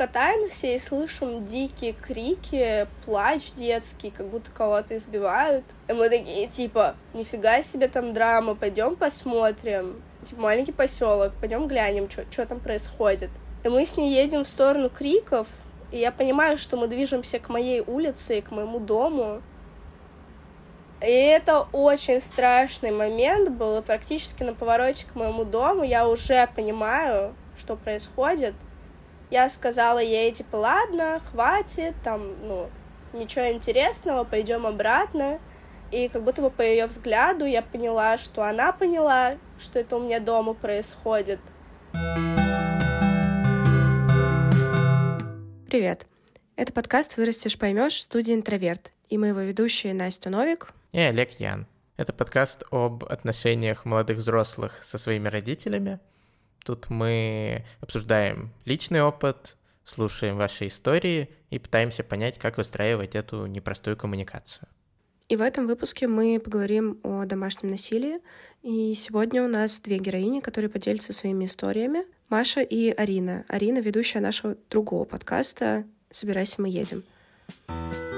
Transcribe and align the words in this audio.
катаемся 0.00 0.68
и 0.68 0.78
слышим 0.78 1.44
дикие 1.44 1.92
крики, 1.92 2.88
плач 3.04 3.52
детский, 3.52 4.10
как 4.10 4.28
будто 4.28 4.50
кого-то 4.50 4.96
избивают. 4.96 5.62
И 5.88 5.92
мы 5.92 6.08
такие, 6.08 6.46
типа, 6.46 6.94
нифига 7.12 7.60
себе 7.60 7.86
там 7.86 8.14
драма, 8.14 8.54
пойдем 8.54 8.96
посмотрим. 8.96 10.00
Типа, 10.24 10.40
маленький 10.40 10.72
поселок, 10.72 11.34
пойдем 11.38 11.68
глянем, 11.68 12.08
что 12.08 12.46
там 12.46 12.60
происходит. 12.60 13.28
И 13.62 13.68
мы 13.68 13.84
с 13.84 13.98
ней 13.98 14.14
едем 14.14 14.44
в 14.44 14.48
сторону 14.48 14.88
криков, 14.88 15.46
и 15.92 15.98
я 15.98 16.12
понимаю, 16.12 16.56
что 16.56 16.78
мы 16.78 16.88
движемся 16.88 17.38
к 17.38 17.50
моей 17.50 17.82
улице 17.82 18.38
и 18.38 18.40
к 18.40 18.52
моему 18.52 18.78
дому. 18.78 19.42
И 21.02 21.12
это 21.12 21.66
очень 21.72 22.22
страшный 22.22 22.90
момент 22.90 23.50
был, 23.50 23.82
практически 23.82 24.44
на 24.44 24.54
повороте 24.54 25.06
к 25.06 25.14
моему 25.14 25.44
дому 25.44 25.82
я 25.82 26.08
уже 26.08 26.48
понимаю, 26.56 27.34
что 27.58 27.76
происходит. 27.76 28.54
Я 29.30 29.48
сказала 29.48 30.00
ей, 30.00 30.32
типа, 30.32 30.56
ладно, 30.56 31.20
хватит, 31.30 31.94
там, 32.02 32.34
ну, 32.42 32.68
ничего 33.12 33.48
интересного, 33.52 34.24
пойдем 34.24 34.66
обратно. 34.66 35.38
И 35.92 36.08
как 36.08 36.24
будто 36.24 36.42
бы 36.42 36.50
по 36.50 36.62
ее 36.62 36.86
взгляду 36.86 37.44
я 37.44 37.62
поняла, 37.62 38.18
что 38.18 38.42
она 38.42 38.72
поняла, 38.72 39.36
что 39.60 39.78
это 39.78 39.96
у 39.96 40.02
меня 40.02 40.18
дома 40.18 40.54
происходит. 40.54 41.38
Привет. 45.68 46.08
Это 46.56 46.72
подкаст 46.72 47.16
«Вырастешь, 47.16 47.56
поймешь» 47.56 48.02
студии 48.02 48.34
«Интроверт». 48.34 48.92
И 49.10 49.16
мы 49.16 49.28
его 49.28 49.40
ведущие 49.40 49.94
Настя 49.94 50.30
Новик 50.30 50.72
и 50.90 50.98
Олег 50.98 51.38
Ян. 51.38 51.68
Это 51.96 52.12
подкаст 52.12 52.64
об 52.72 53.04
отношениях 53.04 53.84
молодых 53.84 54.18
взрослых 54.18 54.82
со 54.82 54.98
своими 54.98 55.28
родителями. 55.28 56.00
Тут 56.64 56.90
мы 56.90 57.64
обсуждаем 57.80 58.52
личный 58.64 59.02
опыт, 59.02 59.56
слушаем 59.84 60.36
ваши 60.36 60.66
истории 60.66 61.30
и 61.50 61.58
пытаемся 61.58 62.04
понять, 62.04 62.38
как 62.38 62.58
выстраивать 62.58 63.14
эту 63.14 63.46
непростую 63.46 63.96
коммуникацию. 63.96 64.68
И 65.28 65.36
в 65.36 65.42
этом 65.42 65.68
выпуске 65.68 66.08
мы 66.08 66.40
поговорим 66.40 66.98
о 67.04 67.24
домашнем 67.24 67.70
насилии. 67.70 68.18
И 68.62 68.94
сегодня 68.94 69.44
у 69.44 69.48
нас 69.48 69.78
две 69.78 69.98
героини, 69.98 70.40
которые 70.40 70.68
поделятся 70.68 71.12
своими 71.12 71.46
историями. 71.46 72.04
Маша 72.28 72.62
и 72.62 72.90
Арина. 72.90 73.44
Арина— 73.48 73.78
ведущая 73.80 74.20
нашего 74.20 74.56
другого 74.68 75.04
подкаста 75.04 75.84
«Собирайся, 76.10 76.60
мы 76.60 76.68
едем». 76.68 77.04
Вообще, 77.68 77.78
мы 77.78 78.09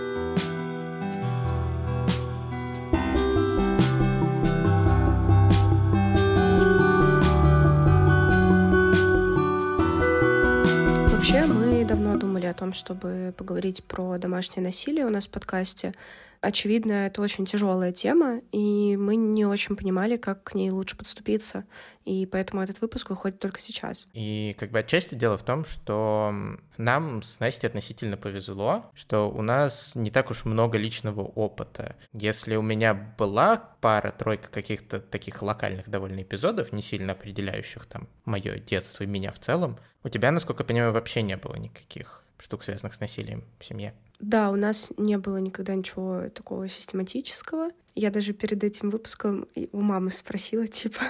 давно 11.85 12.17
думали 12.17 12.47
о 12.47 12.55
том, 12.55 12.73
чтобы 12.73 13.35
поговорить 13.37 13.85
про 13.85 14.19
домашнее 14.19 14.65
насилие 14.65 15.07
у 15.07 15.11
нас 15.11 15.27
в 15.27 15.31
подкасте. 15.31 15.95
Очевидно, 16.43 17.07
это 17.07 17.23
очень 17.23 17.47
тяжелая 17.47 17.93
тема, 17.93 18.41
и 18.51 18.97
мы 18.97 19.15
не 19.15 19.47
очень 19.47 19.77
понимали, 19.77 20.17
как 20.17 20.43
к 20.43 20.55
ней 20.55 20.71
лучше 20.71 20.97
подступиться. 20.97 21.65
И 22.05 22.27
поэтому 22.27 22.63
этот 22.63 22.81
выпуск 22.81 23.11
выходит 23.11 23.39
только 23.39 23.61
сейчас. 23.61 24.09
И 24.13 24.57
как 24.59 24.73
бы 24.73 24.81
отчасти 24.81 25.15
дело 25.15 25.39
в 25.39 25.45
том, 25.45 25.65
что 25.65 26.35
нам 26.79 27.23
с 27.23 27.39
Настей 27.39 27.69
относительно 27.69 28.17
повезло, 28.17 28.91
что 28.93 29.31
у 29.31 29.41
нас 29.41 29.95
не 29.95 30.11
так 30.11 30.33
уж 30.33 30.45
много 30.45 30.79
личного 30.79 31.21
опыта. 31.21 31.95
Если 32.13 32.57
у 32.57 32.63
меня 32.63 32.93
была 32.93 33.57
пара-тройка 33.81 34.49
каких-то 34.49 34.99
таких 34.99 35.43
локальных 35.43 35.89
довольно 35.89 36.23
эпизодов, 36.23 36.73
не 36.73 36.83
сильно 36.83 37.13
определяющих 37.13 37.87
там 37.87 38.09
мое 38.25 38.59
детство 38.59 39.05
и 39.05 39.07
меня 39.07 39.31
в 39.31 39.39
целом, 39.39 39.79
у 40.03 40.09
тебя, 40.09 40.33
насколько 40.33 40.65
я 40.65 40.67
понимаю, 40.67 40.93
вообще 40.93 41.23
не 41.23 41.37
было 41.37 41.55
никаких 41.55 42.22
штук, 42.43 42.63
связанных 42.65 42.95
с 42.95 43.01
насилием 43.01 43.45
в 43.59 43.65
семье. 43.65 43.95
Да, 44.19 44.51
у 44.51 44.57
нас 44.57 44.93
не 44.97 45.19
было 45.19 45.39
никогда 45.39 45.75
ничего 45.75 46.29
такого 46.29 46.69
систематического. 46.69 47.71
Я 47.95 48.11
даже 48.11 48.33
перед 48.33 48.63
этим 48.65 48.91
выпуском 48.91 49.49
у 49.73 49.81
мамы 49.81 50.11
спросила, 50.13 50.67
типа, 50.69 51.01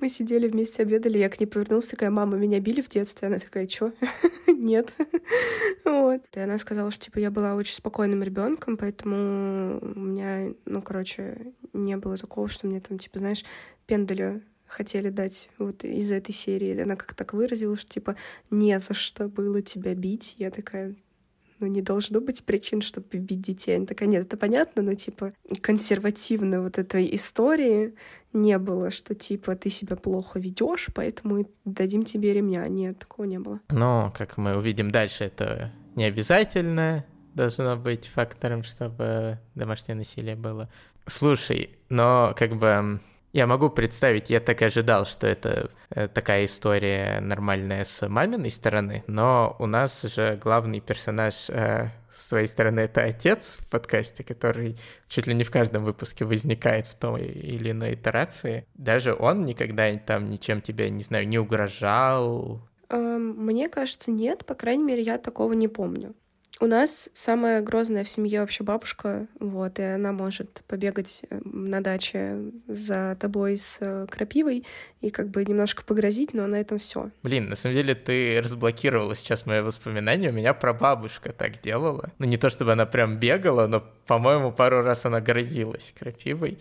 мы 0.00 0.08
сидели 0.08 0.48
вместе 0.48 0.82
обедали, 0.82 1.18
я 1.18 1.28
к 1.28 1.38
ней 1.38 1.46
повернулась, 1.46 1.88
такая, 1.88 2.10
мама, 2.10 2.36
меня 2.36 2.58
били 2.60 2.80
в 2.80 2.88
детстве? 2.88 3.28
Она 3.28 3.38
такая, 3.38 3.66
чё? 3.66 3.92
Нет. 4.46 4.92
вот. 5.84 6.22
И 6.34 6.40
она 6.40 6.58
сказала, 6.58 6.90
что, 6.90 7.04
типа, 7.04 7.18
я 7.18 7.30
была 7.30 7.54
очень 7.54 7.74
спокойным 7.74 8.22
ребенком, 8.22 8.76
поэтому 8.76 9.78
у 9.80 10.00
меня, 10.00 10.54
ну, 10.64 10.82
короче, 10.82 11.52
не 11.72 11.96
было 11.96 12.16
такого, 12.16 12.48
что 12.48 12.66
мне 12.66 12.80
там, 12.80 12.98
типа, 12.98 13.18
знаешь, 13.18 13.44
пендаля 13.86 14.40
хотели 14.70 15.10
дать 15.10 15.48
вот 15.58 15.84
из 15.84 16.10
этой 16.10 16.32
серии. 16.32 16.80
Она 16.80 16.96
как 16.96 17.14
так 17.14 17.34
выразила, 17.34 17.76
что, 17.76 17.88
типа, 17.88 18.16
не 18.50 18.78
за 18.78 18.94
что 18.94 19.28
было 19.28 19.60
тебя 19.62 19.94
бить. 19.94 20.36
Я 20.38 20.50
такая, 20.50 20.94
ну, 21.58 21.66
не 21.66 21.82
должно 21.82 22.20
быть 22.20 22.44
причин, 22.44 22.80
чтобы 22.80 23.18
бить 23.18 23.40
детей. 23.40 23.76
Она 23.76 23.86
такая, 23.86 24.08
нет, 24.08 24.26
это 24.26 24.36
понятно, 24.36 24.82
но, 24.82 24.94
типа, 24.94 25.34
консервативно 25.60 26.62
вот 26.62 26.78
этой 26.78 27.12
истории 27.14 27.94
не 28.32 28.58
было, 28.58 28.90
что, 28.90 29.14
типа, 29.14 29.56
ты 29.56 29.70
себя 29.70 29.96
плохо 29.96 30.38
ведешь, 30.38 30.86
поэтому 30.94 31.46
дадим 31.64 32.04
тебе 32.04 32.32
ремня. 32.32 32.66
Нет, 32.68 33.00
такого 33.00 33.26
не 33.26 33.40
было. 33.40 33.60
Но, 33.70 34.14
как 34.16 34.36
мы 34.36 34.56
увидим 34.56 34.90
дальше, 34.90 35.24
это 35.24 35.72
не 35.96 36.04
обязательно 36.04 37.04
должно 37.34 37.76
быть 37.76 38.06
фактором, 38.06 38.62
чтобы 38.62 39.38
домашнее 39.54 39.96
насилие 39.96 40.36
было. 40.36 40.70
Слушай, 41.06 41.78
но 41.88 42.34
как 42.36 42.56
бы 42.56 43.00
я 43.32 43.46
могу 43.46 43.70
представить, 43.70 44.30
я 44.30 44.40
так 44.40 44.62
и 44.62 44.64
ожидал, 44.64 45.06
что 45.06 45.26
это 45.26 45.70
э, 45.90 46.08
такая 46.08 46.44
история 46.44 47.20
нормальная 47.20 47.84
с 47.84 48.06
маминой 48.08 48.50
стороны, 48.50 49.04
но 49.06 49.56
у 49.58 49.66
нас 49.66 50.02
же 50.02 50.38
главный 50.42 50.80
персонаж 50.80 51.48
э, 51.48 51.90
с 52.12 52.28
твоей 52.28 52.48
стороны 52.48 52.80
это 52.80 53.02
отец 53.02 53.58
в 53.60 53.70
подкасте, 53.70 54.24
который 54.24 54.76
чуть 55.08 55.26
ли 55.26 55.34
не 55.34 55.44
в 55.44 55.50
каждом 55.50 55.84
выпуске 55.84 56.24
возникает 56.24 56.86
в 56.86 56.94
той 56.96 57.22
или 57.26 57.70
иной 57.70 57.94
итерации. 57.94 58.66
Даже 58.74 59.14
он 59.14 59.44
никогда 59.44 59.90
там 59.98 60.28
ничем 60.28 60.60
тебе, 60.60 60.90
не 60.90 61.02
знаю, 61.02 61.28
не 61.28 61.38
угрожал. 61.38 62.60
Эм, 62.88 63.36
мне 63.46 63.68
кажется, 63.68 64.10
нет, 64.10 64.44
по 64.44 64.54
крайней 64.54 64.84
мере, 64.84 65.02
я 65.02 65.18
такого 65.18 65.52
не 65.52 65.68
помню. 65.68 66.14
У 66.62 66.66
нас 66.66 67.08
самая 67.14 67.62
грозная 67.62 68.04
в 68.04 68.10
семье 68.10 68.40
вообще 68.40 68.62
бабушка, 68.62 69.26
вот, 69.38 69.78
и 69.78 69.82
она 69.82 70.12
может 70.12 70.62
побегать 70.68 71.22
э, 71.30 71.40
на 71.42 71.80
даче 71.80 72.36
за 72.66 73.16
тобой 73.18 73.56
с 73.56 73.78
э, 73.80 74.06
крапивой 74.10 74.66
и 75.00 75.08
как 75.08 75.30
бы 75.30 75.42
немножко 75.42 75.82
погрозить, 75.82 76.34
но 76.34 76.46
на 76.46 76.56
этом 76.56 76.78
все. 76.78 77.08
Блин, 77.22 77.48
на 77.48 77.56
самом 77.56 77.76
деле 77.76 77.94
ты 77.94 78.42
разблокировала 78.42 79.16
сейчас 79.16 79.46
мои 79.46 79.62
воспоминания, 79.62 80.28
у 80.28 80.34
меня 80.34 80.52
прабабушка 80.52 81.32
так 81.32 81.62
делала. 81.62 82.12
Ну, 82.18 82.26
не 82.26 82.36
то 82.36 82.50
чтобы 82.50 82.72
она 82.72 82.84
прям 82.84 83.16
бегала, 83.16 83.66
но, 83.66 83.82
по-моему, 84.06 84.52
пару 84.52 84.82
раз 84.82 85.06
она 85.06 85.22
грозилась 85.22 85.94
крапивой. 85.98 86.58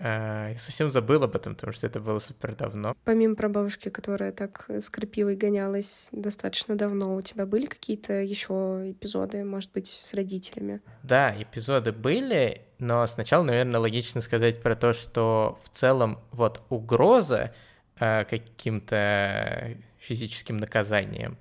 А, 0.00 0.50
я 0.50 0.58
совсем 0.58 0.90
забыл 0.90 1.24
об 1.24 1.34
этом, 1.34 1.54
потому 1.54 1.72
что 1.72 1.86
это 1.86 2.00
было 2.00 2.18
супер 2.20 2.54
давно. 2.54 2.96
Помимо 3.04 3.34
прабабушки, 3.34 3.88
которая 3.88 4.32
так 4.32 4.66
с 4.68 4.88
крапивой 4.90 5.36
гонялась 5.36 6.08
достаточно 6.12 6.76
давно, 6.76 7.16
у 7.16 7.22
тебя 7.22 7.46
были 7.46 7.66
какие-то 7.66 8.14
еще 8.14 8.92
эпизоды, 8.92 9.44
может 9.44 9.72
быть, 9.72 9.88
с 9.88 10.14
родителями? 10.14 10.80
Да, 11.02 11.34
эпизоды 11.36 11.92
были, 11.92 12.62
но 12.78 13.06
сначала, 13.06 13.42
наверное, 13.42 13.80
логично 13.80 14.20
сказать 14.20 14.62
про 14.62 14.76
то, 14.76 14.92
что 14.92 15.58
в 15.64 15.68
целом 15.70 16.20
вот 16.30 16.62
угроза 16.68 17.52
э, 17.98 18.24
каким-то 18.24 19.76
физическим 19.98 20.58
наказанием 20.58 21.38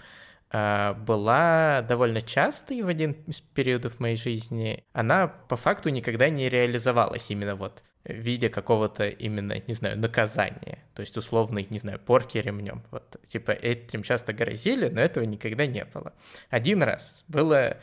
э, 0.51 0.93
была 0.93 1.83
довольно 1.87 2.23
частой 2.23 2.81
в 2.81 2.87
один 2.87 3.11
из 3.27 3.39
периодов 3.39 3.99
моей 3.99 4.15
жизни. 4.15 4.83
Она 4.93 5.27
по 5.27 5.55
факту 5.55 5.89
никогда 5.89 6.29
не 6.29 6.49
реализовалась 6.49 7.29
именно 7.29 7.55
вот 7.55 7.83
в 8.07 8.13
виде 8.13 8.49
какого-то 8.49 9.07
именно, 9.07 9.61
не 9.67 9.73
знаю, 9.73 9.99
наказания. 9.99 10.83
То 10.93 11.01
есть 11.01 11.17
условный, 11.17 11.67
не 11.69 11.79
знаю, 11.79 11.99
порки 11.99 12.37
ремнем. 12.37 12.83
Вот, 12.91 13.17
типа, 13.27 13.51
этим 13.51 14.03
часто 14.03 14.33
грозили, 14.33 14.89
но 14.89 15.01
этого 15.01 15.23
никогда 15.23 15.65
не 15.65 15.85
было. 15.85 16.13
Один 16.49 16.83
раз 16.83 17.23
было 17.27 17.77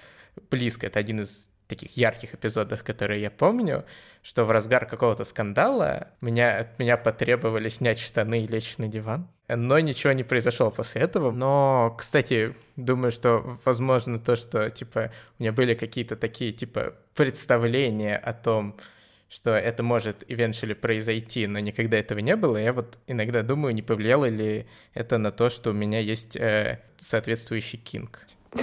близко, 0.50 0.86
это 0.86 0.98
один 0.98 1.20
из 1.20 1.50
таких 1.66 1.96
ярких 1.96 2.34
эпизодов, 2.34 2.84
которые 2.84 3.22
я 3.22 3.30
помню, 3.30 3.84
что 4.22 4.44
в 4.44 4.50
разгар 4.50 4.86
какого-то 4.86 5.24
скандала 5.24 6.08
меня, 6.20 6.58
от 6.58 6.78
меня 6.78 6.96
потребовали 6.96 7.68
снять 7.68 7.98
штаны 7.98 8.44
и 8.44 8.46
лечь 8.46 8.76
на 8.78 8.88
диван. 8.88 9.28
Но 9.48 9.78
ничего 9.78 10.12
не 10.12 10.24
произошло 10.24 10.70
после 10.70 11.02
этого. 11.02 11.30
Но, 11.30 11.94
кстати, 11.98 12.54
думаю, 12.76 13.12
что 13.12 13.58
возможно 13.64 14.18
то, 14.18 14.36
что, 14.36 14.70
типа, 14.70 15.10
у 15.38 15.42
меня 15.42 15.52
были 15.52 15.74
какие-то 15.74 16.16
такие, 16.16 16.52
типа, 16.52 16.94
представления 17.14 18.16
о 18.16 18.32
том, 18.32 18.76
что 19.28 19.50
это 19.50 19.82
может 19.82 20.22
eventually 20.30 20.74
произойти, 20.74 21.46
но 21.46 21.58
никогда 21.58 21.98
этого 21.98 22.18
не 22.18 22.36
было. 22.36 22.56
Я 22.56 22.72
вот 22.72 22.98
иногда 23.06 23.42
думаю, 23.42 23.74
не 23.74 23.82
повлияло 23.82 24.26
ли 24.26 24.66
это 24.92 25.18
на 25.18 25.32
то, 25.32 25.50
что 25.50 25.70
у 25.70 25.72
меня 25.72 26.00
есть 26.00 26.36
э, 26.36 26.80
соответствующий 26.96 27.78
кинг. 27.78 28.26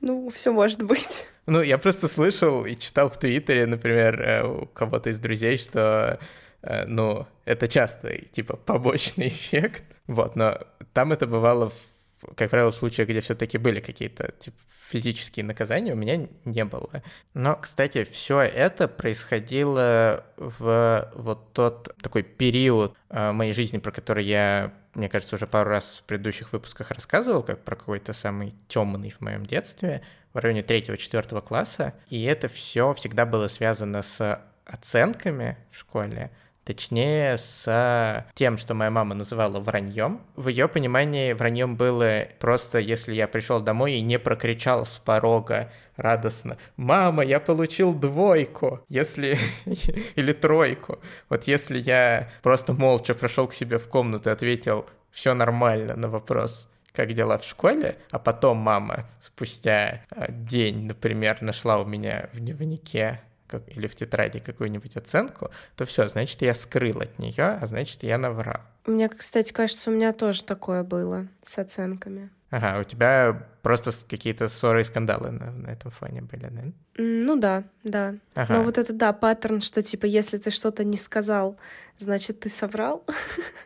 Ну, 0.00 0.30
все 0.30 0.52
может 0.52 0.84
быть. 0.84 1.26
Ну, 1.46 1.60
я 1.60 1.76
просто 1.76 2.06
слышал 2.06 2.64
и 2.64 2.76
читал 2.76 3.10
в 3.10 3.18
Твиттере, 3.18 3.66
например, 3.66 4.20
э, 4.20 4.46
у 4.46 4.66
кого-то 4.66 5.10
из 5.10 5.18
друзей, 5.18 5.56
что 5.56 6.20
э, 6.62 6.84
ну, 6.86 7.26
это 7.44 7.66
часто, 7.66 8.16
типа, 8.18 8.56
побочный 8.56 9.26
эффект. 9.28 9.84
Вот, 10.06 10.36
но 10.36 10.58
там 10.92 11.12
это 11.12 11.26
бывало 11.26 11.70
в 11.70 11.97
как 12.36 12.50
правило, 12.50 12.70
в 12.70 12.74
случаях, 12.74 13.08
где 13.08 13.20
все-таки 13.20 13.58
были 13.58 13.80
какие-то 13.80 14.32
типа, 14.38 14.56
физические 14.88 15.44
наказания, 15.44 15.92
у 15.92 15.96
меня 15.96 16.28
не 16.44 16.64
было. 16.64 17.02
Но, 17.34 17.56
кстати, 17.56 18.04
все 18.04 18.40
это 18.40 18.88
происходило 18.88 20.24
в 20.36 21.12
вот 21.14 21.52
тот 21.52 21.94
такой 22.02 22.22
период 22.22 22.96
э, 23.10 23.32
моей 23.32 23.52
жизни, 23.52 23.78
про 23.78 23.92
который 23.92 24.24
я, 24.24 24.72
мне 24.94 25.08
кажется, 25.08 25.36
уже 25.36 25.46
пару 25.46 25.70
раз 25.70 26.00
в 26.02 26.06
предыдущих 26.06 26.52
выпусках 26.52 26.90
рассказывал, 26.90 27.42
как 27.42 27.64
про 27.64 27.76
какой-то 27.76 28.12
самый 28.14 28.54
темный 28.66 29.10
в 29.10 29.20
моем 29.20 29.44
детстве, 29.44 30.02
в 30.32 30.38
районе 30.38 30.62
третьего-четвертого 30.62 31.40
класса. 31.40 31.94
И 32.08 32.22
это 32.24 32.48
все 32.48 32.94
всегда 32.94 33.26
было 33.26 33.48
связано 33.48 34.02
с 34.02 34.40
оценками 34.64 35.56
в 35.70 35.78
школе, 35.78 36.30
точнее 36.68 37.38
с 37.38 38.26
тем, 38.34 38.58
что 38.58 38.74
моя 38.74 38.90
мама 38.90 39.14
называла 39.14 39.58
враньем. 39.58 40.20
В 40.36 40.48
ее 40.48 40.68
понимании 40.68 41.32
враньем 41.32 41.76
было 41.76 42.28
просто, 42.40 42.78
если 42.78 43.14
я 43.14 43.26
пришел 43.26 43.60
домой 43.60 43.94
и 43.94 44.02
не 44.02 44.18
прокричал 44.18 44.84
с 44.84 44.98
порога 44.98 45.72
радостно 45.96 46.58
«Мама, 46.76 47.24
я 47.24 47.40
получил 47.40 47.94
двойку!» 47.94 48.80
если 48.90 49.38
или 50.14 50.32
тройку. 50.32 50.98
Вот 51.30 51.44
если 51.44 51.78
я 51.78 52.28
просто 52.42 52.74
молча 52.74 53.14
прошел 53.14 53.48
к 53.48 53.54
себе 53.54 53.78
в 53.78 53.88
комнату 53.88 54.28
и 54.28 54.32
ответил 54.34 54.84
«Все 55.10 55.32
нормально» 55.32 55.96
на 55.96 56.08
вопрос 56.08 56.68
как 56.92 57.14
дела 57.14 57.38
в 57.38 57.44
школе, 57.44 57.96
а 58.10 58.18
потом 58.18 58.58
мама 58.58 59.08
спустя 59.22 60.02
э, 60.10 60.32
день, 60.32 60.86
например, 60.86 61.40
нашла 61.40 61.78
у 61.78 61.84
меня 61.84 62.28
в 62.32 62.40
дневнике 62.40 63.20
как, 63.48 63.62
или 63.68 63.86
в 63.86 63.96
тетради 63.96 64.38
какую-нибудь 64.38 64.96
оценку, 64.96 65.50
то 65.76 65.84
все, 65.84 66.08
значит, 66.08 66.42
я 66.42 66.54
скрыл 66.54 67.00
от 67.00 67.18
нее, 67.18 67.58
а 67.60 67.66
значит, 67.66 68.02
я 68.02 68.18
наврал. 68.18 68.60
Мне, 68.86 69.08
кстати, 69.08 69.52
кажется, 69.52 69.90
у 69.90 69.94
меня 69.94 70.12
тоже 70.12 70.44
такое 70.44 70.84
было 70.84 71.26
с 71.42 71.58
оценками. 71.58 72.30
Ага, 72.50 72.80
у 72.80 72.84
тебя 72.84 73.46
просто 73.62 73.90
какие-то 74.08 74.48
ссоры 74.48 74.80
и 74.80 74.84
скандалы 74.84 75.30
на, 75.30 75.50
на 75.50 75.66
этом 75.68 75.90
фоне 75.90 76.22
были, 76.22 76.48
да? 76.50 76.62
Ну 76.96 77.38
да, 77.38 77.64
да. 77.84 78.14
Ага. 78.34 78.54
Но 78.54 78.62
вот 78.62 78.78
это, 78.78 78.94
да, 78.94 79.12
паттерн, 79.12 79.60
что 79.60 79.82
типа, 79.82 80.06
если 80.06 80.38
ты 80.38 80.50
что-то 80.50 80.84
не 80.84 80.96
сказал, 80.96 81.58
значит, 81.98 82.40
ты 82.40 82.48
соврал. 82.48 83.04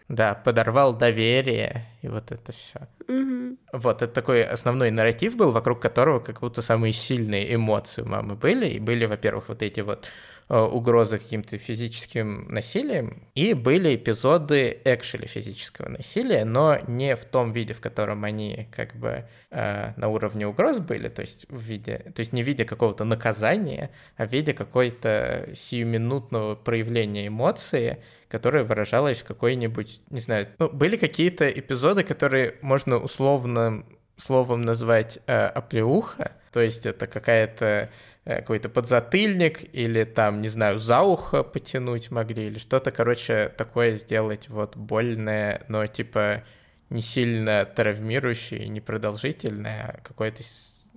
Да, 0.09 0.35
подорвал 0.35 0.95
доверие, 0.95 1.87
и 2.03 2.09
вот 2.09 2.33
это 2.33 2.53
все. 2.53 2.81
Угу. 3.09 3.57
Вот, 3.73 4.03
это 4.03 4.13
такой 4.13 4.43
основной 4.43 4.91
нарратив 4.91 5.37
был, 5.37 5.53
вокруг 5.53 5.81
которого 5.81 6.21
как 6.21 6.41
будто 6.41 6.61
самые 6.61 6.93
сильные 6.93 7.55
эмоции 7.55 8.03
у 8.03 8.07
мамы 8.07 8.35
были, 8.35 8.69
и 8.69 8.79
были, 8.79 9.07
во-первых, 9.07 9.49
вот 9.49 9.63
эти 9.63 9.81
вот 9.81 10.07
Э, 10.49 10.61
угрозы 10.61 11.19
каким-то 11.19 11.57
физическим 11.57 12.47
насилием, 12.49 13.23
и 13.35 13.55
были 13.55 13.95
эпизоды 13.95 14.83
экшели 14.85 15.27
физического 15.27 15.89
насилия, 15.89 16.45
но 16.45 16.79
не 16.87 17.17
в 17.17 17.25
том 17.25 17.53
виде, 17.53 17.73
в 17.73 17.81
котором 17.81 18.25
они 18.25 18.69
как 18.71 18.95
бы 18.97 19.25
э, 19.51 19.93
на 19.97 20.09
уровне 20.09 20.47
угроз 20.47 20.81
были, 20.81 21.09
то 21.09 21.23
есть 21.23 21.47
в 21.49 21.59
виде, 21.59 22.13
то 22.15 22.21
есть 22.21 22.35
не 22.35 22.43
в 22.43 22.47
виде 22.47 22.67
какого-то 22.67 23.05
наказания, 23.05 23.93
а 24.19 24.27
в 24.27 24.33
виде 24.33 24.53
какой-то 24.53 25.49
сиюминутного 25.55 26.57
проявления 26.57 27.29
эмоции, 27.29 28.03
которое 28.33 28.65
выражалось 28.65 29.21
в 29.21 29.27
какой-нибудь, 29.27 30.01
не 30.09 30.21
знаю, 30.21 30.49
ну, 30.59 30.71
были 30.71 30.97
какие-то 30.97 31.51
эпизоды, 31.51 32.03
которые 32.03 32.55
можно 32.63 32.97
условно 32.97 33.85
словом 34.17 34.63
назвать 34.63 35.19
э, 35.27 35.47
оплеуха, 35.49 36.33
то 36.51 36.61
есть 36.61 36.87
это 36.87 37.07
какая-то 37.07 37.91
э, 38.25 38.37
какой-то 38.37 38.71
подзатыльник 38.71 39.75
или 39.75 40.05
там, 40.05 40.41
не 40.41 40.49
знаю, 40.49 40.79
за 40.79 41.03
ухо 41.03 41.43
потянуть 41.43 42.11
могли 42.11 42.47
или 42.47 42.59
что-то, 42.59 42.91
короче, 42.91 43.53
такое 43.55 43.97
сделать 43.97 44.49
вот 44.49 44.79
больное, 44.79 45.63
но 45.69 45.87
типа 45.87 46.43
не 46.89 47.03
сильно 47.03 47.67
травмирующее, 47.67 48.67
не 48.67 48.81
продолжительное, 48.81 49.83
а 49.83 50.01
какое-то 50.03 50.43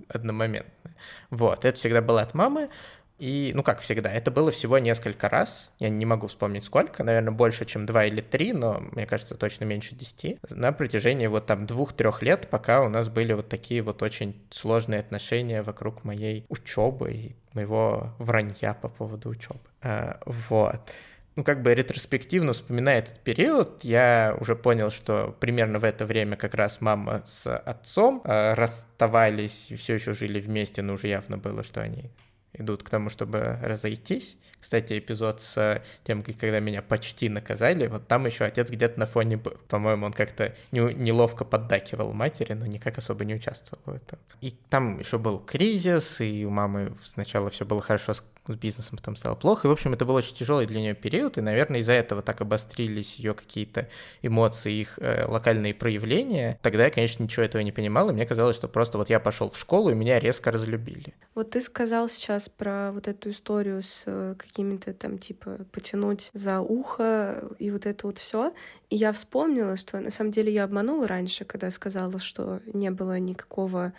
одномоментное. 0.08 0.96
Вот, 1.32 1.66
это 1.66 1.78
всегда 1.78 2.02
было 2.02 2.22
от 2.22 2.34
мамы. 2.34 2.70
И, 3.18 3.54
ну, 3.56 3.64
как 3.64 3.80
всегда, 3.80 4.12
это 4.12 4.30
было 4.30 4.52
всего 4.52 4.78
несколько 4.78 5.30
раз. 5.30 5.72
Я 5.80 5.90
не 5.90 6.06
могу 6.06 6.28
вспомнить 6.28 6.64
сколько, 6.64 7.04
наверное, 7.04 7.32
больше, 7.32 7.66
чем 7.66 7.86
два 7.86 8.06
или 8.06 8.22
три, 8.22 8.52
но, 8.52 8.82
мне 8.92 9.06
кажется, 9.06 9.36
точно 9.36 9.64
меньше 9.64 9.96
десяти. 9.96 10.38
На 10.50 10.74
протяжении 10.74 11.28
вот 11.28 11.46
там 11.46 11.66
двух-трех 11.66 12.22
лет, 12.22 12.48
пока 12.50 12.82
у 12.82 12.90
нас 12.90 13.08
были 13.08 13.34
вот 13.34 13.48
такие 13.48 13.82
вот 13.82 14.04
очень 14.04 14.42
сложные 14.50 15.00
отношения 15.00 15.62
вокруг 15.62 16.04
моей 16.04 16.46
учебы 16.50 17.12
и 17.12 17.36
моего 17.54 18.14
вранья 18.20 18.74
по 18.74 18.90
поводу 18.90 19.30
учебы. 19.30 19.62
А, 19.82 20.20
вот 20.26 20.92
ну, 21.36 21.44
как 21.44 21.62
бы 21.62 21.74
ретроспективно 21.74 22.54
вспоминая 22.54 23.00
этот 23.00 23.20
период, 23.20 23.84
я 23.84 24.38
уже 24.40 24.56
понял, 24.56 24.90
что 24.90 25.36
примерно 25.40 25.80
в 25.80 25.84
это 25.84 26.06
время 26.06 26.38
как 26.38 26.56
раз 26.56 26.80
мама 26.80 27.24
с 27.26 27.54
отцом 27.58 28.22
э, 28.24 28.54
расставались 28.54 29.70
и 29.70 29.76
все 29.76 29.96
еще 29.96 30.14
жили 30.14 30.40
вместе, 30.40 30.82
но 30.82 30.94
уже 30.94 31.08
явно 31.08 31.38
было, 31.38 31.64
что 31.64 31.82
они 31.82 32.10
идут 32.58 32.84
к 32.84 32.90
тому, 32.90 33.10
чтобы 33.10 33.60
разойтись. 33.62 34.38
Кстати, 34.60 34.98
эпизод 34.98 35.42
с 35.42 35.82
тем, 36.04 36.24
когда 36.24 36.60
меня 36.60 36.82
почти 36.82 37.30
наказали, 37.30 37.88
вот 37.88 38.08
там 38.08 38.26
еще 38.26 38.46
отец 38.46 38.70
где-то 38.70 39.00
на 39.00 39.06
фоне 39.06 39.38
был. 39.38 39.54
По-моему, 39.68 40.08
он 40.08 40.14
как-то 40.14 40.56
не, 40.72 40.80
неловко 40.80 41.46
поддакивал 41.46 42.14
матери, 42.14 42.54
но 42.54 42.66
никак 42.66 42.98
особо 42.98 43.26
не 43.26 43.36
участвовал 43.36 43.84
в 43.86 43.90
этом. 43.96 44.20
И 44.42 44.56
там 44.70 45.00
еще 45.00 45.20
был 45.20 45.40
кризис, 45.40 46.20
и 46.22 46.46
у 46.46 46.50
мамы 46.50 46.96
сначала 47.04 47.50
все 47.50 47.66
было 47.66 47.82
хорошо 47.82 48.14
с 48.14 48.24
с 48.54 48.56
бизнесом 48.56 48.98
там 48.98 49.16
стало 49.16 49.36
плохо. 49.36 49.68
И, 49.68 49.70
в 49.70 49.72
общем, 49.72 49.94
это 49.94 50.06
был 50.06 50.16
очень 50.16 50.36
тяжелый 50.36 50.66
для 50.66 50.80
нее 50.80 50.94
период, 50.94 51.38
и, 51.38 51.42
наверное, 51.42 51.80
из-за 51.80 51.94
этого 51.94 52.22
так 52.22 52.42
обострились 52.42 53.16
ее 53.16 53.34
какие-то 53.34 53.90
эмоции, 54.22 54.74
их 54.74 55.00
э, 55.00 55.26
локальные 55.26 55.74
проявления. 55.74 56.60
Тогда 56.62 56.86
я, 56.86 56.90
конечно, 56.90 57.24
ничего 57.24 57.44
этого 57.44 57.62
не 57.62 57.72
понимал, 57.72 58.10
и 58.10 58.14
мне 58.14 58.26
казалось, 58.26 58.56
что 58.56 58.68
просто 58.68 58.98
вот 58.98 59.10
я 59.10 59.20
пошел 59.20 59.50
в 59.50 59.58
школу, 59.58 59.90
и 59.90 59.96
меня 59.96 60.20
резко 60.20 60.52
разлюбили. 60.52 61.14
Вот 61.34 61.52
ты 61.52 61.62
сказал 61.62 62.08
сейчас 62.10 62.50
про 62.50 62.92
вот 62.92 63.08
эту 63.08 63.32
историю 63.32 63.82
с 63.82 64.04
э, 64.06 64.36
какими-то 64.38 64.94
там, 64.94 65.18
типа, 65.18 65.60
потянуть 65.72 66.30
за 66.34 66.60
ухо 66.60 67.44
и 67.60 67.72
вот 67.72 67.86
это 67.86 68.08
вот 68.08 68.20
все. 68.20 68.54
И 68.90 68.96
я 68.96 69.12
вспомнила, 69.12 69.76
что 69.76 70.00
на 70.00 70.12
самом 70.12 70.32
деле 70.32 70.54
я 70.54 70.64
обманула 70.64 71.08
раньше, 71.08 71.46
когда 71.46 71.72
сказала, 71.72 72.20
что 72.20 72.62
не 72.66 72.92
было 72.92 73.20
никакого 73.20 73.94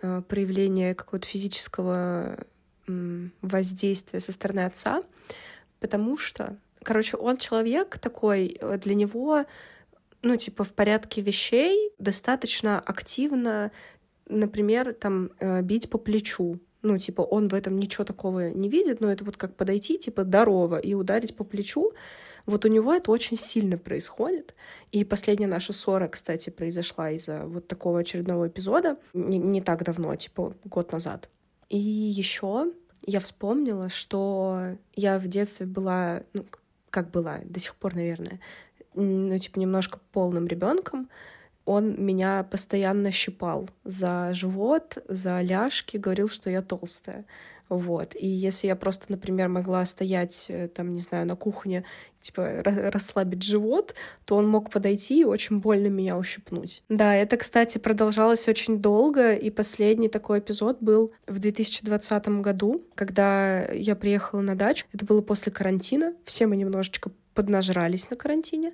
э, 0.00 0.22
проявления 0.22 0.94
какого-то 0.94 1.26
физического 1.26 2.38
воздействия 2.86 4.20
со 4.20 4.32
стороны 4.32 4.60
отца, 4.60 5.02
потому 5.80 6.16
что, 6.16 6.56
короче, 6.82 7.16
он 7.16 7.36
человек 7.36 7.98
такой, 7.98 8.56
э, 8.60 8.78
для 8.78 8.94
него, 8.94 9.44
ну, 10.22 10.36
типа, 10.36 10.64
в 10.64 10.72
порядке 10.72 11.20
вещей 11.20 11.90
достаточно 11.98 12.80
активно, 12.80 13.70
например, 14.28 14.94
там, 14.94 15.30
э, 15.40 15.62
бить 15.62 15.90
по 15.90 15.98
плечу. 15.98 16.58
Ну, 16.82 16.98
типа, 16.98 17.22
он 17.22 17.48
в 17.48 17.54
этом 17.54 17.78
ничего 17.78 18.04
такого 18.04 18.50
не 18.50 18.68
видит, 18.68 19.00
но 19.00 19.10
это 19.10 19.24
вот 19.24 19.36
как 19.36 19.54
подойти, 19.54 19.98
типа, 19.98 20.24
здорово, 20.24 20.78
и 20.78 20.94
ударить 20.94 21.36
по 21.36 21.44
плечу. 21.44 21.92
Вот 22.44 22.64
у 22.64 22.68
него 22.68 22.92
это 22.92 23.12
очень 23.12 23.36
сильно 23.36 23.78
происходит. 23.78 24.54
И 24.90 25.04
последняя 25.04 25.46
наша 25.46 25.72
ссора, 25.72 26.08
кстати, 26.08 26.50
произошла 26.50 27.10
из-за 27.12 27.46
вот 27.46 27.68
такого 27.68 28.00
очередного 28.00 28.48
эпизода. 28.48 28.96
Не, 29.14 29.38
не 29.38 29.62
так 29.62 29.84
давно, 29.84 30.16
типа 30.16 30.54
год 30.64 30.90
назад. 30.90 31.28
И 31.72 31.78
еще 31.78 32.70
я 33.06 33.18
вспомнила, 33.18 33.88
что 33.88 34.76
я 34.94 35.18
в 35.18 35.26
детстве 35.26 35.64
была, 35.64 36.22
ну, 36.34 36.44
как 36.90 37.10
была, 37.10 37.38
до 37.46 37.58
сих 37.60 37.74
пор, 37.76 37.94
наверное, 37.94 38.40
ну, 38.94 39.38
типа, 39.38 39.58
немножко 39.58 39.98
полным 40.12 40.46
ребенком. 40.46 41.08
Он 41.64 41.94
меня 41.98 42.44
постоянно 42.44 43.10
щипал 43.10 43.70
за 43.84 44.34
живот, 44.34 44.98
за 45.08 45.40
ляжки, 45.40 45.96
говорил, 45.96 46.28
что 46.28 46.50
я 46.50 46.60
толстая. 46.60 47.24
Вот. 47.68 48.14
И 48.18 48.26
если 48.26 48.66
я 48.66 48.76
просто, 48.76 49.06
например, 49.08 49.48
могла 49.48 49.84
стоять, 49.86 50.46
э, 50.48 50.68
там, 50.68 50.92
не 50.92 51.00
знаю, 51.00 51.26
на 51.26 51.36
кухне, 51.36 51.84
типа, 52.20 52.62
расслабить 52.64 53.42
живот, 53.42 53.94
то 54.24 54.36
он 54.36 54.48
мог 54.48 54.70
подойти 54.70 55.20
и 55.20 55.24
очень 55.24 55.60
больно 55.60 55.88
меня 55.88 56.16
ущипнуть. 56.16 56.82
Да, 56.88 57.14
это, 57.14 57.36
кстати, 57.36 57.78
продолжалось 57.78 58.46
очень 58.48 58.78
долго, 58.78 59.34
и 59.34 59.50
последний 59.50 60.08
такой 60.08 60.38
эпизод 60.38 60.78
был 60.80 61.12
в 61.26 61.38
2020 61.38 62.28
году, 62.40 62.84
когда 62.94 63.64
я 63.72 63.96
приехала 63.96 64.40
на 64.40 64.54
дачу. 64.54 64.86
Это 64.92 65.04
было 65.04 65.20
после 65.20 65.50
карантина. 65.52 66.14
Все 66.24 66.46
мы 66.46 66.56
немножечко 66.56 67.10
поднажрались 67.34 68.10
на 68.10 68.16
карантине. 68.16 68.72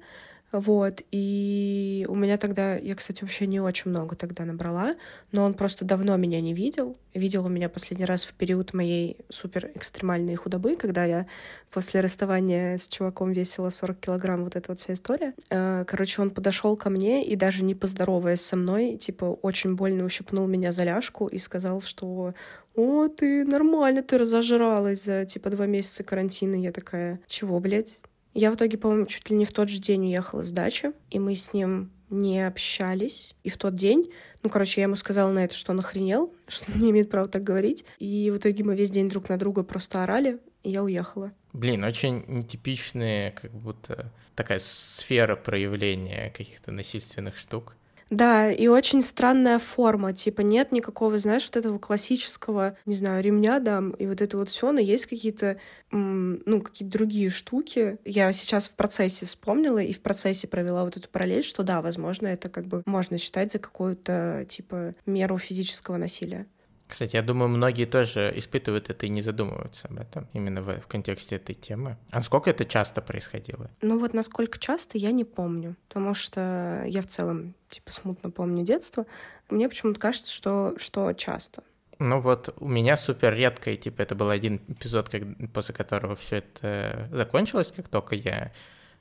Вот, 0.50 1.02
и 1.10 2.06
у 2.08 2.14
меня 2.14 2.38
тогда, 2.38 2.76
я, 2.76 2.94
кстати, 2.94 3.22
вообще 3.22 3.46
не 3.46 3.60
очень 3.60 3.90
много 3.90 4.16
тогда 4.16 4.46
набрала, 4.46 4.96
но 5.30 5.44
он 5.44 5.52
просто 5.52 5.84
давно 5.84 6.16
меня 6.16 6.40
не 6.40 6.54
видел. 6.54 6.96
Видел 7.12 7.44
у 7.44 7.50
меня 7.50 7.68
последний 7.68 8.06
раз 8.06 8.24
в 8.24 8.32
период 8.32 8.72
моей 8.72 9.18
супер 9.28 9.70
экстремальной 9.74 10.36
худобы, 10.36 10.76
когда 10.76 11.04
я 11.04 11.26
после 11.70 12.00
расставания 12.00 12.78
с 12.78 12.88
чуваком 12.88 13.32
весила 13.32 13.68
40 13.68 14.00
килограмм, 14.00 14.44
вот 14.44 14.56
эта 14.56 14.70
вот 14.70 14.80
вся 14.80 14.94
история. 14.94 15.34
Э, 15.50 15.84
короче, 15.86 16.22
он 16.22 16.30
подошел 16.30 16.76
ко 16.76 16.88
мне 16.88 17.26
и 17.26 17.36
даже 17.36 17.62
не 17.62 17.74
поздороваясь 17.74 18.40
со 18.40 18.56
мной, 18.56 18.96
типа, 18.96 19.26
очень 19.42 19.74
больно 19.74 20.04
ущипнул 20.04 20.46
меня 20.46 20.72
за 20.72 20.84
ляжку 20.84 21.26
и 21.26 21.36
сказал, 21.36 21.82
что 21.82 22.32
«О, 22.74 23.08
ты 23.08 23.44
нормально, 23.44 24.02
ты 24.02 24.16
разожралась 24.16 25.04
за, 25.04 25.26
типа, 25.26 25.50
два 25.50 25.66
месяца 25.66 26.04
карантина». 26.04 26.54
Я 26.54 26.72
такая 26.72 27.20
«Чего, 27.26 27.60
блядь?» 27.60 28.00
Я 28.38 28.52
в 28.52 28.54
итоге, 28.54 28.78
по-моему, 28.78 29.06
чуть 29.06 29.30
ли 29.30 29.36
не 29.36 29.44
в 29.44 29.50
тот 29.50 29.68
же 29.68 29.80
день 29.80 30.06
уехала 30.06 30.44
с 30.44 30.52
дачи, 30.52 30.92
и 31.10 31.18
мы 31.18 31.34
с 31.34 31.52
ним 31.52 31.90
не 32.08 32.46
общались. 32.46 33.34
И 33.42 33.50
в 33.50 33.56
тот 33.56 33.74
день, 33.74 34.12
ну, 34.44 34.48
короче, 34.48 34.80
я 34.80 34.84
ему 34.84 34.94
сказала 34.94 35.32
на 35.32 35.44
это, 35.44 35.56
что 35.56 35.72
он 35.72 35.80
охренел, 35.80 36.32
что 36.46 36.70
он 36.70 36.80
не 36.80 36.90
имеет 36.90 37.10
права 37.10 37.26
так 37.26 37.42
говорить. 37.42 37.84
И 37.98 38.30
в 38.32 38.36
итоге 38.36 38.62
мы 38.62 38.76
весь 38.76 38.90
день 38.90 39.08
друг 39.08 39.28
на 39.28 39.38
друга 39.38 39.64
просто 39.64 40.04
орали, 40.04 40.38
и 40.62 40.70
я 40.70 40.84
уехала. 40.84 41.32
Блин, 41.52 41.82
очень 41.82 42.26
нетипичная, 42.28 43.32
как 43.32 43.50
будто 43.50 44.12
такая 44.36 44.60
сфера 44.60 45.34
проявления 45.34 46.30
каких-то 46.30 46.70
насильственных 46.70 47.38
штук. 47.38 47.74
Да, 48.10 48.50
и 48.50 48.68
очень 48.68 49.02
странная 49.02 49.58
форма. 49.58 50.14
Типа 50.14 50.40
нет 50.40 50.72
никакого, 50.72 51.18
знаешь, 51.18 51.44
вот 51.44 51.56
этого 51.56 51.78
классического, 51.78 52.76
не 52.86 52.94
знаю, 52.94 53.22
ремня, 53.22 53.60
да, 53.60 53.82
и 53.98 54.06
вот 54.06 54.22
это 54.22 54.38
вот 54.38 54.48
все, 54.48 54.72
но 54.72 54.80
есть 54.80 55.06
какие-то, 55.06 55.58
ну, 55.90 56.62
какие-то 56.62 56.90
другие 56.98 57.28
штуки. 57.28 57.98
Я 58.06 58.32
сейчас 58.32 58.66
в 58.68 58.74
процессе 58.76 59.26
вспомнила 59.26 59.78
и 59.78 59.92
в 59.92 60.00
процессе 60.00 60.48
провела 60.48 60.84
вот 60.84 60.96
эту 60.96 61.08
параллель, 61.10 61.42
что 61.44 61.62
да, 61.62 61.82
возможно, 61.82 62.26
это 62.28 62.48
как 62.48 62.66
бы 62.66 62.82
можно 62.86 63.18
считать 63.18 63.52
за 63.52 63.58
какую-то, 63.58 64.46
типа, 64.48 64.94
меру 65.04 65.36
физического 65.36 65.98
насилия. 65.98 66.46
Кстати, 66.88 67.16
я 67.16 67.22
думаю, 67.22 67.50
многие 67.50 67.84
тоже 67.84 68.32
испытывают 68.36 68.88
это 68.88 69.06
и 69.06 69.10
не 69.10 69.20
задумываются 69.20 69.88
об 69.88 69.98
этом, 69.98 70.26
именно 70.32 70.62
в, 70.62 70.80
в 70.80 70.86
контексте 70.86 71.36
этой 71.36 71.54
темы. 71.54 71.98
А 72.10 72.22
сколько 72.22 72.48
это 72.48 72.64
часто 72.64 73.02
происходило? 73.02 73.70
Ну 73.82 73.98
вот 73.98 74.14
насколько 74.14 74.58
часто, 74.58 74.96
я 74.96 75.12
не 75.12 75.24
помню, 75.24 75.76
потому 75.88 76.14
что 76.14 76.82
я 76.86 77.02
в 77.02 77.06
целом, 77.06 77.54
типа, 77.68 77.92
смутно 77.92 78.30
помню 78.30 78.64
детство. 78.64 79.04
Мне 79.50 79.68
почему-то 79.68 80.00
кажется, 80.00 80.32
что, 80.32 80.74
что 80.78 81.12
часто. 81.12 81.62
Ну 81.98 82.20
вот 82.20 82.54
у 82.58 82.68
меня 82.68 82.96
супер 82.96 83.34
редко, 83.34 83.72
и 83.72 83.76
типа 83.76 84.02
это 84.02 84.14
был 84.14 84.30
один 84.30 84.62
эпизод, 84.68 85.08
как, 85.08 85.22
после 85.52 85.74
которого 85.74 86.16
все 86.16 86.36
это 86.36 87.08
закончилось, 87.12 87.72
как 87.74 87.88
только 87.88 88.14
я 88.14 88.52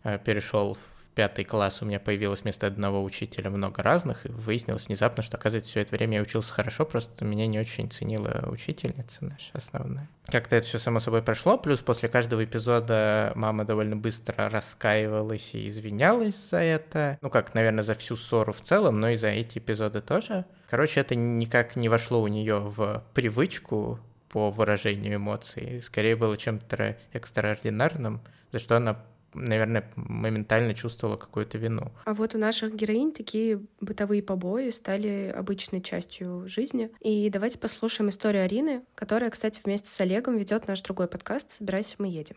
э, 0.03 0.19
перешел 0.19 0.73
в 0.73 0.96
пятый 1.17 1.45
класс 1.45 1.81
у 1.81 1.85
меня 1.85 1.99
появилось 1.99 2.43
вместо 2.43 2.67
одного 2.67 3.03
учителя 3.03 3.49
много 3.49 3.81
разных, 3.81 4.27
и 4.27 4.29
выяснилось 4.29 4.85
внезапно, 4.85 5.23
что, 5.23 5.37
оказывается, 5.37 5.71
все 5.71 5.81
это 5.81 5.95
время 5.95 6.17
я 6.17 6.21
учился 6.21 6.53
хорошо, 6.53 6.85
просто 6.85 7.25
меня 7.25 7.47
не 7.47 7.59
очень 7.59 7.89
ценила 7.89 8.47
учительница 8.51 9.25
наша 9.25 9.49
основная. 9.53 10.07
Как-то 10.27 10.55
это 10.55 10.67
все 10.67 10.77
само 10.77 10.99
собой 10.99 11.23
прошло, 11.23 11.57
плюс 11.57 11.81
после 11.81 12.07
каждого 12.07 12.45
эпизода 12.45 13.31
мама 13.33 13.65
довольно 13.65 13.95
быстро 13.95 14.47
раскаивалась 14.47 15.55
и 15.55 15.67
извинялась 15.67 16.49
за 16.51 16.59
это. 16.59 17.17
Ну 17.23 17.31
как, 17.31 17.55
наверное, 17.55 17.81
за 17.81 17.95
всю 17.95 18.15
ссору 18.15 18.53
в 18.53 18.61
целом, 18.61 18.99
но 18.99 19.09
и 19.09 19.15
за 19.15 19.29
эти 19.29 19.57
эпизоды 19.57 20.01
тоже. 20.01 20.45
Короче, 20.69 20.99
это 20.99 21.15
никак 21.15 21.75
не 21.75 21.89
вошло 21.89 22.21
у 22.21 22.27
нее 22.27 22.59
в 22.59 23.03
привычку 23.15 23.99
по 24.29 24.51
выражению 24.51 25.15
эмоций. 25.15 25.81
Скорее 25.81 26.15
было 26.15 26.37
чем-то 26.37 26.95
экстраординарным, 27.11 28.21
за 28.51 28.59
что 28.59 28.77
она 28.77 29.03
наверное, 29.37 29.89
моментально 29.95 30.73
чувствовала 30.73 31.17
какую-то 31.17 31.57
вину. 31.57 31.91
А 32.05 32.13
вот 32.13 32.35
у 32.35 32.37
наших 32.37 32.75
героинь 32.75 33.11
такие 33.11 33.61
бытовые 33.81 34.23
побои 34.23 34.69
стали 34.71 35.33
обычной 35.35 35.81
частью 35.81 36.47
жизни. 36.47 36.91
И 37.01 37.29
давайте 37.29 37.57
послушаем 37.57 38.09
историю 38.09 38.43
Арины, 38.43 38.83
которая, 38.95 39.29
кстати, 39.29 39.61
вместе 39.63 39.89
с 39.89 40.01
Олегом 40.01 40.37
ведет 40.37 40.67
наш 40.67 40.81
другой 40.81 41.07
подкаст 41.07 41.51
«Собирайся, 41.51 41.95
мы 41.99 42.07
едем». 42.07 42.35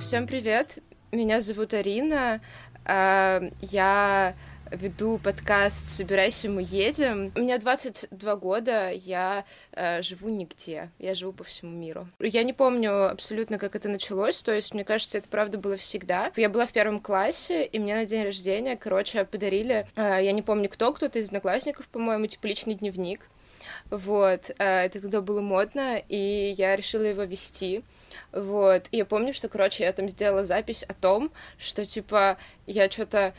Всем 0.00 0.26
привет! 0.26 0.78
Меня 1.12 1.40
зовут 1.40 1.74
Арина. 1.74 2.40
А, 2.84 3.42
я 3.60 4.34
веду 4.72 5.18
подкаст 5.18 5.88
«Собирайся, 5.88 6.50
мы 6.50 6.62
едем». 6.62 7.32
У 7.36 7.40
меня 7.40 7.58
22 7.58 8.36
года, 8.36 8.90
я 8.90 9.44
э, 9.72 10.02
живу 10.02 10.28
нигде, 10.28 10.90
я 10.98 11.14
живу 11.14 11.32
по 11.32 11.44
всему 11.44 11.72
миру. 11.72 12.08
Я 12.20 12.42
не 12.42 12.52
помню 12.52 13.10
абсолютно, 13.10 13.58
как 13.58 13.76
это 13.76 13.88
началось, 13.88 14.42
то 14.42 14.52
есть, 14.52 14.74
мне 14.74 14.84
кажется, 14.84 15.18
это 15.18 15.28
правда 15.28 15.58
было 15.58 15.76
всегда. 15.76 16.32
Я 16.36 16.48
была 16.48 16.66
в 16.66 16.72
первом 16.72 17.00
классе, 17.00 17.64
и 17.64 17.78
мне 17.78 17.94
на 17.94 18.04
день 18.04 18.24
рождения, 18.24 18.76
короче, 18.76 19.24
подарили, 19.24 19.86
э, 19.96 20.18
я 20.22 20.32
не 20.32 20.42
помню 20.42 20.68
кто, 20.68 20.92
кто-то 20.92 21.18
из 21.18 21.26
одноклассников, 21.26 21.86
по-моему, 21.88 22.26
типа 22.26 22.46
личный 22.46 22.74
дневник. 22.74 23.20
Вот, 23.90 24.50
э, 24.50 24.64
это 24.64 25.00
тогда 25.00 25.20
было 25.20 25.40
модно, 25.40 26.02
и 26.08 26.54
я 26.56 26.76
решила 26.76 27.02
его 27.02 27.22
вести. 27.22 27.82
Вот, 28.32 28.86
и 28.90 28.98
я 28.98 29.04
помню, 29.04 29.32
что, 29.34 29.48
короче, 29.48 29.84
я 29.84 29.92
там 29.92 30.08
сделала 30.08 30.44
запись 30.44 30.82
о 30.82 30.94
том, 30.94 31.30
что, 31.58 31.84
типа, 31.84 32.38
я 32.66 32.90
что-то 32.90 33.32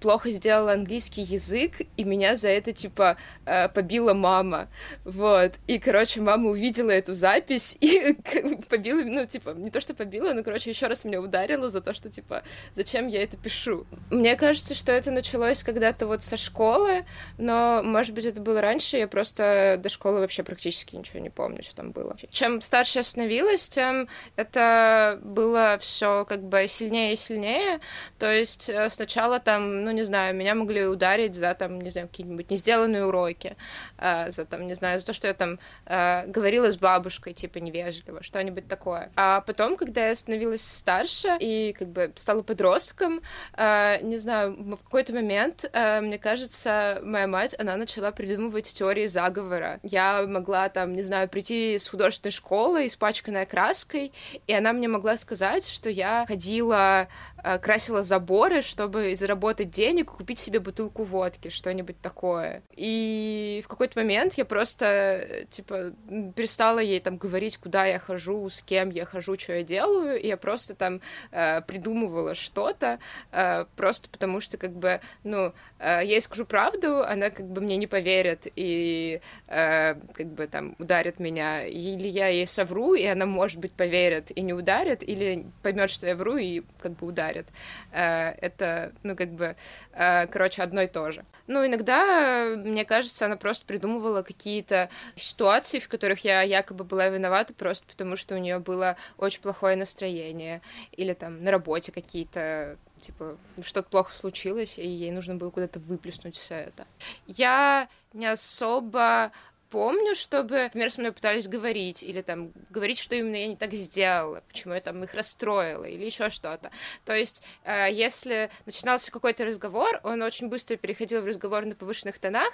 плохо 0.00 0.30
сделала 0.30 0.72
английский 0.72 1.22
язык, 1.22 1.82
и 1.96 2.04
меня 2.04 2.36
за 2.36 2.48
это, 2.48 2.72
типа, 2.72 3.16
э, 3.44 3.68
побила 3.68 4.14
мама. 4.14 4.68
Вот. 5.04 5.54
И, 5.66 5.78
короче, 5.78 6.20
мама 6.20 6.50
увидела 6.50 6.90
эту 6.90 7.12
запись 7.12 7.76
и 7.80 8.14
побила, 8.68 9.02
ну, 9.02 9.26
типа, 9.26 9.50
не 9.50 9.70
то, 9.70 9.80
что 9.80 9.94
побила, 9.94 10.32
но, 10.32 10.42
короче, 10.42 10.70
еще 10.70 10.86
раз 10.86 11.04
меня 11.04 11.20
ударила 11.20 11.70
за 11.70 11.80
то, 11.80 11.92
что, 11.92 12.08
типа, 12.08 12.44
зачем 12.74 13.08
я 13.08 13.22
это 13.22 13.36
пишу. 13.36 13.84
Мне 14.10 14.36
кажется, 14.36 14.74
что 14.74 14.92
это 14.92 15.10
началось 15.10 15.62
когда-то 15.62 16.06
вот 16.06 16.22
со 16.22 16.36
школы, 16.36 17.04
но, 17.38 17.82
может 17.82 18.14
быть, 18.14 18.24
это 18.24 18.40
было 18.40 18.60
раньше, 18.60 18.96
я 18.96 19.08
просто 19.08 19.78
до 19.82 19.88
школы 19.88 20.20
вообще 20.20 20.42
практически 20.44 20.96
ничего 20.96 21.18
не 21.18 21.30
помню, 21.30 21.62
что 21.62 21.76
там 21.76 21.90
было. 21.90 22.16
Чем 22.30 22.60
старше 22.60 23.00
я 23.00 23.02
становилась, 23.02 23.68
тем 23.68 24.01
это 24.36 25.18
было 25.22 25.78
все 25.80 26.24
как 26.24 26.42
бы 26.42 26.66
сильнее 26.66 27.12
и 27.12 27.16
сильнее. 27.16 27.80
То 28.18 28.30
есть 28.30 28.68
э, 28.68 28.88
сначала 28.90 29.40
там, 29.40 29.84
ну, 29.84 29.90
не 29.90 30.02
знаю, 30.02 30.34
меня 30.34 30.54
могли 30.54 30.86
ударить 30.86 31.34
за 31.34 31.54
там, 31.54 31.80
не 31.80 31.90
знаю, 31.90 32.08
какие-нибудь 32.08 32.50
не 32.50 32.56
сделанные 32.56 33.06
уроки, 33.06 33.56
э, 33.98 34.30
за 34.30 34.44
там, 34.44 34.66
не 34.66 34.74
знаю, 34.74 35.00
за 35.00 35.06
то, 35.06 35.12
что 35.12 35.26
я 35.26 35.34
там 35.34 35.58
э, 35.86 36.26
говорила 36.26 36.70
с 36.70 36.76
бабушкой, 36.76 37.32
типа, 37.32 37.58
невежливо, 37.58 38.22
что-нибудь 38.22 38.68
такое. 38.68 39.10
А 39.16 39.40
потом, 39.40 39.76
когда 39.76 40.08
я 40.08 40.14
становилась 40.14 40.62
старше 40.62 41.36
и 41.40 41.74
как 41.78 41.88
бы 41.88 42.12
стала 42.16 42.42
подростком, 42.42 43.20
не 43.56 44.16
знаю, 44.16 44.56
в 44.58 44.82
какой-то 44.82 45.12
момент, 45.12 45.70
мне 45.72 46.18
кажется, 46.18 47.00
моя 47.02 47.26
мать, 47.26 47.54
она 47.58 47.76
начала 47.76 48.10
придумывать 48.10 48.72
теории 48.72 49.06
заговора. 49.06 49.80
Я 49.82 50.24
могла 50.26 50.68
там, 50.68 50.94
не 50.94 51.02
знаю, 51.02 51.28
прийти 51.28 51.78
с 51.78 51.88
художественной 51.88 52.32
школы, 52.32 52.86
испачканная 52.86 53.46
краской, 53.46 53.91
и 53.94 54.52
она 54.52 54.72
мне 54.72 54.88
могла 54.88 55.16
сказать, 55.16 55.66
что 55.66 55.90
я 55.90 56.24
ходила 56.26 57.08
Э, 57.44 57.58
красила 57.58 58.02
заборы, 58.02 58.62
чтобы 58.62 59.16
заработать 59.16 59.70
денег, 59.70 60.12
купить 60.12 60.38
себе 60.38 60.60
бутылку 60.60 61.02
водки, 61.02 61.48
что-нибудь 61.48 62.00
такое. 62.00 62.62
И 62.76 63.62
в 63.64 63.68
какой-то 63.68 63.98
момент 63.98 64.34
я 64.34 64.44
просто, 64.44 65.46
типа, 65.50 65.92
перестала 66.36 66.78
ей 66.78 67.00
там 67.00 67.16
говорить, 67.16 67.56
куда 67.56 67.84
я 67.84 67.98
хожу, 67.98 68.48
с 68.48 68.62
кем 68.62 68.90
я 68.90 69.04
хожу, 69.04 69.36
что 69.36 69.54
я 69.54 69.64
делаю, 69.64 70.20
и 70.20 70.28
я 70.28 70.36
просто 70.36 70.76
там 70.76 71.00
э, 71.32 71.62
придумывала 71.62 72.36
что-то, 72.36 73.00
э, 73.32 73.64
просто 73.76 74.08
потому 74.08 74.40
что, 74.40 74.56
как 74.56 74.72
бы, 74.72 75.00
ну, 75.24 75.46
э, 75.46 75.52
я 75.80 76.00
ей 76.02 76.20
скажу 76.20 76.44
правду, 76.46 77.02
она 77.02 77.30
как 77.30 77.46
бы 77.48 77.60
мне 77.60 77.76
не 77.76 77.88
поверит 77.88 78.46
и 78.54 79.20
э, 79.48 79.94
как 79.94 80.26
бы 80.26 80.46
там 80.46 80.76
ударит 80.78 81.18
меня, 81.18 81.66
или 81.66 82.06
я 82.06 82.28
ей 82.28 82.46
совру, 82.46 82.94
и 82.94 83.04
она, 83.04 83.26
может 83.26 83.58
быть, 83.58 83.71
поверит 83.76 84.30
и 84.36 84.40
не 84.40 84.52
ударит, 84.52 85.02
или 85.02 85.46
поймет, 85.62 85.90
что 85.90 86.06
я 86.06 86.16
вру 86.16 86.36
и 86.36 86.62
как 86.78 86.92
бы 86.92 87.06
ударит. 87.06 87.46
Э, 87.90 88.30
это, 88.40 88.92
ну, 89.02 89.16
как 89.16 89.30
бы, 89.30 89.56
э, 89.92 90.26
короче, 90.26 90.62
одно 90.62 90.82
и 90.82 90.86
то 90.86 91.10
же. 91.10 91.24
Ну, 91.46 91.66
иногда, 91.66 92.54
мне 92.56 92.84
кажется, 92.84 93.26
она 93.26 93.36
просто 93.36 93.66
придумывала 93.66 94.22
какие-то 94.22 94.90
ситуации, 95.16 95.78
в 95.78 95.88
которых 95.88 96.24
я 96.24 96.42
якобы 96.42 96.84
была 96.84 97.08
виновата 97.08 97.54
просто 97.54 97.86
потому, 97.86 98.16
что 98.16 98.34
у 98.34 98.38
нее 98.38 98.58
было 98.58 98.96
очень 99.18 99.40
плохое 99.40 99.76
настроение, 99.76 100.62
или 100.92 101.12
там 101.12 101.42
на 101.42 101.50
работе 101.50 101.92
какие-то 101.92 102.76
типа, 103.02 103.36
что-то 103.62 103.88
плохо 103.88 104.14
случилось, 104.14 104.78
и 104.78 104.86
ей 104.86 105.10
нужно 105.10 105.34
было 105.34 105.50
куда-то 105.50 105.80
выплеснуть 105.80 106.36
все 106.36 106.54
это. 106.54 106.86
Я 107.26 107.88
не 108.12 108.26
особо 108.26 109.32
помню, 109.72 110.14
чтобы, 110.14 110.64
например, 110.64 110.92
со 110.92 111.00
мной 111.00 111.12
пытались 111.12 111.48
говорить, 111.48 112.02
или 112.02 112.20
там 112.20 112.52
говорить, 112.68 112.98
что 112.98 113.14
именно 113.14 113.36
я 113.36 113.46
не 113.46 113.56
так 113.56 113.72
сделала, 113.72 114.42
почему 114.46 114.74
я 114.74 114.80
там 114.80 115.02
их 115.02 115.14
расстроила, 115.14 115.84
или 115.84 116.04
еще 116.04 116.28
что-то. 116.28 116.70
То 117.06 117.16
есть, 117.16 117.42
э, 117.64 117.88
если 117.90 118.50
начинался 118.66 119.10
какой-то 119.10 119.46
разговор, 119.46 119.98
он 120.04 120.20
очень 120.20 120.48
быстро 120.48 120.76
переходил 120.76 121.22
в 121.22 121.24
разговор 121.24 121.64
на 121.64 121.74
повышенных 121.74 122.18
тонах, 122.18 122.52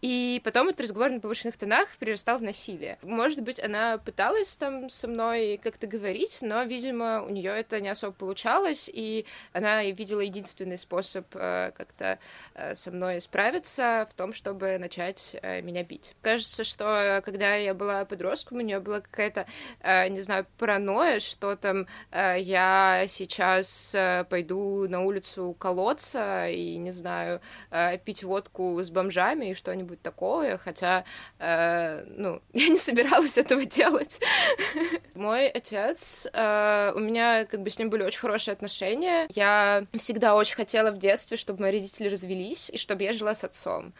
и 0.00 0.40
потом 0.44 0.68
этот 0.68 0.82
разговор 0.82 1.10
на 1.10 1.18
повышенных 1.18 1.56
тонах 1.56 1.88
перерастал 1.96 2.38
в 2.38 2.42
насилие. 2.42 2.98
Может 3.02 3.42
быть, 3.42 3.58
она 3.58 3.98
пыталась 3.98 4.56
там 4.56 4.88
со 4.88 5.08
мной 5.08 5.60
как-то 5.60 5.88
говорить, 5.88 6.38
но, 6.40 6.62
видимо, 6.62 7.24
у 7.24 7.30
нее 7.30 7.50
это 7.50 7.80
не 7.80 7.88
особо 7.88 8.12
получалось, 8.12 8.88
и 8.92 9.26
она 9.52 9.82
видела 9.86 10.20
единственный 10.20 10.78
способ 10.78 11.26
э, 11.34 11.72
как-то 11.76 12.20
э, 12.54 12.76
со 12.76 12.92
мной 12.92 13.20
справиться 13.20 14.06
в 14.08 14.14
том, 14.14 14.32
чтобы 14.34 14.78
начать 14.78 15.36
меня 15.42 15.82
бить. 15.82 16.14
Кажется, 16.22 16.59
кажется, 16.60 16.64
что 16.64 17.22
когда 17.24 17.54
я 17.54 17.74
была 17.74 18.04
подростком, 18.04 18.58
у 18.58 18.60
нее 18.60 18.80
была 18.80 19.00
какая-то, 19.00 19.46
э, 19.80 20.08
не 20.08 20.20
знаю, 20.20 20.46
паранойя, 20.58 21.20
что 21.20 21.56
там 21.56 21.86
э, 22.10 22.36
я 22.40 23.04
сейчас 23.08 23.92
э, 23.94 24.24
пойду 24.28 24.88
на 24.88 25.02
улицу 25.02 25.56
колоться 25.58 26.48
и, 26.48 26.76
не 26.76 26.92
знаю, 26.92 27.40
э, 27.70 27.98
пить 27.98 28.24
водку 28.24 28.80
с 28.80 28.90
бомжами 28.90 29.50
и 29.50 29.54
что-нибудь 29.54 30.02
такое, 30.02 30.58
хотя, 30.58 31.04
э, 31.38 32.04
ну, 32.06 32.40
я 32.52 32.68
не 32.68 32.78
собиралась 32.78 33.38
этого 33.38 33.64
делать. 33.64 34.20
Мой 35.14 35.48
отец, 35.48 36.26
э, 36.32 36.92
у 36.94 36.98
меня 37.00 37.44
как 37.44 37.62
бы 37.62 37.70
с 37.70 37.78
ним 37.78 37.90
были 37.90 38.02
очень 38.02 38.20
хорошие 38.20 38.52
отношения. 38.52 39.26
Я 39.30 39.84
всегда 39.98 40.34
очень 40.34 40.56
хотела 40.56 40.90
в 40.90 40.98
детстве, 40.98 41.36
чтобы 41.36 41.62
мои 41.62 41.72
родители 41.72 42.08
развелись 42.08 42.70
и 42.70 42.78
чтобы 42.78 43.04
я 43.04 43.12
жила 43.12 43.34
с 43.34 43.44
отцом. 43.44 43.92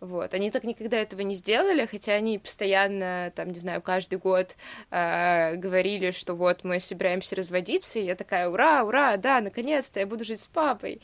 Вот. 0.00 0.34
Они 0.34 0.50
так 0.50 0.64
никогда 0.64 0.96
этого 0.96 1.22
не 1.22 1.34
сделали, 1.34 1.86
хотя 1.86 2.07
они 2.12 2.38
постоянно, 2.38 3.32
там, 3.34 3.48
не 3.48 3.58
знаю, 3.58 3.82
каждый 3.82 4.18
год 4.18 4.56
э, 4.90 5.54
говорили, 5.56 6.10
что 6.10 6.34
вот 6.34 6.64
мы 6.64 6.80
собираемся 6.80 7.36
разводиться, 7.36 7.98
и 7.98 8.04
я 8.04 8.14
такая, 8.14 8.48
ура, 8.48 8.84
ура, 8.84 9.16
да, 9.16 9.40
наконец-то 9.40 10.00
я 10.00 10.06
буду 10.06 10.24
жить 10.24 10.40
с 10.40 10.46
папой. 10.46 11.00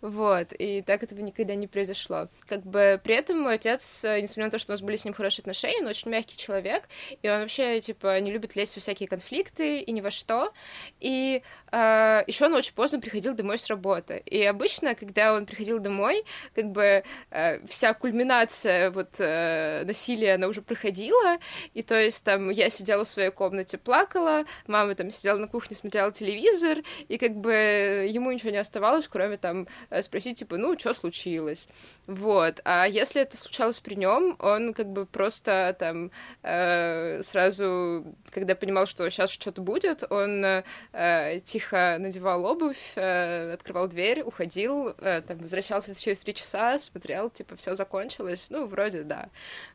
Вот. 0.00 0.48
И 0.58 0.82
так 0.82 1.02
этого 1.02 1.20
никогда 1.20 1.54
не 1.54 1.66
произошло. 1.66 2.28
Как 2.46 2.64
бы 2.64 3.00
при 3.02 3.14
этом 3.14 3.40
мой 3.40 3.54
отец, 3.54 4.04
несмотря 4.04 4.46
на 4.46 4.50
то, 4.50 4.58
что 4.58 4.72
у 4.72 4.74
нас 4.74 4.82
были 4.82 4.96
с 4.96 5.04
ним 5.04 5.14
хорошие 5.14 5.42
отношения, 5.42 5.80
он 5.80 5.86
очень 5.88 6.10
мягкий 6.10 6.36
человек, 6.36 6.88
и 7.22 7.28
он 7.28 7.40
вообще, 7.40 7.80
типа, 7.80 8.20
не 8.20 8.30
любит 8.30 8.56
лезть 8.56 8.76
во 8.76 8.80
всякие 8.80 9.08
конфликты 9.08 9.80
и 9.80 9.92
ни 9.92 10.00
во 10.00 10.10
что. 10.10 10.52
И 11.00 11.42
э, 11.72 12.22
еще 12.26 12.46
он 12.46 12.54
очень 12.54 12.74
поздно 12.74 13.00
приходил 13.00 13.34
домой 13.34 13.58
с 13.58 13.66
работы. 13.68 14.22
И 14.26 14.42
обычно, 14.44 14.94
когда 14.94 15.34
он 15.34 15.46
приходил 15.46 15.78
домой, 15.78 16.24
как 16.54 16.66
бы 16.66 17.04
э, 17.30 17.66
вся 17.66 17.94
кульминация 17.94 18.90
вот 18.90 19.16
э, 19.18 19.84
насилия, 19.84 20.36
уже 20.48 20.62
проходила, 20.62 21.38
и 21.74 21.82
то 21.82 21.94
есть 21.94 22.24
там 22.24 22.50
я 22.50 22.70
сидела 22.70 23.04
в 23.04 23.08
своей 23.08 23.30
комнате, 23.30 23.78
плакала, 23.78 24.44
мама 24.66 24.94
там 24.94 25.10
сидела 25.10 25.38
на 25.38 25.48
кухне, 25.48 25.76
смотрела 25.76 26.12
телевизор, 26.12 26.78
и 27.08 27.18
как 27.18 27.36
бы 27.36 27.52
ему 27.52 28.32
ничего 28.32 28.50
не 28.50 28.58
оставалось, 28.58 29.08
кроме 29.08 29.36
там 29.36 29.66
э, 29.90 30.02
спросить, 30.02 30.38
типа, 30.38 30.56
ну, 30.56 30.78
что 30.78 30.94
случилось? 30.94 31.68
Вот. 32.06 32.60
А 32.64 32.86
если 32.86 33.22
это 33.22 33.36
случалось 33.36 33.80
при 33.80 33.94
нем, 33.94 34.36
он 34.38 34.74
как 34.74 34.88
бы 34.88 35.06
просто 35.06 35.76
там 35.78 36.10
э, 36.42 37.22
сразу, 37.22 38.16
когда 38.30 38.54
понимал, 38.54 38.86
что 38.86 39.08
сейчас 39.10 39.30
что-то 39.30 39.60
будет, 39.60 40.04
он 40.10 40.44
э, 40.44 41.40
тихо 41.44 41.96
надевал 41.98 42.44
обувь, 42.44 42.92
э, 42.96 43.52
открывал 43.52 43.88
дверь, 43.88 44.22
уходил, 44.22 44.94
э, 44.98 45.22
там, 45.26 45.38
возвращался 45.38 45.94
через 45.94 46.20
три 46.20 46.34
часа, 46.34 46.78
смотрел, 46.78 47.30
типа, 47.30 47.56
все 47.56 47.74
закончилось, 47.74 48.48
ну, 48.50 48.66
вроде 48.66 49.02
да, 49.02 49.28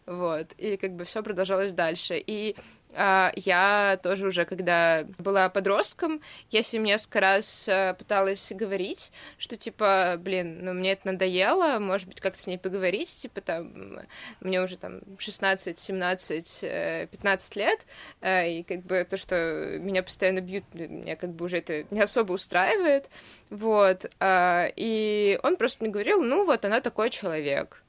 вот, 0.05 0.52
и 0.57 0.77
как 0.77 0.91
бы 0.91 1.05
все 1.05 1.23
продолжалось 1.23 1.73
дальше, 1.73 2.21
и 2.25 2.55
а, 2.95 3.31
я 3.35 3.99
тоже 4.03 4.27
уже, 4.27 4.45
когда 4.45 5.05
была 5.17 5.49
подростком, 5.49 6.21
я 6.51 6.61
с 6.61 6.71
ним 6.73 6.83
несколько 6.83 7.19
раз 7.21 7.67
э, 7.67 7.95
пыталась 7.97 8.51
говорить, 8.53 9.11
что, 9.37 9.57
типа, 9.57 10.15
блин, 10.19 10.63
ну, 10.63 10.73
мне 10.73 10.91
это 10.93 11.07
надоело, 11.07 11.79
может 11.79 12.07
быть, 12.07 12.21
как-то 12.21 12.39
с 12.39 12.45
ней 12.47 12.57
поговорить, 12.57 13.09
типа, 13.09 13.41
там, 13.41 13.99
мне 14.41 14.61
уже, 14.61 14.77
там, 14.77 15.01
16, 15.17 15.77
17, 15.77 16.61
15 17.09 17.55
лет, 17.55 17.85
э, 18.21 18.51
и, 18.51 18.63
как 18.63 18.81
бы, 18.81 19.05
то, 19.09 19.17
что 19.17 19.77
меня 19.79 20.03
постоянно 20.03 20.41
бьют, 20.41 20.63
меня, 20.73 21.15
как 21.15 21.31
бы, 21.31 21.45
уже 21.45 21.57
это 21.57 21.85
не 21.89 22.01
особо 22.01 22.33
устраивает, 22.33 23.09
вот, 23.49 24.05
а, 24.19 24.67
и 24.75 25.39
он 25.41 25.57
просто 25.57 25.83
мне 25.83 25.91
говорил, 25.91 26.21
ну, 26.21 26.45
вот, 26.45 26.63
она 26.65 26.79
такой 26.79 27.09
человек, 27.09 27.81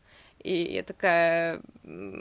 и 0.42 0.74
я 0.74 0.82
такая, 0.82 1.60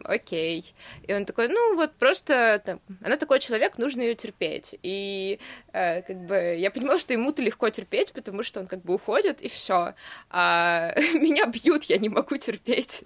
окей. 0.03 0.74
И 1.08 1.13
он 1.13 1.25
такой, 1.25 1.48
ну 1.48 1.75
вот 1.75 1.93
просто 1.96 2.62
там, 2.65 2.82
она 3.01 3.17
такой 3.17 3.39
человек, 3.39 3.77
нужно 3.77 4.01
ее 4.01 4.15
терпеть. 4.15 4.75
И 4.84 5.39
э, 5.72 6.01
как 6.01 6.17
бы 6.25 6.55
я 6.58 6.72
понимала, 6.72 7.00
что 7.00 7.13
ему-то 7.13 7.41
легко 7.41 7.70
терпеть, 7.70 8.13
потому 8.13 8.43
что 8.43 8.60
он 8.60 8.67
как 8.67 8.82
бы 8.82 8.96
уходит, 8.96 9.41
и 9.41 9.48
все. 9.48 9.93
А 10.29 10.93
меня 11.13 11.46
бьют, 11.46 11.84
я 11.84 11.98
не 11.98 12.10
могу 12.10 12.38
терпеть. 12.38 13.03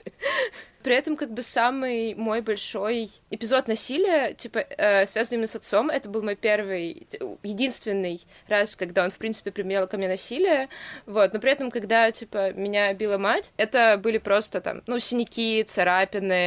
При 0.88 0.96
этом, 0.96 1.18
как 1.18 1.32
бы, 1.32 1.42
самый 1.42 2.16
мой 2.16 2.40
большой 2.40 3.12
эпизод 3.30 3.68
насилия, 3.68 4.34
типа, 4.34 4.60
э, 4.60 5.06
связанный 5.06 5.36
именно 5.36 5.48
с 5.48 5.56
отцом, 5.58 5.90
это 5.90 6.08
был 6.08 6.22
мой 6.22 6.36
первый, 6.36 7.08
единственный 7.44 8.22
раз, 8.48 8.76
когда 8.78 9.04
он, 9.04 9.12
в 9.12 9.18
принципе, 9.18 9.52
применял 9.52 9.86
ко 9.88 9.98
мне 9.98 10.08
насилие, 10.08 10.70
вот, 11.06 11.34
но 11.34 11.42
при 11.42 11.52
этом, 11.52 11.72
когда, 11.72 12.10
типа, 12.12 12.54
меня 12.54 12.94
била 12.94 13.18
мать, 13.18 13.52
это 13.58 14.00
были 14.02 14.18
просто, 14.18 14.62
там, 14.62 14.82
ну, 14.88 14.98
синяки, 15.00 15.64
царапины, 15.64 16.47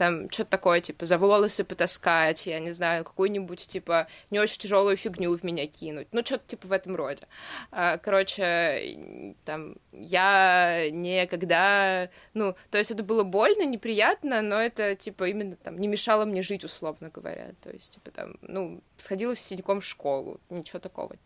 там 0.00 0.30
что-то 0.30 0.52
такое, 0.52 0.80
типа, 0.80 1.04
за 1.04 1.18
волосы 1.18 1.62
потаскать, 1.62 2.46
я 2.46 2.58
не 2.58 2.70
знаю, 2.70 3.04
какую-нибудь, 3.04 3.66
типа, 3.66 4.06
не 4.30 4.40
очень 4.40 4.58
тяжелую 4.58 4.96
фигню 4.96 5.36
в 5.36 5.44
меня 5.44 5.66
кинуть, 5.66 6.08
ну, 6.12 6.24
что-то, 6.24 6.44
типа, 6.46 6.68
в 6.68 6.72
этом 6.72 6.96
роде. 6.96 7.28
А, 7.70 7.98
короче, 7.98 9.34
там, 9.44 9.76
я 9.92 10.88
никогда, 10.90 12.08
ну, 12.32 12.56
то 12.70 12.78
есть 12.78 12.90
это 12.90 13.04
было 13.04 13.24
больно, 13.24 13.66
неприятно, 13.66 14.40
но 14.40 14.58
это, 14.58 14.94
типа, 14.94 15.28
именно, 15.28 15.56
там, 15.56 15.78
не 15.78 15.86
мешало 15.86 16.24
мне 16.24 16.40
жить, 16.40 16.64
условно 16.64 17.10
говоря, 17.10 17.50
то 17.62 17.68
есть, 17.68 17.92
типа, 17.92 18.10
там, 18.10 18.36
ну, 18.40 18.80
сходила 18.96 19.34
с 19.34 19.40
синяком 19.40 19.80
в 19.80 19.84
школу, 19.84 20.40
ничего 20.48 20.78
такого. 20.78 21.16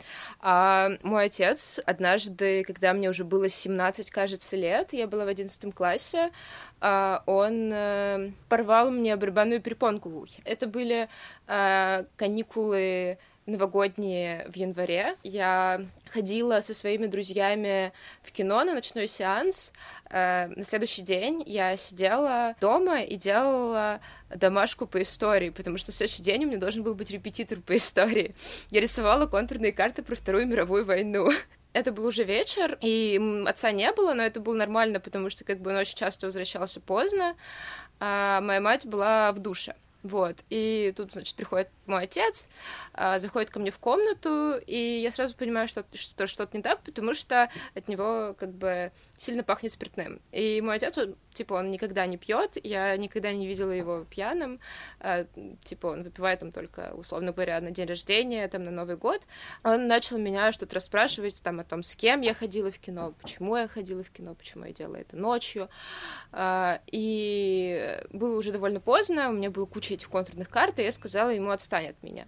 А 0.41 0.91
мой 1.05 1.27
отец 1.27 1.79
однажды, 1.87 2.65
когда 2.65 2.93
мне 2.93 3.09
уже 3.09 3.23
было 3.23 3.49
17, 3.49 4.11
кажется, 4.11 4.57
лет, 4.57 4.93
я 4.93 5.07
была 5.07 5.27
в 5.27 5.29
11 5.29 5.73
классе, 5.73 6.33
а, 6.81 7.23
он 7.27 7.73
э, 7.73 8.33
порвал 8.65 8.91
мне 8.91 9.15
барабанную 9.17 9.61
перепонку 9.61 10.09
в 10.09 10.17
ухе. 10.17 10.41
Это 10.45 10.67
были 10.67 11.09
а, 11.47 12.07
каникулы 12.17 13.19
новогодние 13.47 14.47
в 14.49 14.57
январе. 14.57 15.17
Я 15.23 15.85
ходила 16.11 16.61
со 16.61 16.73
своими 16.73 17.07
друзьями 17.07 17.93
в 18.23 18.33
кино 18.33 18.65
на 18.65 18.73
ночной 18.73 19.07
сеанс. 19.07 19.71
Э, 20.09 20.47
на 20.47 20.65
следующий 20.65 21.03
день 21.03 21.43
я 21.45 21.77
сидела 21.77 22.55
дома 22.59 23.03
и 23.03 23.17
делала 23.17 24.01
домашку 24.35 24.87
по 24.87 25.03
истории, 25.03 25.51
потому 25.51 25.77
что 25.77 25.93
в 25.93 25.95
следующий 25.95 26.23
день 26.23 26.45
у 26.45 26.49
меня 26.49 26.57
должен 26.57 26.83
был 26.83 26.95
быть 26.95 27.11
репетитор 27.11 27.61
по 27.61 27.77
истории. 27.77 28.35
Я 28.71 28.81
рисовала 28.81 29.27
контурные 29.27 29.73
карты 29.73 30.03
про 30.03 30.15
Вторую 30.15 30.47
мировую 30.47 30.87
войну 30.87 31.31
это 31.75 31.91
был 31.91 32.07
уже 32.07 32.23
вечер, 32.23 32.79
и 32.81 33.21
отца 33.47 33.73
не 33.73 33.93
было, 33.93 34.15
но 34.15 34.23
это 34.23 34.41
было 34.41 34.55
нормально, 34.55 35.01
потому 35.01 35.29
что 35.29 35.45
как 35.45 35.59
бы 35.61 35.73
он 35.73 35.77
очень 35.77 35.97
часто 35.97 36.27
возвращался 36.27 36.81
поздно, 36.81 37.35
а 38.01 38.41
моя 38.41 38.61
мать 38.61 38.87
была 38.87 39.33
в 39.33 39.39
душе. 39.39 39.75
Вот, 40.05 40.37
и 40.51 40.93
тут, 40.95 41.15
значит, 41.15 41.35
приходит 41.35 41.71
мой 41.87 42.05
отец, 42.05 42.51
а, 42.93 43.19
заходит 43.19 43.49
ко 43.49 43.59
мне 43.59 43.71
в 43.71 43.79
комнату, 43.79 44.61
и 44.67 45.01
я 45.01 45.11
сразу 45.11 45.35
понимаю, 45.35 45.67
что, 45.67 45.83
что 45.95 46.27
что-то 46.27 46.55
не 46.55 46.63
так, 46.63 46.83
потому 46.83 47.15
что 47.15 47.49
от 47.75 47.89
него 47.89 48.37
как 48.39 48.53
бы 48.53 48.93
сильно 49.17 49.43
пахнет 49.43 49.73
спиртным. 49.73 50.21
И 50.31 50.61
мой 50.61 50.77
отец, 50.77 50.99
он, 50.99 51.17
типа, 51.33 51.55
он 51.55 51.71
никогда 51.71 52.05
не 52.05 52.19
пьет, 52.19 52.59
я 52.63 52.95
никогда 52.99 53.33
не 53.33 53.47
видела 53.47 53.71
его 53.71 54.05
пьяным, 54.05 54.61
а, 55.01 55.25
типа, 55.65 55.87
он 55.87 56.03
выпивает 56.03 56.41
там 56.41 56.53
только, 56.53 56.93
условно 56.95 57.33
говоря, 57.33 57.59
на 57.63 57.71
день 57.71 57.87
рождения, 57.87 58.47
там, 58.49 58.65
на 58.65 58.71
Новый 58.71 58.99
год. 58.99 59.23
Он 59.63 59.89
начал 59.89 60.19
меня 60.19 60.53
что-то 60.53 60.75
расспрашивать 60.75 61.43
там 61.43 61.61
о 61.61 61.65
том, 61.65 61.83
с 61.83 61.97
кем 61.97 62.21
я 62.21 62.35
ходила 62.35 62.71
в 62.71 62.79
кино, 62.79 63.15
почему 63.23 63.57
я 63.57 63.69
ходила 63.69 64.05
в 64.05 64.11
кино, 64.11 64.35
почему 64.35 64.67
я 64.67 64.73
делала 64.75 64.97
это 64.97 65.17
ночью. 65.17 65.71
А, 66.31 66.83
и 66.89 68.05
было 68.13 68.37
уже 68.37 68.53
довольно 68.53 68.81
поздно, 68.81 69.31
у 69.31 69.33
меня 69.33 69.51
было 69.51 69.65
куча 69.65 69.94
этих 69.95 70.09
контурных 70.09 70.49
карт, 70.49 70.79
и 70.79 70.83
я 70.83 70.93
сказала 70.93 71.31
ему 71.31 71.51
отстань 71.51 71.89
от 71.89 72.03
меня. 72.03 72.27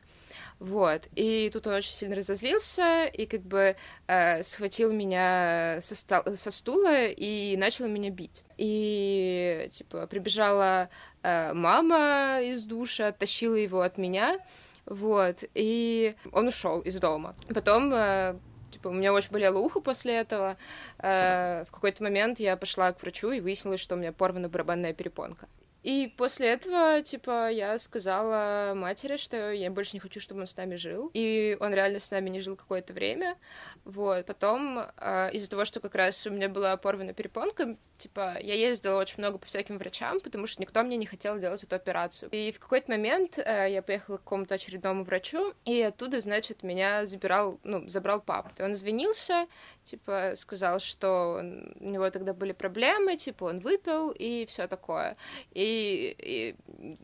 Вот. 0.58 1.08
И 1.14 1.50
тут 1.52 1.66
он 1.66 1.74
очень 1.74 1.92
сильно 1.92 2.16
разозлился 2.16 3.04
и 3.04 3.26
как 3.26 3.42
бы 3.42 3.76
э, 4.06 4.42
схватил 4.42 4.92
меня 4.92 5.80
со, 5.82 5.94
стол- 5.94 6.36
со 6.36 6.50
стула 6.50 7.06
и 7.06 7.56
начал 7.58 7.88
меня 7.88 8.10
бить. 8.10 8.44
И 8.56 9.68
типа 9.70 10.06
прибежала 10.06 10.88
э, 11.22 11.52
мама 11.52 12.40
из 12.42 12.62
душа, 12.62 13.08
оттащила 13.08 13.54
его 13.54 13.82
от 13.82 13.98
меня. 13.98 14.38
Вот, 14.86 15.42
и 15.54 16.14
он 16.32 16.46
ушел 16.46 16.80
из 16.80 16.98
дома. 17.00 17.34
Потом 17.52 17.92
э, 17.92 18.36
типа, 18.70 18.88
у 18.88 18.92
меня 18.92 19.12
очень 19.12 19.32
болело 19.32 19.58
ухо 19.58 19.80
после 19.80 20.14
этого. 20.14 20.56
Э, 20.98 21.64
в 21.68 21.72
какой-то 21.72 22.02
момент 22.02 22.40
я 22.40 22.56
пошла 22.56 22.92
к 22.92 23.02
врачу 23.02 23.32
и 23.32 23.40
выяснилось, 23.40 23.80
что 23.80 23.94
у 23.96 23.98
меня 23.98 24.12
порвана 24.12 24.48
барабанная 24.48 24.92
перепонка. 24.92 25.48
И 25.86 26.12
после 26.16 26.48
этого, 26.48 27.00
типа, 27.00 27.48
я 27.48 27.78
сказала 27.78 28.74
матери, 28.74 29.16
что 29.16 29.52
я 29.52 29.70
больше 29.70 29.92
не 29.94 30.00
хочу, 30.00 30.18
чтобы 30.18 30.40
он 30.40 30.48
с 30.48 30.56
нами 30.56 30.74
жил. 30.74 31.12
И 31.14 31.56
он 31.60 31.72
реально 31.72 32.00
с 32.00 32.10
нами 32.10 32.28
не 32.28 32.40
жил 32.40 32.56
какое-то 32.56 32.92
время. 32.92 33.36
Вот. 33.84 34.26
Потом, 34.26 34.80
э, 34.80 35.30
из-за 35.34 35.48
того, 35.48 35.64
что 35.64 35.78
как 35.78 35.94
раз 35.94 36.26
у 36.26 36.30
меня 36.30 36.48
была 36.48 36.76
порвана 36.76 37.12
перепонка, 37.12 37.76
типа, 37.98 38.36
я 38.40 38.54
ездила 38.54 38.98
очень 38.98 39.18
много 39.18 39.38
по 39.38 39.46
всяким 39.46 39.78
врачам, 39.78 40.18
потому 40.18 40.48
что 40.48 40.60
никто 40.60 40.82
мне 40.82 40.96
не 40.96 41.06
хотел 41.06 41.38
делать 41.38 41.62
эту 41.62 41.76
операцию. 41.76 42.30
И 42.32 42.50
в 42.50 42.58
какой-то 42.58 42.90
момент 42.90 43.38
э, 43.38 43.68
я 43.70 43.80
поехала 43.80 44.16
к 44.16 44.24
какому-то 44.24 44.56
очередному 44.56 45.04
врачу, 45.04 45.54
и 45.64 45.82
оттуда, 45.82 46.18
значит, 46.18 46.64
меня 46.64 47.06
забирал, 47.06 47.60
ну, 47.62 47.88
забрал 47.88 48.20
папа. 48.20 48.50
Он 48.58 48.72
извинился, 48.72 49.46
типа, 49.84 50.32
сказал, 50.34 50.80
что 50.80 51.40
у 51.78 51.84
него 51.88 52.10
тогда 52.10 52.34
были 52.34 52.50
проблемы, 52.50 53.16
типа, 53.16 53.44
он 53.44 53.60
выпил 53.60 54.10
и 54.10 54.46
все 54.46 54.66
такое. 54.66 55.16
И 55.52 55.75
и, 55.76 56.54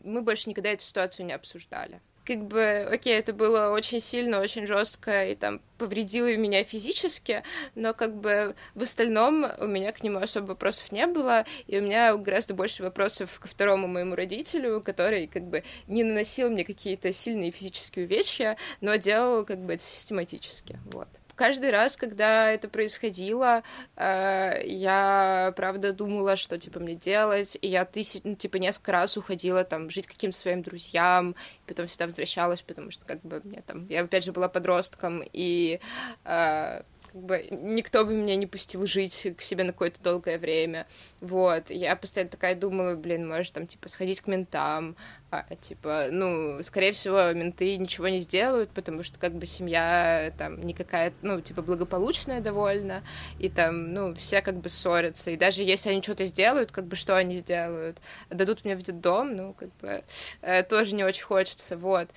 мы 0.03 0.21
больше 0.21 0.49
никогда 0.49 0.71
эту 0.71 0.83
ситуацию 0.83 1.25
не 1.25 1.33
обсуждали. 1.33 2.01
Как 2.25 2.45
бы, 2.45 2.87
окей, 2.89 3.15
это 3.15 3.33
было 3.33 3.71
очень 3.71 3.99
сильно, 3.99 4.39
очень 4.39 4.65
жестко 4.65 5.27
и 5.27 5.35
там 5.35 5.61
повредило 5.77 6.33
меня 6.37 6.63
физически, 6.63 7.43
но 7.75 7.93
как 7.93 8.15
бы 8.15 8.55
в 8.75 8.83
остальном 8.83 9.45
у 9.59 9.67
меня 9.67 9.91
к 9.91 10.01
нему 10.03 10.19
особо 10.19 10.47
вопросов 10.47 10.93
не 10.93 11.05
было, 11.05 11.45
и 11.67 11.77
у 11.77 11.81
меня 11.81 12.15
гораздо 12.15 12.53
больше 12.53 12.81
вопросов 12.81 13.41
ко 13.41 13.49
второму 13.49 13.87
моему 13.87 14.15
родителю, 14.15 14.79
который 14.79 15.27
как 15.27 15.43
бы 15.43 15.65
не 15.87 16.05
наносил 16.05 16.49
мне 16.49 16.63
какие-то 16.63 17.11
сильные 17.11 17.51
физические 17.51 18.05
увечья, 18.05 18.55
но 18.79 18.95
делал 18.95 19.43
как 19.43 19.59
бы 19.59 19.73
это 19.73 19.83
систематически, 19.83 20.79
вот 20.93 21.09
каждый 21.35 21.71
раз, 21.71 21.97
когда 21.97 22.51
это 22.51 22.69
происходило, 22.69 23.63
э, 23.95 24.61
я, 24.65 25.53
правда, 25.55 25.93
думала, 25.93 26.35
что, 26.35 26.57
типа, 26.57 26.79
мне 26.79 26.95
делать, 26.95 27.57
и 27.61 27.67
я, 27.67 27.85
тысяч, 27.85 28.21
ну, 28.23 28.35
типа, 28.35 28.57
несколько 28.57 28.91
раз 28.91 29.17
уходила, 29.17 29.63
там, 29.63 29.89
жить 29.89 30.07
каким-то 30.07 30.37
своим 30.37 30.61
друзьям, 30.61 31.31
и 31.31 31.35
потом 31.67 31.87
всегда 31.87 32.05
возвращалась, 32.05 32.61
потому 32.61 32.91
что, 32.91 33.05
как 33.05 33.21
бы, 33.21 33.41
мне 33.43 33.61
там, 33.65 33.87
я, 33.87 34.01
опять 34.01 34.23
же, 34.23 34.31
была 34.31 34.47
подростком, 34.47 35.23
и 35.31 35.79
э, 36.25 36.81
как 37.13 37.21
бы 37.21 37.47
никто 37.51 38.05
бы 38.05 38.13
меня 38.13 38.35
не 38.35 38.47
пустил 38.47 38.87
жить 38.87 39.27
к 39.37 39.41
себе 39.43 39.63
на 39.63 39.71
какое-то 39.71 40.01
долгое 40.01 40.39
время, 40.39 40.87
вот, 41.21 41.69
я 41.69 41.95
постоянно 41.95 42.31
такая 42.31 42.55
думала, 42.55 42.95
блин, 42.95 43.27
может, 43.27 43.53
там, 43.53 43.67
типа, 43.67 43.87
сходить 43.87 44.21
к 44.21 44.27
ментам, 44.27 44.95
а, 45.29 45.45
типа, 45.61 46.07
ну, 46.09 46.61
скорее 46.63 46.91
всего, 46.91 47.31
менты 47.33 47.77
ничего 47.77 48.07
не 48.07 48.17
сделают, 48.17 48.71
потому 48.71 49.03
что, 49.03 49.19
как 49.19 49.33
бы, 49.35 49.45
семья 49.45 50.33
там 50.39 50.65
никакая, 50.65 51.13
ну, 51.21 51.39
типа, 51.39 51.61
благополучная 51.61 52.41
довольно, 52.41 53.03
и 53.39 53.47
там, 53.47 53.93
ну, 53.93 54.15
все, 54.15 54.41
как 54.41 54.55
бы, 54.57 54.69
ссорятся, 54.69 55.29
и 55.29 55.37
даже 55.37 55.63
если 55.63 55.91
они 55.91 56.01
что-то 56.01 56.25
сделают, 56.25 56.71
как 56.71 56.85
бы, 56.85 56.95
что 56.95 57.15
они 57.15 57.37
сделают? 57.37 57.99
Дадут 58.31 58.65
мне 58.65 58.75
в 58.75 58.81
дом, 58.83 59.35
ну, 59.35 59.53
как 59.53 59.69
бы, 59.77 60.03
э, 60.41 60.63
тоже 60.63 60.95
не 60.95 61.03
очень 61.03 61.23
хочется, 61.23 61.77
вот. 61.77 62.09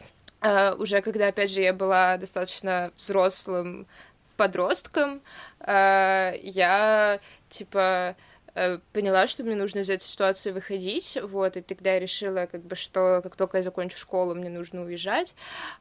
Uh, 0.42 0.76
уже 0.76 1.00
когда, 1.00 1.28
опять 1.28 1.50
же, 1.50 1.62
я 1.62 1.72
была 1.72 2.18
достаточно 2.18 2.92
взрослым 2.96 3.86
подростком, 4.36 5.22
э, 5.60 6.34
я, 6.42 7.20
типа, 7.48 8.16
э, 8.54 8.78
поняла, 8.92 9.26
что 9.26 9.44
мне 9.44 9.54
нужно 9.54 9.80
из 9.80 9.90
этой 9.90 10.04
ситуации 10.04 10.50
выходить, 10.50 11.18
вот, 11.22 11.56
и 11.56 11.62
тогда 11.62 11.94
я 11.94 12.00
решила, 12.00 12.46
как 12.46 12.62
бы, 12.62 12.76
что 12.76 13.20
как 13.22 13.36
только 13.36 13.58
я 13.58 13.62
закончу 13.62 13.98
школу, 13.98 14.34
мне 14.34 14.50
нужно 14.50 14.82
уезжать, 14.82 15.34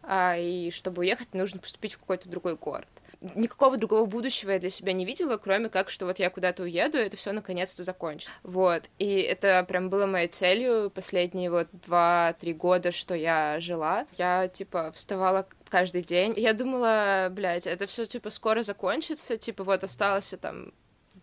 а, 0.03 0.37
и 0.37 0.71
чтобы 0.71 1.01
уехать, 1.01 1.33
нужно 1.33 1.59
поступить 1.59 1.93
в 1.93 1.99
какой-то 1.99 2.29
другой 2.29 2.55
город 2.55 2.87
никакого 3.35 3.77
другого 3.77 4.05
будущего 4.05 4.51
я 4.51 4.59
для 4.59 4.69
себя 4.69 4.93
не 4.93 5.05
видела, 5.05 5.37
кроме 5.37 5.69
как, 5.69 5.89
что 5.89 6.05
вот 6.05 6.19
я 6.19 6.29
куда-то 6.29 6.63
уеду, 6.63 6.97
и 6.97 7.01
это 7.01 7.17
все 7.17 7.31
наконец-то 7.31 7.83
закончится. 7.83 8.31
Вот. 8.43 8.83
И 8.99 9.19
это 9.21 9.63
прям 9.67 9.89
было 9.89 10.05
моей 10.05 10.27
целью 10.27 10.89
последние 10.89 11.49
вот 11.49 11.67
два-три 11.71 12.53
года, 12.53 12.91
что 12.91 13.15
я 13.15 13.59
жила. 13.59 14.05
Я, 14.17 14.47
типа, 14.47 14.91
вставала 14.93 15.47
каждый 15.69 16.01
день. 16.01 16.33
Я 16.37 16.53
думала, 16.53 17.27
блядь, 17.31 17.67
это 17.67 17.87
все 17.87 18.05
типа 18.05 18.29
скоро 18.29 18.63
закончится, 18.63 19.37
типа 19.37 19.63
вот 19.63 19.83
осталось 19.83 20.33
там 20.39 20.71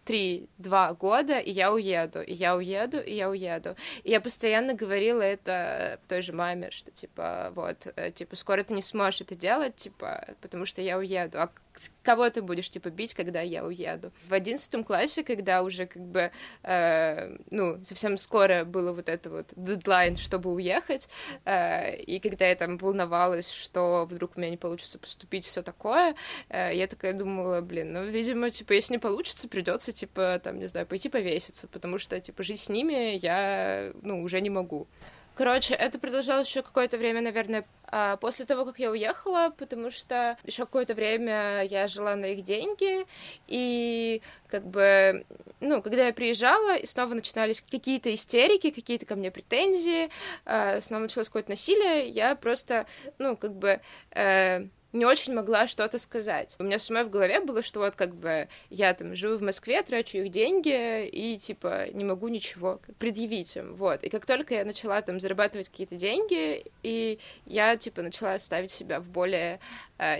три-два 0.04 0.94
года, 0.94 1.38
и 1.38 1.50
я 1.50 1.72
уеду, 1.72 2.22
и 2.22 2.32
я 2.32 2.56
уеду, 2.56 3.00
и 3.00 3.14
я 3.14 3.30
уеду. 3.30 3.76
И 4.02 4.10
я 4.10 4.20
постоянно 4.20 4.74
говорила 4.74 5.22
это 5.22 6.00
той 6.08 6.22
же 6.22 6.32
маме, 6.32 6.70
что, 6.70 6.90
типа, 6.90 7.52
вот, 7.54 7.86
э, 7.96 8.10
типа, 8.10 8.36
скоро 8.36 8.62
ты 8.64 8.74
не 8.74 8.82
сможешь 8.82 9.20
это 9.20 9.34
делать, 9.34 9.76
типа, 9.76 10.34
потому 10.40 10.66
что 10.66 10.82
я 10.82 10.98
уеду. 10.98 11.40
А 11.40 11.50
кого 12.02 12.28
ты 12.30 12.42
будешь, 12.42 12.70
типа, 12.70 12.90
бить, 12.90 13.14
когда 13.14 13.40
я 13.40 13.64
уеду? 13.64 14.12
В 14.28 14.34
одиннадцатом 14.34 14.84
классе, 14.84 15.22
когда 15.22 15.62
уже, 15.62 15.86
как 15.86 16.02
бы, 16.02 16.30
э, 16.62 17.36
ну, 17.50 17.82
совсем 17.84 18.18
скоро 18.18 18.64
было 18.64 18.92
вот 18.92 19.08
это 19.08 19.30
вот 19.30 19.52
дедлайн, 19.56 20.16
чтобы 20.16 20.52
уехать, 20.52 21.08
э, 21.44 21.96
и 21.96 22.18
когда 22.18 22.46
я 22.46 22.54
там 22.54 22.76
волновалась, 22.78 23.50
что 23.50 24.06
вдруг 24.10 24.32
у 24.36 24.40
меня 24.40 24.50
не 24.50 24.56
получится 24.56 24.98
поступить, 24.98 25.44
все 25.44 25.62
такое, 25.62 26.14
э, 26.48 26.72
я 26.74 26.86
такая 26.86 27.12
думала, 27.12 27.60
блин, 27.60 27.92
ну, 27.92 28.04
видимо, 28.04 28.50
типа, 28.50 28.72
если 28.72 28.94
не 28.94 28.98
получится, 28.98 29.48
придется 29.48 29.92
типа, 29.92 30.40
там, 30.42 30.58
не 30.58 30.66
знаю, 30.66 30.86
пойти 30.86 31.08
повеситься, 31.08 31.68
потому 31.68 31.98
что, 31.98 32.18
типа, 32.20 32.42
жить 32.42 32.60
с 32.60 32.68
ними 32.68 33.18
я, 33.22 33.92
ну, 34.02 34.22
уже 34.22 34.40
не 34.40 34.50
могу. 34.50 34.86
Короче, 35.34 35.74
это 35.74 35.98
продолжалось 35.98 36.46
еще 36.46 36.62
какое-то 36.62 36.98
время, 36.98 37.22
наверное, 37.22 37.64
а, 37.86 38.18
после 38.18 38.44
того, 38.44 38.66
как 38.66 38.78
я 38.78 38.90
уехала, 38.90 39.52
потому 39.56 39.90
что 39.90 40.36
еще 40.44 40.66
какое-то 40.66 40.94
время 40.94 41.62
я 41.64 41.88
жила 41.88 42.14
на 42.16 42.26
их 42.26 42.42
деньги, 42.42 43.06
и 43.48 44.20
как 44.48 44.66
бы, 44.66 45.24
ну, 45.60 45.80
когда 45.80 46.06
я 46.06 46.12
приезжала, 46.12 46.76
и 46.76 46.84
снова 46.84 47.14
начинались 47.14 47.62
какие-то 47.62 48.12
истерики, 48.12 48.70
какие-то 48.70 49.06
ко 49.06 49.16
мне 49.16 49.30
претензии, 49.30 50.10
а, 50.44 50.82
снова 50.82 51.04
началось 51.04 51.28
какое-то 51.28 51.50
насилие, 51.50 52.08
я 52.08 52.36
просто, 52.36 52.86
ну, 53.18 53.36
как 53.36 53.54
бы... 53.54 53.80
Не 54.92 55.06
очень 55.06 55.32
могла 55.32 55.66
что-то 55.66 55.98
сказать. 55.98 56.54
У 56.58 56.64
меня 56.64 56.78
самой 56.78 57.04
в 57.04 57.10
голове 57.10 57.40
было, 57.40 57.62
что 57.62 57.80
вот 57.80 57.96
как 57.96 58.14
бы 58.14 58.48
я 58.68 58.92
там 58.92 59.16
живу 59.16 59.38
в 59.38 59.42
Москве, 59.42 59.82
трачу 59.82 60.18
их 60.18 60.30
деньги 60.30 61.06
и 61.06 61.38
типа 61.38 61.86
не 61.92 62.04
могу 62.04 62.28
ничего 62.28 62.78
предъявить 62.98 63.56
им, 63.56 63.74
вот. 63.74 64.04
И 64.04 64.10
как 64.10 64.26
только 64.26 64.54
я 64.54 64.64
начала 64.66 65.00
там 65.00 65.18
зарабатывать 65.18 65.70
какие-то 65.70 65.96
деньги, 65.96 66.64
и 66.82 67.18
я 67.46 67.76
типа 67.76 68.02
начала 68.02 68.38
ставить 68.38 68.70
себя 68.70 69.00
в 69.00 69.08
более, 69.08 69.60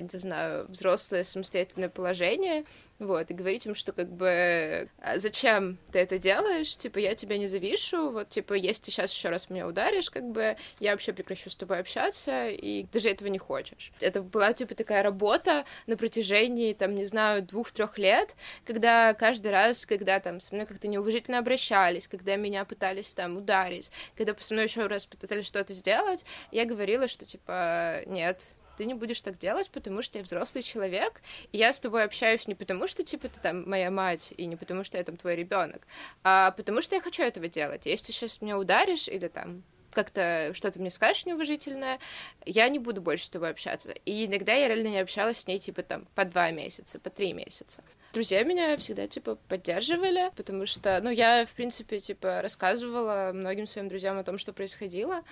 не 0.00 0.18
знаю, 0.18 0.66
взрослое 0.68 1.24
самостоятельное 1.24 1.88
положение, 1.88 2.64
вот, 2.98 3.30
и 3.30 3.34
говорить 3.34 3.66
им, 3.66 3.74
что 3.74 3.92
как 3.92 4.08
бы 4.12 4.88
«А 5.00 5.18
зачем 5.18 5.78
ты 5.90 5.98
это 5.98 6.18
делаешь, 6.18 6.76
типа, 6.76 6.98
я 6.98 7.14
тебя 7.14 7.36
не 7.36 7.48
завишу, 7.48 8.10
вот, 8.10 8.28
типа, 8.28 8.54
если 8.54 8.84
ты 8.84 8.90
сейчас 8.92 9.12
еще 9.12 9.28
раз 9.28 9.50
меня 9.50 9.66
ударишь, 9.66 10.08
как 10.08 10.24
бы, 10.30 10.56
я 10.78 10.92
вообще 10.92 11.12
прекращу 11.12 11.50
с 11.50 11.56
тобой 11.56 11.80
общаться, 11.80 12.48
и 12.48 12.84
даже 12.92 13.10
этого 13.10 13.28
не 13.28 13.38
хочешь. 13.38 13.92
Это 14.00 14.22
была, 14.22 14.52
типа, 14.52 14.74
такая 14.74 15.02
работа 15.02 15.64
на 15.86 15.96
протяжении, 15.96 16.72
там, 16.74 16.94
не 16.94 17.04
знаю, 17.04 17.42
двух-трех 17.42 17.98
лет, 17.98 18.36
когда 18.64 19.14
каждый 19.14 19.50
раз, 19.50 19.84
когда 19.84 20.20
там 20.20 20.40
со 20.40 20.54
мной 20.54 20.66
как-то 20.66 20.86
неуважительно 20.86 21.38
обращались, 21.38 22.06
когда 22.06 22.36
меня 22.36 22.64
пытались 22.64 23.12
там 23.14 23.36
ударить, 23.36 23.90
когда 24.16 24.34
со 24.40 24.54
мной 24.54 24.66
еще 24.66 24.86
раз 24.86 25.06
пытались 25.06 25.46
что-то 25.46 25.72
сделать, 25.72 26.24
я 26.52 26.64
говорила, 26.64 27.08
что, 27.08 27.24
типа, 27.24 28.02
нет, 28.06 28.40
ты 28.82 28.86
не 28.86 28.94
будешь 28.94 29.20
так 29.20 29.38
делать, 29.38 29.70
потому 29.70 30.02
что 30.02 30.18
я 30.18 30.24
взрослый 30.24 30.64
человек, 30.64 31.22
и 31.52 31.58
я 31.58 31.72
с 31.72 31.78
тобой 31.78 32.02
общаюсь 32.02 32.48
не 32.48 32.56
потому, 32.56 32.88
что, 32.88 33.04
типа, 33.04 33.28
ты 33.28 33.38
там 33.40 33.70
моя 33.70 33.92
мать, 33.92 34.34
и 34.36 34.46
не 34.46 34.56
потому, 34.56 34.82
что 34.82 34.98
я 34.98 35.04
там 35.04 35.16
твой 35.16 35.36
ребенок, 35.36 35.86
а 36.24 36.50
потому 36.50 36.82
что 36.82 36.96
я 36.96 37.00
хочу 37.00 37.22
этого 37.22 37.46
делать. 37.46 37.86
Если 37.86 38.10
сейчас 38.10 38.42
меня 38.42 38.58
ударишь 38.58 39.06
или 39.06 39.28
там 39.28 39.62
как-то 39.92 40.52
что-то 40.54 40.78
мне 40.78 40.90
скажешь 40.90 41.26
неуважительное, 41.26 41.98
я 42.44 42.68
не 42.68 42.78
буду 42.78 43.00
больше 43.00 43.26
с 43.26 43.30
тобой 43.30 43.50
общаться. 43.50 43.92
И 44.04 44.26
иногда 44.26 44.54
я 44.54 44.68
реально 44.68 44.88
не 44.88 44.98
общалась 44.98 45.38
с 45.38 45.46
ней, 45.46 45.58
типа, 45.58 45.82
там, 45.82 46.06
по 46.14 46.24
два 46.24 46.50
месяца, 46.50 46.98
по 46.98 47.10
три 47.10 47.32
месяца. 47.32 47.82
Друзья 48.12 48.42
меня 48.44 48.76
всегда, 48.76 49.06
типа, 49.06 49.36
поддерживали, 49.48 50.30
потому 50.36 50.66
что, 50.66 51.00
ну, 51.02 51.08
я, 51.08 51.46
в 51.46 51.52
принципе, 51.52 51.98
типа, 51.98 52.42
рассказывала 52.42 53.30
многим 53.32 53.66
своим 53.66 53.88
друзьям 53.88 54.18
о 54.18 54.24
том, 54.24 54.36
что 54.36 54.52
происходило. 54.52 55.22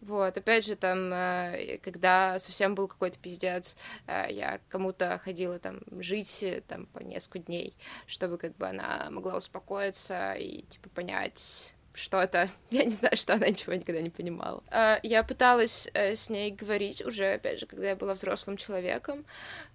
Вот, 0.00 0.36
опять 0.36 0.66
же, 0.66 0.74
там, 0.74 1.12
э, 1.12 1.78
когда 1.80 2.38
совсем 2.40 2.74
был 2.74 2.88
какой-то 2.88 3.18
пиздец, 3.18 3.76
э, 4.08 4.26
я 4.30 4.60
кому-то 4.68 5.20
ходила 5.22 5.60
там 5.60 5.80
жить, 6.00 6.42
э, 6.42 6.62
там, 6.66 6.86
по 6.86 6.98
несколько 7.00 7.38
дней, 7.38 7.76
чтобы, 8.06 8.36
как 8.36 8.56
бы, 8.56 8.66
она 8.66 9.08
могла 9.10 9.36
успокоиться 9.36 10.34
и, 10.34 10.62
типа, 10.62 10.88
понять, 10.88 11.73
что-то. 11.94 12.50
Я 12.70 12.84
не 12.84 12.90
знаю, 12.90 13.16
что 13.16 13.34
она 13.34 13.48
ничего 13.48 13.74
никогда 13.74 14.00
не 14.00 14.10
понимала. 14.10 14.62
А, 14.70 14.98
я 15.02 15.22
пыталась 15.22 15.88
э, 15.94 16.14
с 16.14 16.28
ней 16.28 16.50
говорить 16.50 17.04
уже, 17.04 17.34
опять 17.34 17.60
же, 17.60 17.66
когда 17.66 17.88
я 17.88 17.96
была 17.96 18.14
взрослым 18.14 18.56
человеком, 18.56 19.24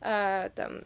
а, 0.01 0.49
там, 0.49 0.83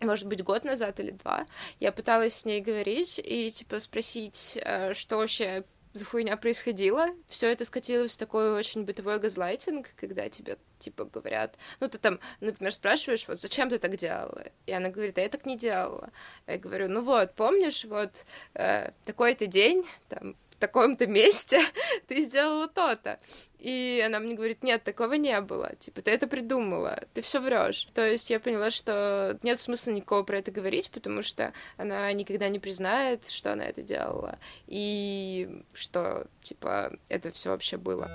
может 0.00 0.26
быть, 0.26 0.42
год 0.42 0.64
назад 0.64 1.00
или 1.00 1.10
два, 1.10 1.46
я 1.80 1.92
пыталась 1.92 2.34
с 2.34 2.44
ней 2.44 2.60
говорить 2.60 3.20
и, 3.22 3.50
типа, 3.50 3.78
спросить, 3.78 4.58
э, 4.62 4.94
что 4.94 5.18
вообще 5.18 5.64
за 5.92 6.04
хуйня 6.04 6.36
происходила. 6.36 7.08
Все 7.28 7.50
это 7.50 7.64
скатилось 7.64 8.12
в 8.12 8.18
такой 8.18 8.52
очень 8.52 8.84
бытовой 8.84 9.18
газлайтинг, 9.18 9.88
когда 9.96 10.28
тебе, 10.28 10.58
типа, 10.78 11.04
говорят... 11.04 11.56
Ну, 11.80 11.88
ты 11.88 11.98
там, 11.98 12.20
например, 12.40 12.72
спрашиваешь, 12.72 13.26
вот, 13.28 13.40
зачем 13.40 13.70
ты 13.70 13.78
так 13.78 13.96
делала? 13.96 14.44
И 14.66 14.72
она 14.72 14.88
говорит, 14.88 15.18
а 15.18 15.22
я 15.22 15.28
так 15.28 15.46
не 15.46 15.56
делала. 15.56 16.10
Я 16.46 16.58
говорю, 16.58 16.88
ну 16.88 17.02
вот, 17.02 17.34
помнишь, 17.34 17.84
вот, 17.84 18.24
э, 18.54 18.90
такой-то 19.04 19.46
день, 19.46 19.84
там, 20.08 20.36
в 20.58 20.60
таком-то 20.60 21.06
месте 21.06 21.60
ты 22.08 22.20
сделала 22.22 22.66
то-то. 22.66 23.20
И 23.60 24.02
она 24.04 24.18
мне 24.18 24.34
говорит, 24.34 24.64
нет, 24.64 24.82
такого 24.82 25.12
не 25.12 25.40
было. 25.40 25.70
Типа, 25.78 26.02
ты 26.02 26.10
это 26.10 26.26
придумала, 26.26 27.04
ты 27.14 27.22
все 27.22 27.40
врешь. 27.40 27.86
То 27.94 28.04
есть 28.04 28.28
я 28.28 28.40
поняла, 28.40 28.72
что 28.72 29.38
нет 29.42 29.60
смысла 29.60 29.92
никого 29.92 30.24
про 30.24 30.38
это 30.38 30.50
говорить, 30.50 30.90
потому 30.90 31.22
что 31.22 31.52
она 31.76 32.12
никогда 32.12 32.48
не 32.48 32.58
признает, 32.58 33.28
что 33.30 33.52
она 33.52 33.66
это 33.66 33.82
делала. 33.82 34.40
И 34.66 35.62
что, 35.74 36.26
типа, 36.42 36.98
это 37.08 37.30
все 37.30 37.50
вообще 37.50 37.76
было. 37.76 38.10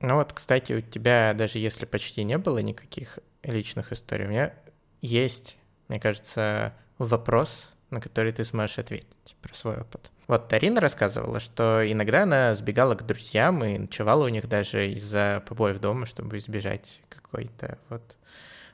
Ну 0.00 0.14
вот, 0.14 0.32
кстати, 0.32 0.72
у 0.72 0.80
тебя 0.80 1.34
даже 1.34 1.58
если 1.58 1.84
почти 1.84 2.22
не 2.22 2.38
было 2.38 2.58
никаких 2.58 3.18
личных 3.42 3.90
историй, 3.90 4.26
у 4.26 4.28
меня 4.28 4.54
есть, 5.00 5.56
мне 5.88 5.98
кажется, 5.98 6.74
вопрос 6.98 7.72
на 7.90 8.00
которые 8.00 8.32
ты 8.32 8.44
сможешь 8.44 8.78
ответить 8.78 9.36
про 9.40 9.54
свой 9.54 9.78
опыт. 9.78 10.10
Вот 10.26 10.48
Тарина 10.48 10.80
рассказывала, 10.80 11.40
что 11.40 11.82
иногда 11.90 12.24
она 12.24 12.54
сбегала 12.54 12.94
к 12.94 13.06
друзьям 13.06 13.64
и 13.64 13.78
ночевала 13.78 14.26
у 14.26 14.28
них 14.28 14.48
даже 14.48 14.88
из-за 14.90 15.42
побоев 15.46 15.80
дома, 15.80 16.04
чтобы 16.06 16.36
избежать 16.36 17.00
какой-то 17.08 17.78
вот, 17.88 18.16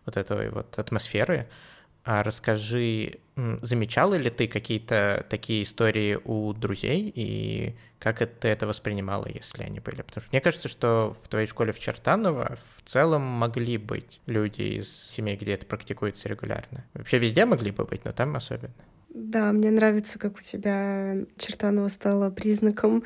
вот 0.05 0.17
этой 0.17 0.51
вот 0.51 0.79
атмосферы. 0.79 1.49
А 2.07 2.23
расскажи, 2.23 3.21
замечала 3.63 4.15
ли 4.15 4.29
ты 4.29 4.47
какие-то 4.47 5.25
такие 5.31 5.63
истории 5.63 6.19
у 6.25 6.53
друзей 6.53 7.11
и 7.15 7.77
как 7.99 8.19
ты 8.19 8.49
это 8.49 8.67
воспринимала, 8.67 9.27
если 9.27 9.63
они 9.63 9.81
были? 9.81 10.03
Потому 10.03 10.21
что 10.21 10.31
мне 10.31 10.43
кажется, 10.43 10.69
что 10.69 11.17
в 11.25 11.29
твоей 11.29 11.47
школе 11.47 11.73
в 11.73 11.79
Чертаново 11.79 12.59
в 12.77 12.83
целом 12.87 13.23
могли 13.23 13.79
быть 13.79 14.21
люди 14.27 14.61
из 14.61 15.09
семей, 15.09 15.37
где 15.37 15.53
это 15.53 15.65
практикуется 15.65 16.29
регулярно. 16.29 16.85
Вообще 16.93 17.19
везде 17.19 17.47
могли 17.47 17.71
бы 17.71 17.87
быть, 17.87 18.05
но 18.05 18.13
там 18.13 18.37
особенно. 18.37 18.75
Да, 19.15 19.53
мне 19.53 19.71
нравится, 19.71 20.19
как 20.19 20.37
у 20.39 20.41
тебя 20.41 21.17
Чертанова 21.37 21.89
стала 21.89 22.31
признаком 22.31 23.05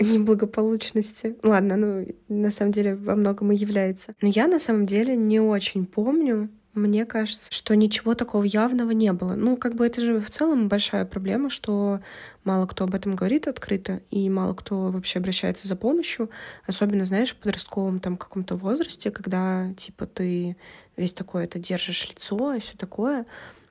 неблагополучности. 0.00 1.36
Ладно, 1.42 1.76
ну, 1.76 2.06
на 2.28 2.50
самом 2.50 2.72
деле 2.72 2.96
во 2.96 3.16
многом 3.16 3.52
и 3.52 3.56
является. 3.56 4.14
Но 4.22 4.28
я 4.28 4.48
на 4.48 4.58
самом 4.58 4.86
деле 4.86 5.16
не 5.16 5.40
очень 5.40 5.86
помню, 5.86 6.50
мне 6.74 7.06
кажется, 7.06 7.50
что 7.52 7.74
ничего 7.74 8.14
такого 8.14 8.44
явного 8.44 8.90
не 8.90 9.12
было. 9.12 9.34
Ну, 9.34 9.56
как 9.56 9.76
бы 9.76 9.86
это 9.86 10.02
же 10.02 10.20
в 10.20 10.30
целом 10.30 10.68
большая 10.68 11.06
проблема, 11.06 11.48
что 11.50 12.00
мало 12.44 12.66
кто 12.66 12.84
об 12.84 12.94
этом 12.94 13.16
говорит 13.16 13.48
открыто, 13.48 14.02
и 14.10 14.28
мало 14.28 14.54
кто 14.54 14.90
вообще 14.90 15.20
обращается 15.20 15.68
за 15.68 15.76
помощью, 15.76 16.30
особенно, 16.66 17.06
знаешь, 17.06 17.32
в 17.32 17.36
подростковом 17.36 18.00
там 18.00 18.18
каком-то 18.18 18.56
возрасте, 18.56 19.10
когда, 19.10 19.72
типа, 19.78 20.06
ты 20.06 20.56
весь 20.98 21.14
такой 21.14 21.44
это 21.44 21.58
держишь 21.58 22.08
лицо 22.10 22.54
и 22.54 22.60
все 22.60 22.76
такое, 22.76 23.26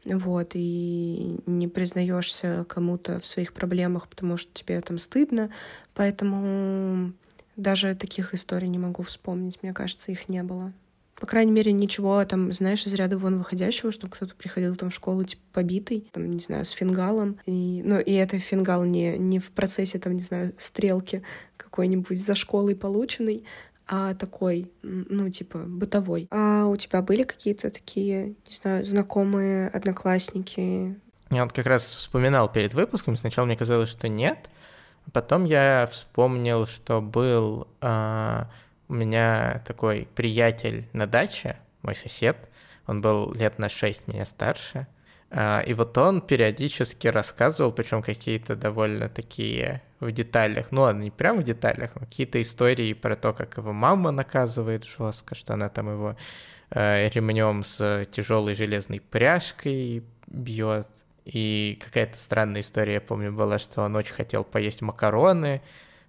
вот, 0.05 0.51
и 0.53 1.39
не 1.45 1.67
признаешься 1.67 2.65
кому-то 2.67 3.19
в 3.19 3.27
своих 3.27 3.53
проблемах, 3.53 4.07
потому 4.07 4.37
что 4.37 4.51
тебе 4.53 4.79
там 4.81 4.97
стыдно, 4.97 5.49
поэтому 5.93 7.11
даже 7.55 7.95
таких 7.95 8.33
историй 8.33 8.67
не 8.67 8.79
могу 8.79 9.03
вспомнить, 9.03 9.59
мне 9.61 9.73
кажется, 9.73 10.11
их 10.11 10.29
не 10.29 10.43
было. 10.43 10.73
По 11.15 11.27
крайней 11.27 11.53
мере, 11.53 11.71
ничего 11.71 12.23
там, 12.25 12.51
знаешь, 12.51 12.85
из 12.85 12.93
ряда 12.93 13.17
вон 13.17 13.37
выходящего, 13.37 13.93
чтобы 13.93 14.11
кто-то 14.11 14.35
приходил 14.35 14.75
там 14.75 14.89
в 14.89 14.93
школу, 14.93 15.23
типа, 15.23 15.41
побитый, 15.53 16.09
там, 16.11 16.29
не 16.29 16.39
знаю, 16.39 16.65
с 16.65 16.71
фингалом. 16.71 17.39
И, 17.45 17.81
ну, 17.85 17.99
и 17.99 18.11
это 18.11 18.37
фингал 18.37 18.83
не, 18.83 19.17
не 19.17 19.39
в 19.39 19.51
процессе, 19.51 19.97
там, 19.97 20.17
не 20.17 20.21
знаю, 20.21 20.53
стрелки 20.57 21.21
какой-нибудь 21.55 22.21
за 22.21 22.35
школой 22.35 22.75
полученный, 22.75 23.45
а 23.87 24.13
такой, 24.15 24.71
ну, 24.81 25.29
типа, 25.29 25.59
бытовой. 25.59 26.27
А 26.31 26.65
у 26.65 26.75
тебя 26.75 27.01
были 27.01 27.23
какие-то 27.23 27.69
такие, 27.69 28.29
не 28.47 28.55
знаю, 28.55 28.83
знакомые 28.83 29.69
одноклассники? 29.69 30.95
Я 31.29 31.43
вот 31.43 31.53
как 31.53 31.65
раз 31.65 31.83
вспоминал 31.83 32.51
перед 32.51 32.73
выпуском, 32.73 33.17
сначала 33.17 33.45
мне 33.45 33.55
казалось, 33.55 33.89
что 33.89 34.07
нет, 34.07 34.49
потом 35.11 35.45
я 35.45 35.87
вспомнил, 35.91 36.65
что 36.65 37.01
был 37.01 37.67
а, 37.81 38.49
у 38.87 38.93
меня 38.93 39.63
такой 39.67 40.07
приятель 40.15 40.87
на 40.93 41.07
даче, 41.07 41.57
мой 41.81 41.95
сосед, 41.95 42.37
он 42.87 43.01
был 43.01 43.33
лет 43.33 43.59
на 43.59 43.69
6 43.69 44.07
меня 44.07 44.25
старше, 44.25 44.87
а, 45.31 45.61
и 45.61 45.73
вот 45.73 45.97
он 45.97 46.21
периодически 46.21 47.07
рассказывал, 47.07 47.71
причем 47.71 48.01
какие-то 48.01 48.55
довольно 48.55 49.09
такие 49.09 49.81
в 49.99 50.11
деталях, 50.11 50.71
ну 50.71 50.81
ладно, 50.81 51.03
не 51.03 51.11
прям 51.11 51.39
в 51.39 51.43
деталях, 51.43 51.91
но 51.95 52.01
какие-то 52.01 52.41
истории 52.41 52.93
про 52.93 53.15
то, 53.15 53.33
как 53.33 53.57
его 53.57 53.73
мама 53.73 54.11
наказывает 54.11 54.83
жестко, 54.83 55.35
что 55.35 55.53
она 55.53 55.69
там 55.69 55.89
его 55.89 56.15
э, 56.71 57.09
ремнем 57.09 57.63
с 57.63 58.05
тяжелой 58.11 58.55
железной 58.55 58.99
пряжкой 58.99 60.03
бьет. 60.27 60.87
И 61.23 61.79
какая-то 61.83 62.17
странная 62.17 62.61
история, 62.61 62.95
я 62.95 63.01
помню, 63.01 63.31
была, 63.31 63.57
что 63.57 63.81
он 63.81 63.95
очень 63.95 64.13
хотел 64.13 64.43
поесть 64.43 64.81
макароны 64.81 65.61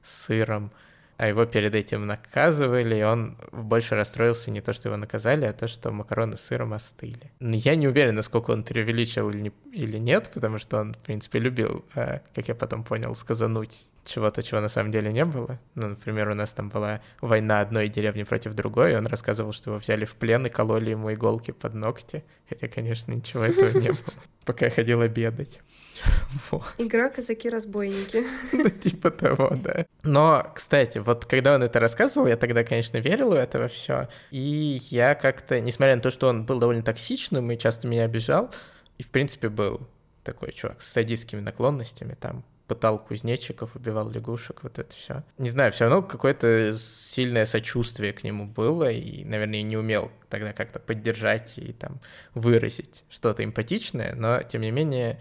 с 0.03 0.27
сыром, 0.27 0.70
а 1.16 1.29
его 1.29 1.46
перед 1.46 1.74
этим 1.74 2.07
наказывали, 2.07 2.96
и 2.96 3.02
он 3.02 3.37
больше 3.52 3.94
расстроился 3.94 4.50
не 4.50 4.61
то, 4.61 4.72
что 4.72 4.88
его 4.88 4.96
наказали, 4.96 5.46
а 5.46 5.52
то, 5.52 5.68
что 5.68 5.90
макароны 5.90 6.37
с 6.37 6.42
сыром 6.42 6.72
остыли. 6.72 7.33
Я 7.40 7.74
не 7.76 7.88
уверен, 7.88 8.14
насколько 8.14 8.50
он 8.50 8.64
преувеличил 8.64 9.31
или, 9.31 9.52
или 9.72 9.98
нет, 9.98 10.31
потому 10.35 10.59
что 10.59 10.81
он, 10.81 10.94
в 10.94 10.98
принципе, 10.98 11.38
любил, 11.38 11.85
а, 11.94 12.20
как 12.35 12.48
я 12.48 12.55
потом 12.55 12.85
понял, 12.85 13.14
сказануть 13.14 13.87
чего-то, 14.05 14.42
чего 14.42 14.61
на 14.61 14.68
самом 14.68 14.92
деле 14.92 15.12
не 15.12 15.24
было. 15.24 15.59
Ну, 15.74 15.88
например, 15.88 16.29
у 16.29 16.35
нас 16.35 16.52
там 16.52 16.68
была 16.68 17.00
война 17.20 17.61
одной 17.61 17.88
деревни 17.88 18.22
против 18.22 18.55
другой, 18.55 18.92
и 18.92 18.96
он 18.96 19.07
рассказывал, 19.07 19.52
что 19.52 19.70
его 19.70 19.79
взяли 19.81 20.05
в 20.05 20.14
плен 20.14 20.46
и 20.46 20.48
кололи 20.48 20.90
ему 20.90 21.12
иголки 21.12 21.50
под 21.50 21.74
ногти. 21.74 22.24
Хотя, 22.48 22.68
конечно, 22.68 23.12
ничего 23.12 23.44
этого 23.44 23.76
не 23.79 23.88
было, 23.88 24.14
пока 24.44 24.66
я 24.66 24.70
ходил 24.70 25.00
обедать. 25.00 25.61
Игра 26.79 27.09
«Казаки-разбойники». 27.09 28.27
Ну, 28.53 28.69
типа 28.71 29.11
того, 29.11 29.53
да. 29.57 29.87
Но, 30.03 30.51
кстати, 30.55 30.99
вот 30.99 31.25
когда 31.25 31.55
он 31.55 31.63
это 31.63 31.81
рассказывал, 31.81 32.27
я 32.27 32.37
тогда, 32.37 32.65
конечно, 32.65 32.99
верил 32.99 33.31
в 33.31 33.35
это 33.35 33.69
все. 33.69 34.09
И 34.31 34.81
я 34.91 35.15
как-то, 35.15 35.61
несмотря 35.61 35.97
на 35.97 36.03
то, 36.03 36.11
что 36.11 36.29
он 36.29 36.45
был 36.47 36.59
довольно 36.59 36.83
токсичным 36.83 37.51
и 37.51 37.59
часто 37.59 37.89
меня 37.89 38.05
обижал, 38.05 38.51
и, 38.99 39.03
в 39.03 39.11
принципе, 39.11 39.49
был 39.49 39.87
такой 40.23 40.53
чувак 40.53 40.83
с 40.83 40.91
садистскими 40.93 41.41
наклонностями, 41.41 42.17
там, 42.19 42.45
пытал 42.67 42.99
кузнечиков, 42.99 43.77
убивал 43.77 44.11
лягушек, 44.11 44.63
вот 44.63 44.79
это 44.79 44.95
все. 44.95 45.23
Не 45.39 45.51
знаю, 45.51 45.73
все 45.73 45.85
равно 45.85 46.03
какое-то 46.03 46.77
сильное 46.77 47.45
сочувствие 47.45 48.13
к 48.13 48.25
нему 48.25 48.47
было, 48.47 48.91
и, 48.91 49.25
наверное, 49.25 49.63
не 49.63 49.77
умел 49.77 50.11
тогда 50.29 50.53
как-то 50.53 50.81
поддержать 50.81 51.59
и 51.59 51.73
там 51.73 51.97
выразить 52.35 53.05
что-то 53.09 53.45
эмпатичное, 53.45 54.15
но, 54.15 54.43
тем 54.43 54.63
не 54.63 54.71
менее, 54.71 55.21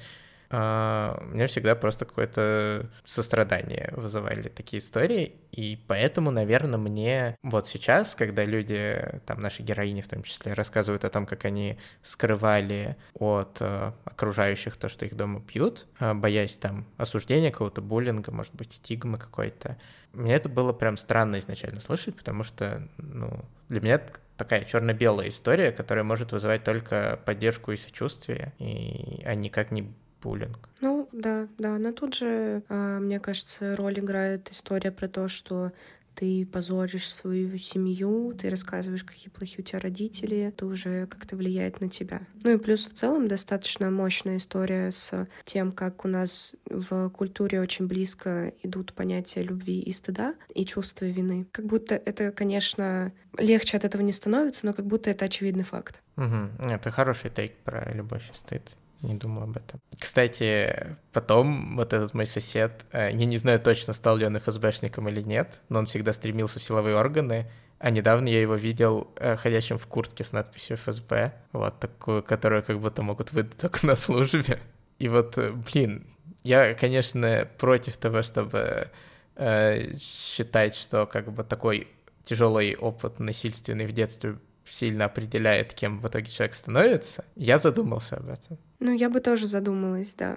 а, 0.58 1.22
мне 1.22 1.48
всегда 1.48 1.76
просто 1.76 2.06
какое-то 2.06 2.90
сострадание 3.04 3.92
вызывали 3.92 4.48
такие 4.48 4.80
истории, 4.80 5.36
и 5.52 5.78
поэтому, 5.86 6.32
наверное, 6.32 6.80
мне 6.80 7.36
вот 7.44 7.68
сейчас, 7.68 8.16
когда 8.16 8.46
люди, 8.46 9.20
там 9.26 9.42
наши 9.42 9.64
героини 9.64 10.00
в 10.00 10.08
том 10.08 10.24
числе, 10.24 10.54
рассказывают 10.54 11.04
о 11.04 11.10
том, 11.10 11.26
как 11.26 11.44
они 11.44 11.78
скрывали 12.04 12.96
от 13.16 13.58
э, 13.60 13.92
окружающих 14.06 14.78
то, 14.78 14.88
что 14.88 15.06
их 15.06 15.18
дома 15.18 15.42
пьют, 15.42 15.88
э, 16.00 16.14
боясь 16.14 16.56
там 16.56 16.86
осуждения 16.96 17.52
какого-то, 17.52 17.82
буллинга, 17.82 18.32
может 18.32 18.56
быть, 18.56 18.72
стигмы 18.72 19.18
какой-то, 19.18 19.78
мне 20.14 20.36
это 20.36 20.48
было 20.48 20.72
прям 20.72 20.96
странно 20.96 21.38
изначально 21.40 21.82
слышать, 21.82 22.16
потому 22.16 22.44
что, 22.44 22.88
ну, 22.98 23.44
для 23.68 23.82
меня 23.82 24.02
такая 24.38 24.64
черно-белая 24.64 25.28
история, 25.28 25.74
которая 25.74 26.06
может 26.06 26.32
вызывать 26.32 26.64
только 26.64 27.20
поддержку 27.26 27.74
и 27.74 27.76
сочувствие, 27.76 28.54
и, 28.60 29.22
а 29.26 29.36
никак 29.36 29.72
не 29.72 29.94
буллинг. 30.26 30.58
Ну, 30.82 31.08
да, 31.12 31.48
да. 31.58 31.78
Но 31.78 31.92
тут 31.92 32.16
же, 32.16 32.64
а, 32.70 33.00
мне 33.00 33.20
кажется, 33.20 33.76
роль 33.76 34.00
играет 34.00 34.50
история 34.52 34.92
про 34.92 35.08
то, 35.08 35.28
что 35.28 35.72
ты 36.16 36.46
позоришь 36.46 37.14
свою 37.14 37.58
семью, 37.58 38.34
ты 38.34 38.50
рассказываешь, 38.50 39.04
какие 39.04 39.30
плохие 39.30 39.60
у 39.60 39.64
тебя 39.64 39.80
родители, 39.80 40.38
это 40.38 40.66
уже 40.66 41.08
как-то 41.08 41.36
влияет 41.36 41.82
на 41.82 41.90
тебя. 41.90 42.22
Ну 42.44 42.52
и 42.52 42.58
плюс 42.58 42.88
в 42.88 42.94
целом 42.94 43.28
достаточно 43.28 43.92
мощная 43.92 44.38
история 44.38 44.92
с 44.92 45.28
тем, 45.44 45.72
как 45.72 46.06
у 46.06 46.08
нас 46.08 46.56
в 46.70 47.10
культуре 47.10 47.60
очень 47.60 47.88
близко 47.88 48.54
идут 48.64 48.94
понятия 48.94 49.44
любви 49.44 49.82
и 49.82 49.92
стыда 49.92 50.36
и 50.54 50.66
чувства 50.66 51.06
вины. 51.06 51.48
Как 51.52 51.66
будто 51.66 51.96
это, 51.96 52.32
конечно, 52.32 53.12
легче 53.38 53.78
от 53.78 53.84
этого 53.84 54.02
не 54.02 54.14
становится, 54.14 54.66
но 54.66 54.74
как 54.74 54.86
будто 54.86 55.10
это 55.10 55.26
очевидный 55.26 55.66
факт. 55.66 56.02
Угу. 56.16 56.70
Это 56.72 56.92
хороший 56.92 57.30
тейк 57.30 57.58
про 57.58 57.92
любовь 57.94 58.30
и 58.32 58.34
стыд 58.34 58.78
не 59.06 59.16
думал 59.16 59.44
об 59.44 59.58
этом. 59.58 59.80
Кстати, 60.00 60.98
потом 61.14 61.76
вот 61.78 61.94
этот 61.94 62.14
мой 62.14 62.26
сосед, 62.26 62.86
э, 62.92 63.10
я 63.12 63.26
не 63.26 63.38
знаю 63.38 63.60
точно, 63.60 63.94
стал 63.94 64.18
ли 64.18 64.26
он 64.26 64.38
ФСБшником 64.38 65.10
или 65.10 65.22
нет, 65.22 65.62
но 65.70 65.80
он 65.80 65.86
всегда 65.86 66.14
стремился 66.14 66.60
в 66.60 66.64
силовые 66.64 66.98
органы, 66.98 67.50
а 67.80 67.90
недавно 67.90 68.28
я 68.28 68.42
его 68.42 68.56
видел 68.56 69.12
э, 69.18 69.36
ходящим 69.36 69.78
в 69.78 69.88
куртке 69.88 70.24
с 70.24 70.32
надписью 70.32 70.78
ФСБ, 70.78 71.34
вот 71.52 71.80
такую, 71.80 72.24
которую 72.24 72.64
как 72.64 72.80
будто 72.80 73.02
могут 73.02 73.32
выдать 73.32 73.58
только 73.58 73.86
на 73.86 73.96
службе. 73.96 74.60
И 75.00 75.08
вот, 75.08 75.38
э, 75.38 75.52
блин, 75.52 76.08
я, 76.44 76.74
конечно, 76.74 77.48
против 77.58 77.98
того, 77.98 78.22
чтобы 78.22 78.92
считать, 79.38 80.76
что 80.76 81.06
как 81.06 81.30
бы 81.34 81.44
такой 81.44 81.90
тяжелый 82.24 82.74
опыт 82.76 83.20
насильственный 83.20 83.86
в 83.86 83.92
детстве 83.92 84.38
сильно 84.70 85.06
определяет, 85.06 85.74
кем 85.74 86.00
в 86.00 86.08
итоге 86.08 86.30
человек 86.30 86.56
становится, 86.56 87.26
я 87.36 87.58
задумался 87.58 88.18
об 88.18 88.30
этом. 88.30 88.58
Ну, 88.80 88.92
я 88.94 89.10
бы 89.10 89.20
тоже 89.20 89.48
задумалась, 89.48 90.14
да. 90.14 90.36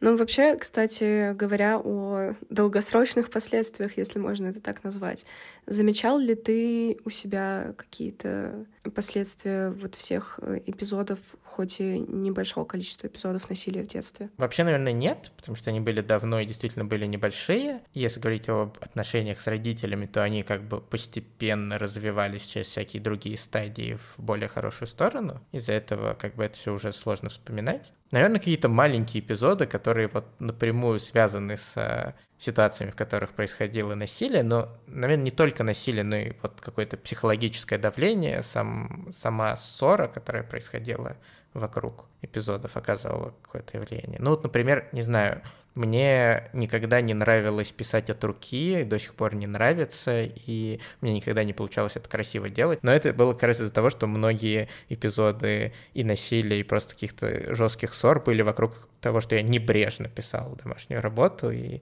Но 0.00 0.16
вообще, 0.16 0.56
кстати 0.56 1.34
говоря, 1.34 1.78
о 1.78 2.34
долгосрочных 2.48 3.30
последствиях, 3.30 3.98
если 3.98 4.18
можно 4.18 4.46
это 4.46 4.60
так 4.60 4.82
назвать, 4.82 5.26
замечал 5.66 6.18
ли 6.18 6.34
ты 6.34 6.98
у 7.04 7.10
себя 7.10 7.74
какие-то 7.76 8.66
последствия 8.94 9.70
вот 9.70 9.94
всех 9.94 10.40
э, 10.42 10.60
эпизодов, 10.66 11.18
хоть 11.44 11.80
и 11.80 11.98
небольшого 11.98 12.64
количества 12.64 13.08
эпизодов 13.08 13.50
насилия 13.50 13.82
в 13.82 13.88
детстве? 13.88 14.30
Вообще, 14.38 14.64
наверное, 14.64 14.92
нет, 14.92 15.32
потому 15.36 15.54
что 15.54 15.68
они 15.68 15.80
были 15.80 16.00
давно 16.00 16.40
и 16.40 16.46
действительно 16.46 16.86
были 16.86 17.04
небольшие. 17.04 17.82
Если 17.92 18.20
говорить 18.20 18.48
об 18.48 18.78
отношениях 18.80 19.38
с 19.40 19.46
родителями, 19.46 20.06
то 20.06 20.22
они 20.22 20.42
как 20.42 20.62
бы 20.62 20.80
постепенно 20.80 21.78
развивались 21.78 22.46
через 22.46 22.68
всякие 22.68 23.02
другие 23.02 23.36
стадии 23.36 23.98
в 24.00 24.18
более 24.18 24.48
хорошую 24.48 24.88
сторону. 24.88 25.42
Из-за 25.52 25.74
этого 25.74 26.14
как 26.14 26.36
бы 26.36 26.44
это 26.44 26.58
все 26.58 26.72
уже 26.72 26.92
сложно 26.94 27.28
вспоминать. 27.28 27.92
Наверное, 28.12 28.38
какие-то 28.38 28.68
маленькие 28.68 29.22
эпизоды, 29.22 29.66
которые 29.66 29.89
вот 30.12 30.26
напрямую 30.38 30.98
связаны 31.00 31.56
с 31.56 31.76
э, 31.76 32.14
ситуациями, 32.38 32.90
в 32.90 32.96
которых 32.96 33.30
происходило 33.30 33.94
насилие, 33.94 34.42
но, 34.42 34.68
наверное, 34.86 35.24
не 35.24 35.30
только 35.30 35.62
насилие, 35.62 36.04
но 36.04 36.16
и 36.16 36.32
вот 36.42 36.60
какое-то 36.60 36.96
психологическое 36.96 37.78
давление, 37.78 38.42
сам, 38.42 39.08
сама 39.12 39.56
ссора, 39.56 40.08
которая 40.08 40.42
происходила 40.42 41.16
вокруг 41.54 42.06
эпизодов, 42.22 42.76
оказывала 42.76 43.34
какое-то 43.42 43.80
влияние. 43.80 44.18
Ну 44.20 44.30
вот, 44.30 44.42
например, 44.42 44.88
не 44.92 45.02
знаю, 45.02 45.42
мне 45.80 46.50
никогда 46.52 47.00
не 47.00 47.14
нравилось 47.14 47.72
писать 47.72 48.10
от 48.10 48.22
руки, 48.22 48.84
до 48.84 48.98
сих 48.98 49.14
пор 49.14 49.34
не 49.34 49.46
нравится, 49.46 50.24
и 50.24 50.78
мне 51.00 51.14
никогда 51.14 51.42
не 51.42 51.54
получалось 51.54 51.96
это 51.96 52.08
красиво 52.08 52.50
делать. 52.50 52.80
Но 52.82 52.92
это 52.92 53.14
было 53.14 53.32
как 53.32 53.44
раз 53.44 53.60
из-за 53.60 53.72
того, 53.72 53.88
что 53.88 54.06
многие 54.06 54.68
эпизоды 54.90 55.72
и 55.94 56.04
насилия, 56.04 56.60
и 56.60 56.64
просто 56.64 56.94
каких-то 56.94 57.54
жестких 57.54 57.94
ссор 57.94 58.22
были 58.22 58.42
вокруг 58.42 58.74
того, 59.00 59.20
что 59.20 59.36
я 59.36 59.42
небрежно 59.42 60.08
писал 60.08 60.58
домашнюю 60.62 61.00
работу, 61.00 61.50
и 61.50 61.78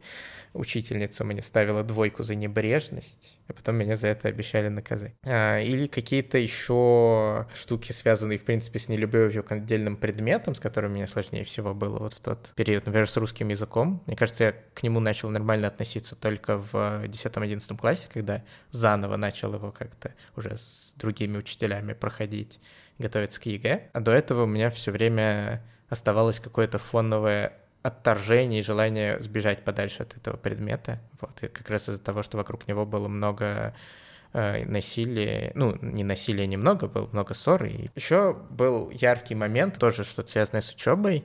учительница 0.55 1.25
мне 1.25 1.43
ставила 1.43 1.83
двойку 1.83 2.23
за 2.23 2.35
небрежность, 2.35 3.37
а 3.49 3.53
потом 3.53 3.77
меня 3.77 3.97
за 3.97 4.09
это 4.09 4.29
обещали 4.29 4.69
наказать. 4.69 5.15
А, 5.25 5.61
или 5.61 5.87
какие-то 5.87 6.39
еще 6.39 7.47
штуки, 7.55 7.93
связанные, 7.93 8.39
в 8.39 8.45
принципе, 8.45 8.79
с 8.79 8.89
нелюбовью 8.89 9.43
к 9.43 9.53
отдельным 9.53 9.97
предметам, 9.97 10.55
с 10.55 10.61
которыми 10.61 10.95
мне 10.95 11.07
сложнее 11.07 11.45
всего 11.45 11.75
было 11.75 11.99
вот 11.99 12.15
в 12.15 12.21
тот 12.21 12.53
период, 12.55 12.87
например, 12.87 13.09
с 13.09 13.17
русским 13.17 13.49
языком. 13.49 13.88
Мне 14.07 14.17
кажется, 14.17 14.45
я 14.45 14.55
к 14.75 14.83
нему 14.83 15.01
начал 15.01 15.31
нормально 15.31 15.69
относиться 15.69 16.17
только 16.17 16.59
в 16.59 16.75
10-11 17.05 17.77
классе, 17.77 18.09
когда 18.13 18.43
заново 18.71 19.17
начал 19.17 19.55
его 19.55 19.73
как-то 19.73 20.15
уже 20.37 20.57
с 20.57 20.95
другими 20.97 21.39
учителями 21.39 21.93
проходить, 21.93 22.61
готовиться 22.99 23.41
к 23.41 23.47
ЕГЭ. 23.47 23.91
А 23.93 24.01
до 24.01 24.13
этого 24.13 24.45
у 24.45 24.47
меня 24.47 24.71
все 24.71 24.91
время 24.91 25.63
оставалось 25.89 26.41
какое-то 26.41 26.79
фоновое 26.79 27.53
отторжение 27.83 28.61
и 28.61 28.63
желание 28.63 29.21
сбежать 29.21 29.65
подальше 29.65 30.03
от 30.03 30.17
этого 30.17 30.37
предмета. 30.37 31.01
Вот, 31.21 31.43
и 31.43 31.49
как 31.49 31.69
раз 31.71 31.89
из-за 31.89 32.01
того, 32.01 32.23
что 32.23 32.37
вокруг 32.37 32.69
него 32.69 32.85
было 32.85 33.09
много 33.09 33.75
э, 34.33 34.65
насилия, 34.65 35.53
ну, 35.55 35.77
не 35.81 36.05
насилия 36.05 36.47
немного, 36.47 36.89
было 36.89 37.09
много 37.13 37.35
ссор. 37.35 37.65
И 37.65 37.89
еще 37.95 38.35
был 38.51 38.91
яркий 38.91 39.35
момент, 39.35 39.79
тоже 39.79 40.05
что-то 40.05 40.31
связанное 40.31 40.61
с 40.61 40.71
учебой. 40.71 41.25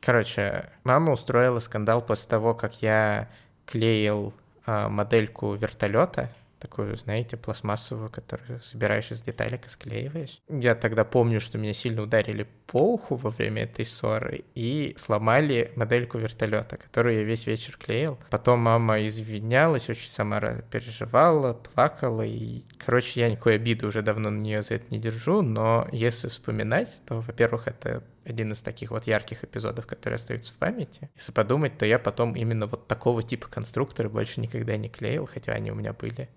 Короче, 0.00 0.70
мама 0.84 1.12
устроила 1.12 1.58
скандал 1.58 2.02
после 2.02 2.28
того, 2.28 2.54
как 2.54 2.82
я 2.82 3.28
клеил 3.64 4.32
э, 4.66 4.88
модельку 4.88 5.54
вертолета 5.54 6.30
такую, 6.66 6.96
знаете, 6.96 7.36
пластмассовую, 7.36 8.10
которую 8.10 8.60
собираешь 8.60 9.12
из 9.12 9.22
деталек 9.22 9.66
и 9.66 9.68
склеиваешь. 9.68 10.40
Я 10.48 10.74
тогда 10.74 11.04
помню, 11.04 11.40
что 11.40 11.58
меня 11.58 11.72
сильно 11.72 12.02
ударили 12.02 12.48
по 12.66 12.94
уху 12.94 13.14
во 13.14 13.30
время 13.30 13.62
этой 13.62 13.84
ссоры 13.84 14.44
и 14.54 14.94
сломали 14.98 15.72
модельку 15.76 16.18
вертолета, 16.18 16.76
которую 16.76 17.18
я 17.18 17.22
весь 17.22 17.46
вечер 17.46 17.76
клеил. 17.78 18.18
Потом 18.30 18.60
мама 18.60 19.06
извинялась, 19.06 19.88
очень 19.88 20.10
сама 20.10 20.40
переживала, 20.70 21.54
плакала, 21.54 22.22
и, 22.22 22.64
короче, 22.84 23.20
я 23.20 23.30
никакой 23.30 23.54
обиды 23.54 23.86
уже 23.86 24.02
давно 24.02 24.30
на 24.30 24.40
нее 24.40 24.62
за 24.62 24.74
это 24.74 24.86
не 24.90 24.98
держу, 24.98 25.42
но 25.42 25.88
если 25.92 26.28
вспоминать, 26.28 27.00
то, 27.06 27.20
во-первых, 27.20 27.68
это 27.68 28.02
один 28.26 28.52
из 28.52 28.60
таких 28.60 28.90
вот 28.90 29.06
ярких 29.06 29.44
эпизодов, 29.44 29.86
которые 29.86 30.16
остаются 30.16 30.52
в 30.52 30.56
памяти. 30.56 31.10
Если 31.14 31.32
подумать, 31.32 31.78
то 31.78 31.86
я 31.86 31.98
потом 31.98 32.34
именно 32.34 32.66
вот 32.66 32.88
такого 32.88 33.22
типа 33.22 33.48
конструкторы 33.48 34.08
больше 34.08 34.40
никогда 34.40 34.76
не 34.76 34.88
клеил, 34.88 35.26
хотя 35.26 35.52
они 35.52 35.70
у 35.70 35.74
меня 35.74 35.92
были 35.92 36.28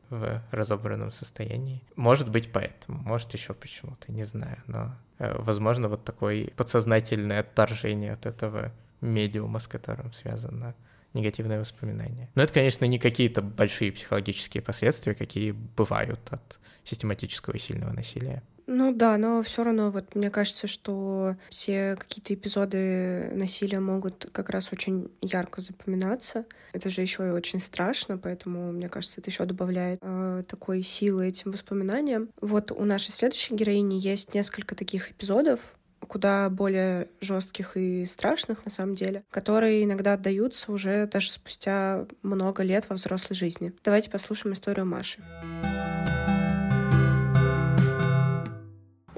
разобранном 0.51 1.11
состоянии. 1.11 1.83
Может 1.95 2.29
быть 2.29 2.51
поэтому, 2.51 2.99
может 2.99 3.33
еще 3.33 3.53
почему-то, 3.53 4.11
не 4.11 4.23
знаю, 4.23 4.57
но 4.67 4.95
э, 5.17 5.35
возможно 5.39 5.87
вот 5.87 6.03
такое 6.03 6.47
подсознательное 6.55 7.41
отторжение 7.41 8.13
от 8.13 8.25
этого 8.25 8.71
медиума, 9.01 9.59
с 9.59 9.67
которым 9.67 10.13
связано 10.13 10.75
негативное 11.13 11.59
воспоминание. 11.59 12.29
Но 12.35 12.43
это, 12.43 12.53
конечно, 12.53 12.85
не 12.85 12.99
какие-то 12.99 13.41
большие 13.41 13.91
психологические 13.91 14.61
последствия, 14.61 15.15
какие 15.15 15.51
бывают 15.51 16.19
от 16.29 16.59
систематического 16.83 17.55
и 17.55 17.59
сильного 17.59 17.91
насилия. 17.93 18.43
Ну 18.71 18.93
да, 18.93 19.17
но 19.17 19.41
все 19.41 19.63
равно 19.63 19.89
вот 19.89 20.13
мне 20.13 20.29
кажется, 20.29 20.67
что 20.67 21.35
все 21.49 21.95
какие-то 21.95 22.35
эпизоды 22.35 23.31
насилия 23.33 23.79
могут 23.79 24.29
как 24.31 24.51
раз 24.51 24.71
очень 24.71 25.09
ярко 25.23 25.59
запоминаться. 25.59 26.45
Это 26.71 26.91
же 26.91 27.01
еще 27.01 27.25
и 27.25 27.31
очень 27.31 27.59
страшно, 27.59 28.19
поэтому 28.19 28.71
мне 28.71 28.87
кажется, 28.87 29.21
это 29.21 29.31
еще 29.31 29.45
добавляет 29.45 29.97
э, 30.03 30.43
такой 30.47 30.83
силы 30.83 31.27
этим 31.27 31.49
воспоминаниям. 31.49 32.29
Вот 32.41 32.71
у 32.71 32.85
нашей 32.85 33.09
следующей 33.09 33.55
героини 33.55 33.95
есть 33.95 34.35
несколько 34.35 34.75
таких 34.75 35.09
эпизодов, 35.09 35.59
куда 36.07 36.47
более 36.51 37.07
жестких 37.21 37.75
и 37.75 38.05
страшных 38.05 38.63
на 38.65 38.69
самом 38.69 38.93
деле, 38.93 39.23
которые 39.31 39.83
иногда 39.83 40.13
отдаются 40.13 40.71
уже 40.71 41.07
даже 41.07 41.31
спустя 41.31 42.05
много 42.21 42.61
лет 42.61 42.85
во 42.87 42.97
взрослой 42.97 43.33
жизни. 43.33 43.73
Давайте 43.83 44.11
послушаем 44.11 44.53
историю 44.53 44.85
Маши. 44.85 45.23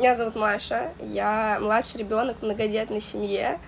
Меня 0.01 0.15
зовут 0.15 0.35
Маша, 0.35 0.89
я 0.99 1.59
младший 1.61 1.99
ребенок 1.99 2.37
в 2.39 2.41
многодетной 2.41 3.01
семье. 3.01 3.59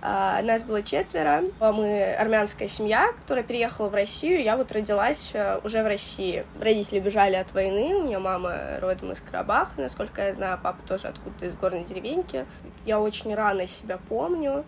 Uh, 0.00 0.40
нас 0.42 0.62
было 0.62 0.84
четверо. 0.84 1.42
Мы 1.58 2.14
армянская 2.14 2.68
семья, 2.68 3.08
которая 3.22 3.42
переехала 3.42 3.88
в 3.88 3.94
Россию. 3.94 4.40
Я 4.40 4.56
вот 4.56 4.70
родилась 4.70 5.32
uh, 5.34 5.60
уже 5.64 5.82
в 5.82 5.86
России. 5.88 6.46
Родители 6.60 7.00
бежали 7.00 7.34
от 7.34 7.52
войны. 7.54 7.96
У 7.96 8.04
меня 8.04 8.20
мама 8.20 8.78
родом 8.80 9.10
из 9.10 9.20
Карабаха, 9.20 9.72
насколько 9.78 10.22
я 10.22 10.32
знаю. 10.32 10.60
Папа 10.62 10.78
тоже 10.86 11.08
откуда-то 11.08 11.46
из 11.46 11.56
горной 11.56 11.82
деревеньки. 11.82 12.46
Я 12.86 13.00
очень 13.00 13.34
рано 13.34 13.66
себя 13.66 13.98
помню. 14.08 14.64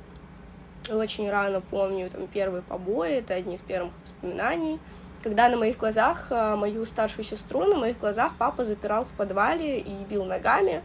Очень 0.91 1.31
рано 1.31 1.61
помню 1.61 2.11
там 2.11 2.27
первые 2.27 2.63
побои. 2.63 3.13
Это 3.19 3.35
одни 3.35 3.55
из 3.55 3.63
первых 3.63 3.93
воспоминаний. 4.03 4.81
Когда 5.23 5.49
на 5.49 5.57
моих 5.57 5.77
глазах 5.77 6.33
uh, 6.33 6.57
мою 6.57 6.85
старшую 6.85 7.25
сестру, 7.25 7.65
на 7.65 7.77
моих 7.77 8.01
глазах 8.01 8.33
папа 8.41 8.65
запирал 8.65 9.05
в 9.05 9.11
подвале 9.11 9.79
и 9.79 9.93
бил 10.11 10.25
ногами 10.25 10.83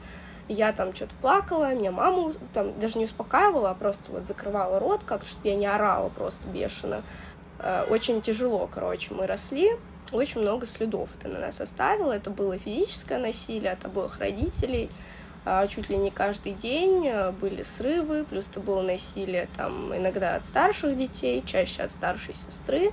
я 0.48 0.72
там 0.72 0.94
что-то 0.96 1.14
плакала, 1.22 1.74
меня 1.74 1.92
мама 1.92 2.32
там 2.54 2.80
даже 2.80 3.00
не 3.00 3.06
успокаивала, 3.06 3.72
а 3.72 3.74
просто 3.74 4.04
вот 4.10 4.26
закрывала 4.26 4.80
рот, 4.80 5.04
как 5.04 5.24
чтобы 5.24 5.48
я 5.48 5.56
не 5.56 5.66
орала 5.66 6.10
просто 6.10 6.48
бешено. 6.48 7.04
Э, 7.60 7.86
очень 7.90 8.22
тяжело, 8.22 8.70
короче, 8.72 9.14
мы 9.14 9.28
росли, 9.28 9.72
очень 10.12 10.42
много 10.42 10.66
следов 10.66 11.16
это 11.18 11.28
на 11.28 11.40
нас 11.40 11.60
оставило. 11.60 12.12
Это 12.12 12.30
было 12.30 12.58
физическое 12.58 13.18
насилие 13.18 13.72
от 13.74 13.84
обоих 13.86 14.20
родителей, 14.20 14.90
а, 15.46 15.68
чуть 15.68 15.90
ли 15.90 15.98
не 15.98 16.12
каждый 16.12 16.54
день 16.54 17.08
э, 17.08 17.32
были 17.32 17.64
срывы, 17.64 18.26
плюс 18.26 18.50
это 18.50 18.60
было 18.60 18.82
насилие 18.82 19.48
там 19.56 19.96
иногда 19.96 20.36
от 20.36 20.46
старших 20.46 20.98
детей, 20.98 21.42
чаще 21.46 21.84
от 21.84 21.92
старшей 21.92 22.34
сестры. 22.34 22.92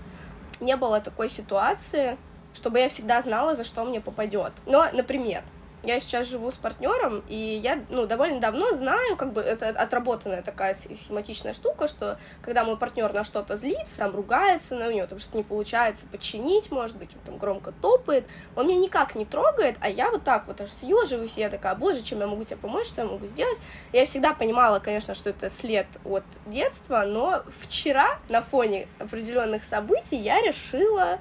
Не 0.61 0.77
было 0.77 1.01
такой 1.01 1.29
ситуации, 1.29 2.17
чтобы 2.53 2.79
я 2.79 2.89
всегда 2.89 3.21
знала, 3.23 3.57
за 3.57 3.65
что 3.65 3.85
мне 3.85 4.01
попадет. 4.01 4.53
Но, 4.67 4.87
например, 4.93 5.43
я 5.85 6.01
сейчас 6.01 6.29
живу 6.29 6.51
с 6.51 6.57
партнером, 6.57 7.23
и 7.29 7.61
я, 7.63 7.83
ну, 7.91 8.07
довольно 8.07 8.41
давно 8.41 8.73
знаю, 8.73 9.17
как 9.17 9.33
бы 9.33 9.41
это 9.41 9.69
отработанная 9.69 10.43
такая 10.43 10.75
схематичная 10.75 11.53
штука, 11.53 11.89
что 11.89 12.19
когда 12.43 12.65
мой 12.65 12.77
партнер 12.77 13.13
на 13.13 13.25
что-то 13.25 13.57
злится, 13.57 13.99
там 13.99 14.15
ругается 14.15 14.75
на 14.75 14.93
него, 14.93 15.07
там 15.07 15.19
что-то 15.19 15.37
не 15.37 15.43
получается 15.43 16.07
починить, 16.11 16.71
может 16.71 16.97
быть, 16.97 17.11
он 17.15 17.21
там 17.25 17.39
громко 17.39 17.73
топает, 17.73 18.25
он 18.57 18.67
меня 18.67 18.79
никак 18.79 19.15
не 19.15 19.25
трогает, 19.25 19.77
а 19.81 19.89
я 19.89 20.11
вот 20.11 20.25
так 20.25 20.47
вот 20.47 20.61
аж 20.61 20.71
съеживаюсь, 20.71 21.37
и 21.37 21.41
я 21.41 21.51
такая, 21.51 21.75
боже, 21.75 22.03
чем 22.03 22.21
я 22.21 22.27
могу 22.27 22.45
тебе 22.45 22.57
помочь, 22.57 22.87
что 22.87 23.03
я 23.03 23.09
могу 23.09 23.27
сделать? 23.27 23.61
Я 23.93 24.05
всегда 24.05 24.33
понимала, 24.33 24.79
конечно, 24.79 25.15
что 25.15 25.31
это 25.31 25.51
след 25.51 25.87
от 26.05 26.25
детства, 26.47 27.05
но 27.07 27.43
вчера 27.61 28.19
на 28.29 28.43
фоне 28.43 28.89
определенных 28.99 29.65
событий 29.65 30.17
я 30.17 30.41
решила 30.41 31.19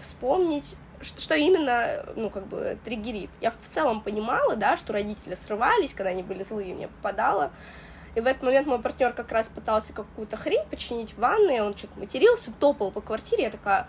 вспомнить 0.00 0.76
что 1.04 1.34
именно, 1.34 2.04
ну, 2.16 2.30
как 2.30 2.46
бы, 2.46 2.78
триггерит. 2.84 3.30
Я 3.40 3.50
в 3.50 3.68
целом 3.68 4.00
понимала, 4.00 4.56
да, 4.56 4.76
что 4.76 4.92
родители 4.92 5.34
срывались, 5.34 5.94
когда 5.94 6.10
они 6.10 6.22
были 6.22 6.42
злые, 6.42 6.74
мне 6.74 6.88
попадало. 6.88 7.50
И 8.14 8.20
в 8.20 8.26
этот 8.26 8.42
момент 8.42 8.66
мой 8.66 8.80
партнер 8.80 9.12
как 9.12 9.32
раз 9.32 9.48
пытался 9.48 9.92
какую-то 9.92 10.36
хрень 10.36 10.64
починить 10.70 11.12
в 11.12 11.18
ванной, 11.18 11.60
он 11.60 11.76
что-то 11.76 11.98
матерился, 11.98 12.52
топал 12.52 12.90
по 12.90 13.00
квартире, 13.00 13.44
я 13.44 13.50
такая, 13.50 13.88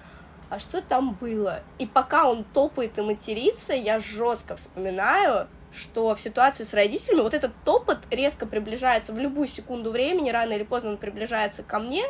а 0.50 0.60
что 0.60 0.82
там 0.82 1.14
было? 1.14 1.62
И 1.78 1.86
пока 1.86 2.30
он 2.30 2.44
топает 2.44 2.98
и 2.98 3.02
матерится, 3.02 3.74
я 3.74 4.00
жестко 4.00 4.56
вспоминаю, 4.56 5.48
что 5.72 6.16
в 6.16 6.20
ситуации 6.20 6.64
с 6.64 6.74
родителями 6.74 7.22
вот 7.22 7.34
этот 7.34 7.52
топот 7.66 8.00
резко 8.10 8.46
приближается 8.48 9.14
в 9.14 9.20
любую 9.20 9.48
секунду 9.48 9.92
времени, 9.92 10.32
рано 10.32 10.54
или 10.54 10.64
поздно 10.64 10.92
он 10.92 10.98
приближается 10.98 11.62
ко 11.62 11.80
мне, 11.80 12.04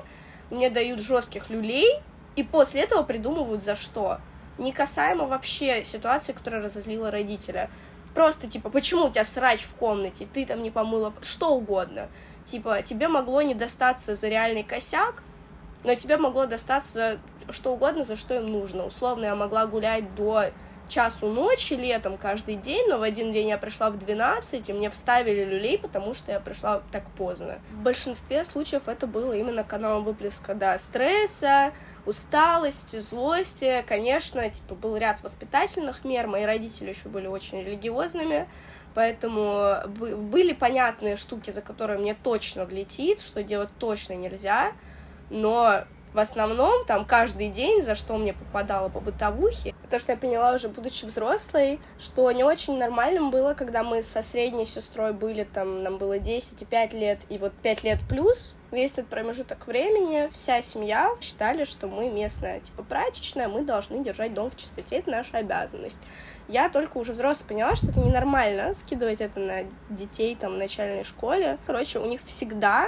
мне 0.52 0.70
дают 0.70 1.02
жестких 1.02 1.50
люлей, 1.50 2.02
и 2.36 2.44
после 2.44 2.82
этого 2.82 3.04
придумывают 3.04 3.64
за 3.64 3.76
что 3.76 4.20
не 4.58 4.72
касаемо 4.72 5.26
вообще 5.26 5.84
ситуации, 5.84 6.34
которая 6.34 6.62
разозлила 6.62 7.12
родителя. 7.12 7.70
Просто, 8.14 8.48
типа, 8.48 8.70
почему 8.70 9.06
у 9.06 9.10
тебя 9.10 9.26
срач 9.26 9.62
в 9.62 9.76
комнате, 9.76 10.28
ты 10.34 10.46
там 10.46 10.64
не 10.64 10.72
помыла, 10.72 11.14
что 11.22 11.54
угодно. 11.54 12.08
Типа, 12.46 12.82
тебе 12.82 13.08
могло 13.08 13.42
не 13.42 13.56
достаться 13.56 14.16
за 14.16 14.28
реальный 14.28 14.64
косяк, 14.64 15.22
но 15.84 15.96
тебе 15.96 16.18
могло 16.18 16.46
достаться 16.46 17.20
что 17.50 17.74
угодно, 17.74 18.04
за 18.04 18.16
что 18.16 18.36
им 18.36 18.52
нужно. 18.52 18.86
Условно, 18.86 19.26
я 19.26 19.36
могла 19.36 19.68
гулять 19.68 20.16
до 20.16 20.46
часу 20.90 21.28
ночи 21.28 21.74
летом 21.74 22.18
каждый 22.18 22.56
день, 22.56 22.88
но 22.88 22.98
в 22.98 23.02
один 23.02 23.32
день 23.32 23.50
я 23.50 23.58
пришла 23.58 23.90
в 23.90 23.98
12, 23.98 24.70
и 24.70 24.74
мне 24.74 24.90
вставили 24.90 25.44
люлей, 25.44 25.78
потому 25.78 26.14
что 26.14 26.32
я 26.32 26.40
пришла 26.40 26.82
так 26.92 27.10
поздно. 27.12 27.60
В 27.72 27.82
большинстве 27.82 28.44
случаев 28.44 28.88
это 28.88 29.08
было 29.08 29.34
именно 29.34 29.64
каналом 29.64 30.04
выплеска, 30.04 30.54
да, 30.54 30.78
стресса, 30.78 31.72
усталости, 32.06 33.00
злости. 33.00 33.84
Конечно, 33.88 34.50
типа, 34.50 34.76
был 34.76 34.98
ряд 34.98 35.22
воспитательных 35.24 36.04
мер, 36.04 36.28
мои 36.28 36.46
родители 36.46 36.90
еще 36.90 37.10
были 37.10 37.28
очень 37.28 37.62
религиозными, 37.62 38.48
поэтому 38.94 39.80
были 39.88 40.54
понятные 40.54 41.16
штуки, 41.16 41.52
за 41.52 41.62
которые 41.62 42.00
мне 42.00 42.14
точно 42.14 42.66
влетит, 42.66 43.20
что 43.20 43.44
делать 43.44 43.70
точно 43.80 44.14
нельзя, 44.14 44.74
но 45.30 45.84
в 46.16 46.20
основном 46.20 46.86
там 46.86 47.04
каждый 47.04 47.50
день, 47.50 47.84
за 47.84 47.94
что 47.94 48.16
мне 48.16 48.32
попадало 48.32 48.88
по 48.88 49.02
бытовухе. 49.02 49.76
То, 49.90 50.00
что 50.00 50.14
я 50.14 50.18
поняла 50.18 50.54
уже, 50.54 50.70
будучи 50.70 51.04
взрослой, 51.04 51.82
что 52.00 52.32
не 52.32 52.46
очень 52.46 52.78
нормальным 52.78 53.32
было, 53.32 53.54
когда 53.54 53.84
мы 53.84 54.02
со 54.02 54.22
средней 54.22 54.64
сестрой 54.64 55.12
были, 55.12 55.44
там, 55.44 55.84
нам 55.84 55.98
было 55.98 56.18
10 56.18 56.62
и 56.62 56.66
5 56.66 56.94
лет, 56.94 57.20
и 57.28 57.38
вот 57.38 57.52
5 57.62 57.84
лет 57.84 58.00
плюс, 58.08 58.56
весь 58.72 58.94
этот 58.94 59.08
промежуток 59.08 59.68
времени 59.68 60.30
вся 60.32 60.62
семья 60.62 61.12
считали, 61.20 61.66
что 61.66 61.88
мы 61.88 62.10
местная, 62.10 62.62
типа, 62.62 62.84
прачечная, 62.84 63.50
мы 63.50 63.64
должны 63.64 64.02
держать 64.02 64.34
дом 64.34 64.50
в 64.50 64.56
чистоте, 64.56 65.00
это 65.00 65.12
наша 65.12 65.40
обязанность. 65.40 66.00
Я 66.48 66.70
только 66.70 66.98
уже 66.98 67.12
взрослая 67.12 67.48
поняла, 67.50 67.76
что 67.76 67.88
это 67.88 68.00
ненормально, 68.00 68.74
скидывать 68.74 69.20
это 69.20 69.42
на 69.42 69.64
детей 69.90 70.38
там 70.40 70.54
в 70.54 70.58
начальной 70.58 71.04
школе. 71.04 71.58
Короче, 71.66 72.00
у 72.00 72.06
них 72.06 72.22
всегда 72.24 72.88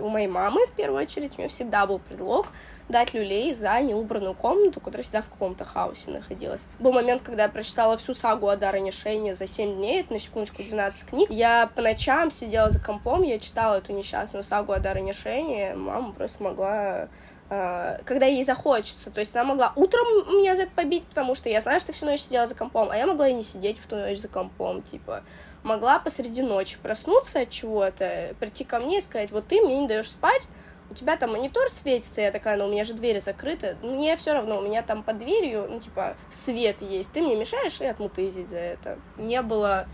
у 0.00 0.08
моей 0.08 0.28
мамы, 0.28 0.66
в 0.66 0.72
первую 0.72 1.02
очередь, 1.02 1.32
у 1.36 1.38
нее 1.38 1.48
всегда 1.48 1.86
был 1.86 1.98
предлог 1.98 2.46
дать 2.88 3.12
люлей 3.14 3.52
за 3.52 3.80
неубранную 3.80 4.34
комнату, 4.34 4.80
которая 4.80 5.02
всегда 5.02 5.22
в 5.22 5.28
каком-то 5.28 5.64
хаосе 5.64 6.10
находилась. 6.10 6.64
Был 6.78 6.92
момент, 6.92 7.22
когда 7.22 7.44
я 7.44 7.48
прочитала 7.48 7.96
всю 7.96 8.14
сагу 8.14 8.48
о 8.48 8.56
Даране 8.56 8.92
Шейне 8.92 9.34
за 9.34 9.46
7 9.46 9.76
дней, 9.76 10.00
это 10.00 10.14
на 10.14 10.18
секундочку 10.18 10.62
12 10.62 11.08
книг. 11.08 11.30
Я 11.30 11.70
по 11.74 11.82
ночам 11.82 12.30
сидела 12.30 12.70
за 12.70 12.80
компом, 12.80 13.22
я 13.22 13.38
читала 13.38 13.76
эту 13.76 13.92
несчастную 13.92 14.42
сагу 14.42 14.72
о 14.72 14.80
Даране 14.80 15.12
Шейне, 15.12 15.74
мама 15.74 16.12
просто 16.12 16.42
могла 16.42 17.08
э, 17.50 17.98
когда 18.04 18.26
ей 18.26 18.44
захочется. 18.44 19.10
То 19.10 19.20
есть 19.20 19.34
она 19.34 19.44
могла 19.44 19.72
утром 19.76 20.06
меня 20.38 20.56
за 20.56 20.62
это 20.62 20.72
побить, 20.74 21.04
потому 21.04 21.34
что 21.34 21.48
я 21.48 21.60
знаю, 21.60 21.80
что 21.80 21.92
всю 21.92 22.06
ночь 22.06 22.20
сидела 22.20 22.46
за 22.46 22.54
компом, 22.54 22.90
а 22.90 22.96
я 22.96 23.06
могла 23.06 23.28
и 23.28 23.34
не 23.34 23.44
сидеть 23.44 23.78
в 23.78 23.86
ту 23.86 23.96
ночь 23.96 24.18
за 24.18 24.28
компом, 24.28 24.82
типа 24.82 25.22
могла 25.62 25.98
посреди 25.98 26.42
ночи 26.42 26.78
проснуться 26.82 27.40
от 27.40 27.50
чего-то, 27.50 28.34
прийти 28.40 28.64
ко 28.64 28.78
мне 28.80 28.98
и 28.98 29.00
сказать, 29.00 29.30
вот 29.30 29.46
ты 29.46 29.60
мне 29.60 29.80
не 29.80 29.88
даешь 29.88 30.10
спать, 30.10 30.48
у 30.90 30.94
тебя 30.94 31.16
там 31.16 31.32
монитор 31.32 31.68
светится, 31.68 32.20
я 32.20 32.32
такая, 32.32 32.56
ну 32.56 32.66
у 32.66 32.70
меня 32.70 32.84
же 32.84 32.94
двери 32.94 33.18
закрыты, 33.18 33.76
мне 33.82 34.16
все 34.16 34.32
равно, 34.32 34.58
у 34.58 34.62
меня 34.62 34.82
там 34.82 35.02
под 35.02 35.18
дверью, 35.18 35.66
ну 35.68 35.80
типа, 35.80 36.16
свет 36.30 36.80
есть, 36.80 37.12
ты 37.12 37.20
мне 37.20 37.36
мешаешь 37.36 37.80
и 37.80 37.86
отмутызить 37.86 38.48
за 38.48 38.58
это. 38.58 38.98
Не 39.16 39.42
было 39.42 39.86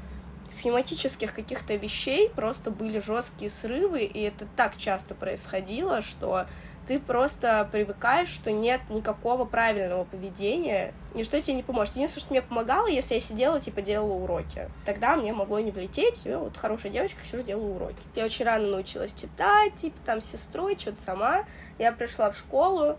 схематических 0.49 1.35
каких-то 1.35 1.75
вещей, 1.75 2.29
просто 2.29 2.71
были 2.71 3.01
жесткие 3.01 3.51
срывы, 3.51 4.05
и 4.05 4.21
это 4.23 4.47
так 4.57 4.77
часто 4.77 5.15
происходило, 5.15 6.03
что 6.03 6.47
ты 6.87 7.01
просто 7.01 7.69
привыкаешь, 7.73 8.29
что 8.29 8.51
нет 8.51 8.81
никакого 8.91 9.45
правильного 9.45 10.05
поведения, 10.05 10.93
ничто 11.15 11.41
тебе 11.41 11.57
не 11.57 11.63
поможет. 11.63 11.95
Единственное, 11.97 12.23
что 12.23 12.33
мне 12.33 12.43
помогало, 12.43 12.87
если 12.87 13.15
я 13.15 13.21
сидела, 13.21 13.61
типа, 13.61 13.83
делала 13.83 14.13
уроки. 14.13 14.69
Тогда 14.85 15.17
мне 15.17 15.33
могло 15.33 15.61
не 15.61 15.71
влететь, 15.71 16.25
я 16.25 16.39
вот 16.39 16.57
хорошая 16.57 16.93
девочка, 16.93 17.21
сижу, 17.25 17.43
делаю 17.43 17.77
уроки. 17.77 17.97
Я 18.15 18.25
очень 18.25 18.45
рано 18.45 18.67
научилась 18.69 19.15
читать, 19.15 19.75
типа, 19.77 19.97
там, 20.05 20.21
с 20.21 20.27
сестрой, 20.27 20.77
что-то 20.79 21.01
сама. 21.01 21.45
Я 21.79 21.93
пришла 21.93 22.31
в 22.31 22.37
школу, 22.37 22.97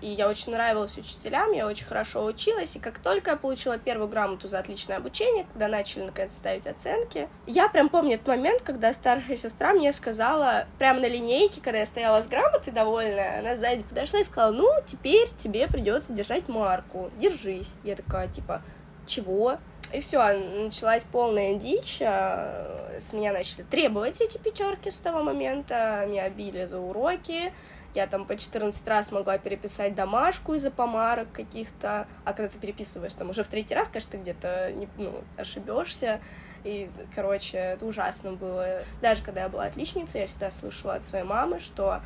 и 0.00 0.08
я 0.08 0.28
очень 0.28 0.52
нравилась 0.52 0.98
учителям, 0.98 1.52
я 1.52 1.66
очень 1.66 1.86
хорошо 1.86 2.24
училась, 2.24 2.76
и 2.76 2.80
как 2.80 2.98
только 2.98 3.32
я 3.32 3.36
получила 3.36 3.78
первую 3.78 4.08
грамоту 4.08 4.48
за 4.48 4.58
отличное 4.58 4.96
обучение, 4.96 5.46
когда 5.52 5.68
начали 5.68 6.04
наконец 6.04 6.34
ставить 6.34 6.66
оценки, 6.66 7.28
я 7.46 7.68
прям 7.68 7.88
помню 7.88 8.14
этот 8.14 8.26
момент, 8.26 8.62
когда 8.62 8.92
старшая 8.92 9.36
сестра 9.36 9.72
мне 9.72 9.92
сказала, 9.92 10.66
прямо 10.78 11.00
на 11.00 11.06
линейке, 11.06 11.60
когда 11.60 11.80
я 11.80 11.86
стояла 11.86 12.22
с 12.22 12.26
грамотой 12.26 12.72
довольная, 12.72 13.40
она 13.40 13.56
сзади 13.56 13.84
подошла 13.84 14.20
и 14.20 14.24
сказала, 14.24 14.52
ну, 14.52 14.68
теперь 14.86 15.28
тебе 15.38 15.68
придется 15.68 16.12
держать 16.12 16.48
марку, 16.48 17.10
держись. 17.18 17.74
Я 17.84 17.96
такая, 17.96 18.28
типа, 18.28 18.62
чего? 19.06 19.58
И 19.92 20.00
все, 20.00 20.32
началась 20.64 21.04
полная 21.04 21.54
дичь. 21.56 22.00
А, 22.00 22.98
с 22.98 23.12
меня 23.12 23.32
начали 23.32 23.62
требовать 23.62 24.20
эти 24.20 24.38
пятерки 24.38 24.90
с 24.90 24.98
того 25.00 25.22
момента. 25.22 26.04
Меня 26.08 26.28
били 26.30 26.64
за 26.64 26.78
уроки. 26.78 27.52
Я 27.94 28.06
там 28.06 28.24
по 28.24 28.36
14 28.36 28.88
раз 28.88 29.12
могла 29.12 29.36
переписать 29.38 29.94
домашку 29.94 30.54
из-за 30.54 30.70
помарок 30.70 31.30
каких-то, 31.32 32.06
а 32.24 32.32
когда 32.32 32.48
ты 32.48 32.58
переписываешь 32.58 33.12
там 33.12 33.30
уже 33.30 33.44
в 33.44 33.48
третий 33.48 33.74
раз, 33.74 33.88
конечно, 33.88 34.12
ты 34.12 34.18
где-то 34.18 34.72
ну, 34.96 35.22
ошибешься. 35.36 36.20
И, 36.64 36.88
короче, 37.14 37.58
это 37.58 37.84
ужасно 37.84 38.32
было. 38.32 38.82
Даже 39.00 39.22
когда 39.22 39.42
я 39.42 39.48
была 39.48 39.64
отличницей, 39.64 40.22
я 40.22 40.26
всегда 40.26 40.50
слышала 40.50 40.94
от 40.94 41.04
своей 41.04 41.24
мамы, 41.24 41.60
что 41.60 42.00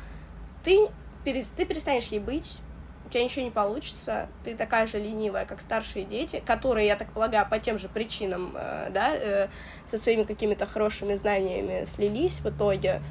ты, 0.63 0.89
ты 1.23 1.65
перестанешь 1.65 2.07
ей 2.07 2.19
быть, 2.19 2.57
у 3.07 3.09
тебя 3.09 3.23
ничего 3.23 3.45
не 3.45 3.51
получится, 3.51 4.27
ты 4.43 4.55
такая 4.55 4.85
же 4.85 4.99
ленивая, 4.99 5.45
как 5.45 5.61
старшие 5.61 6.03
дети, 6.03 6.43
которые, 6.45 6.87
я 6.87 6.97
так 6.97 7.09
полагаю, 7.13 7.47
по 7.49 7.57
тем 7.57 7.79
же 7.79 7.87
причинам, 7.87 8.51
э, 8.53 8.89
да, 8.91 9.15
э, 9.15 9.47
со 9.85 9.97
своими 9.97 10.23
какими-то 10.23 10.65
хорошими 10.65 11.15
знаниями 11.15 11.85
слились 11.85 12.41
в 12.41 12.49
итоге, 12.49 13.01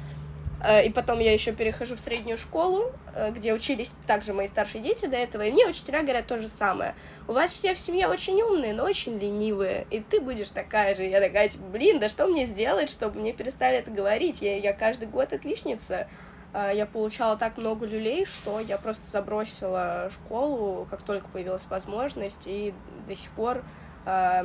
и 0.85 0.89
потом 0.89 1.19
я 1.19 1.31
еще 1.33 1.51
перехожу 1.51 1.95
в 1.95 1.99
среднюю 1.99 2.37
школу, 2.37 2.91
э, 3.13 3.31
где 3.31 3.53
учились 3.53 3.91
также 4.07 4.33
мои 4.33 4.47
старшие 4.47 4.81
дети 4.81 5.05
до 5.05 5.15
этого, 5.15 5.43
и 5.43 5.51
мне 5.51 5.67
учителя 5.67 6.01
говорят 6.01 6.25
то 6.25 6.39
же 6.39 6.47
самое. 6.47 6.95
У 7.27 7.33
вас 7.33 7.53
все 7.53 7.75
в 7.75 7.79
семье 7.79 8.07
очень 8.07 8.41
умные, 8.41 8.73
но 8.73 8.83
очень 8.83 9.19
ленивые, 9.19 9.85
и 9.91 9.99
ты 9.99 10.19
будешь 10.19 10.49
такая 10.49 10.95
же. 10.95 11.03
Я 11.03 11.21
такая, 11.21 11.49
типа, 11.49 11.63
блин, 11.65 11.99
да 11.99 12.09
что 12.09 12.25
мне 12.25 12.45
сделать, 12.45 12.89
чтобы 12.89 13.19
мне 13.19 13.33
перестали 13.33 13.77
это 13.77 13.91
говорить? 13.91 14.41
Я, 14.41 14.57
я 14.57 14.73
каждый 14.73 15.07
год 15.07 15.31
отличница. 15.31 16.07
Э, 16.53 16.71
я 16.73 16.87
получала 16.87 17.37
так 17.37 17.57
много 17.57 17.85
люлей, 17.85 18.25
что 18.25 18.59
я 18.59 18.79
просто 18.79 19.05
забросила 19.05 20.09
школу, 20.11 20.87
как 20.89 21.03
только 21.03 21.27
появилась 21.27 21.67
возможность, 21.69 22.47
и 22.47 22.73
до 23.07 23.15
сих 23.15 23.29
пор 23.31 23.63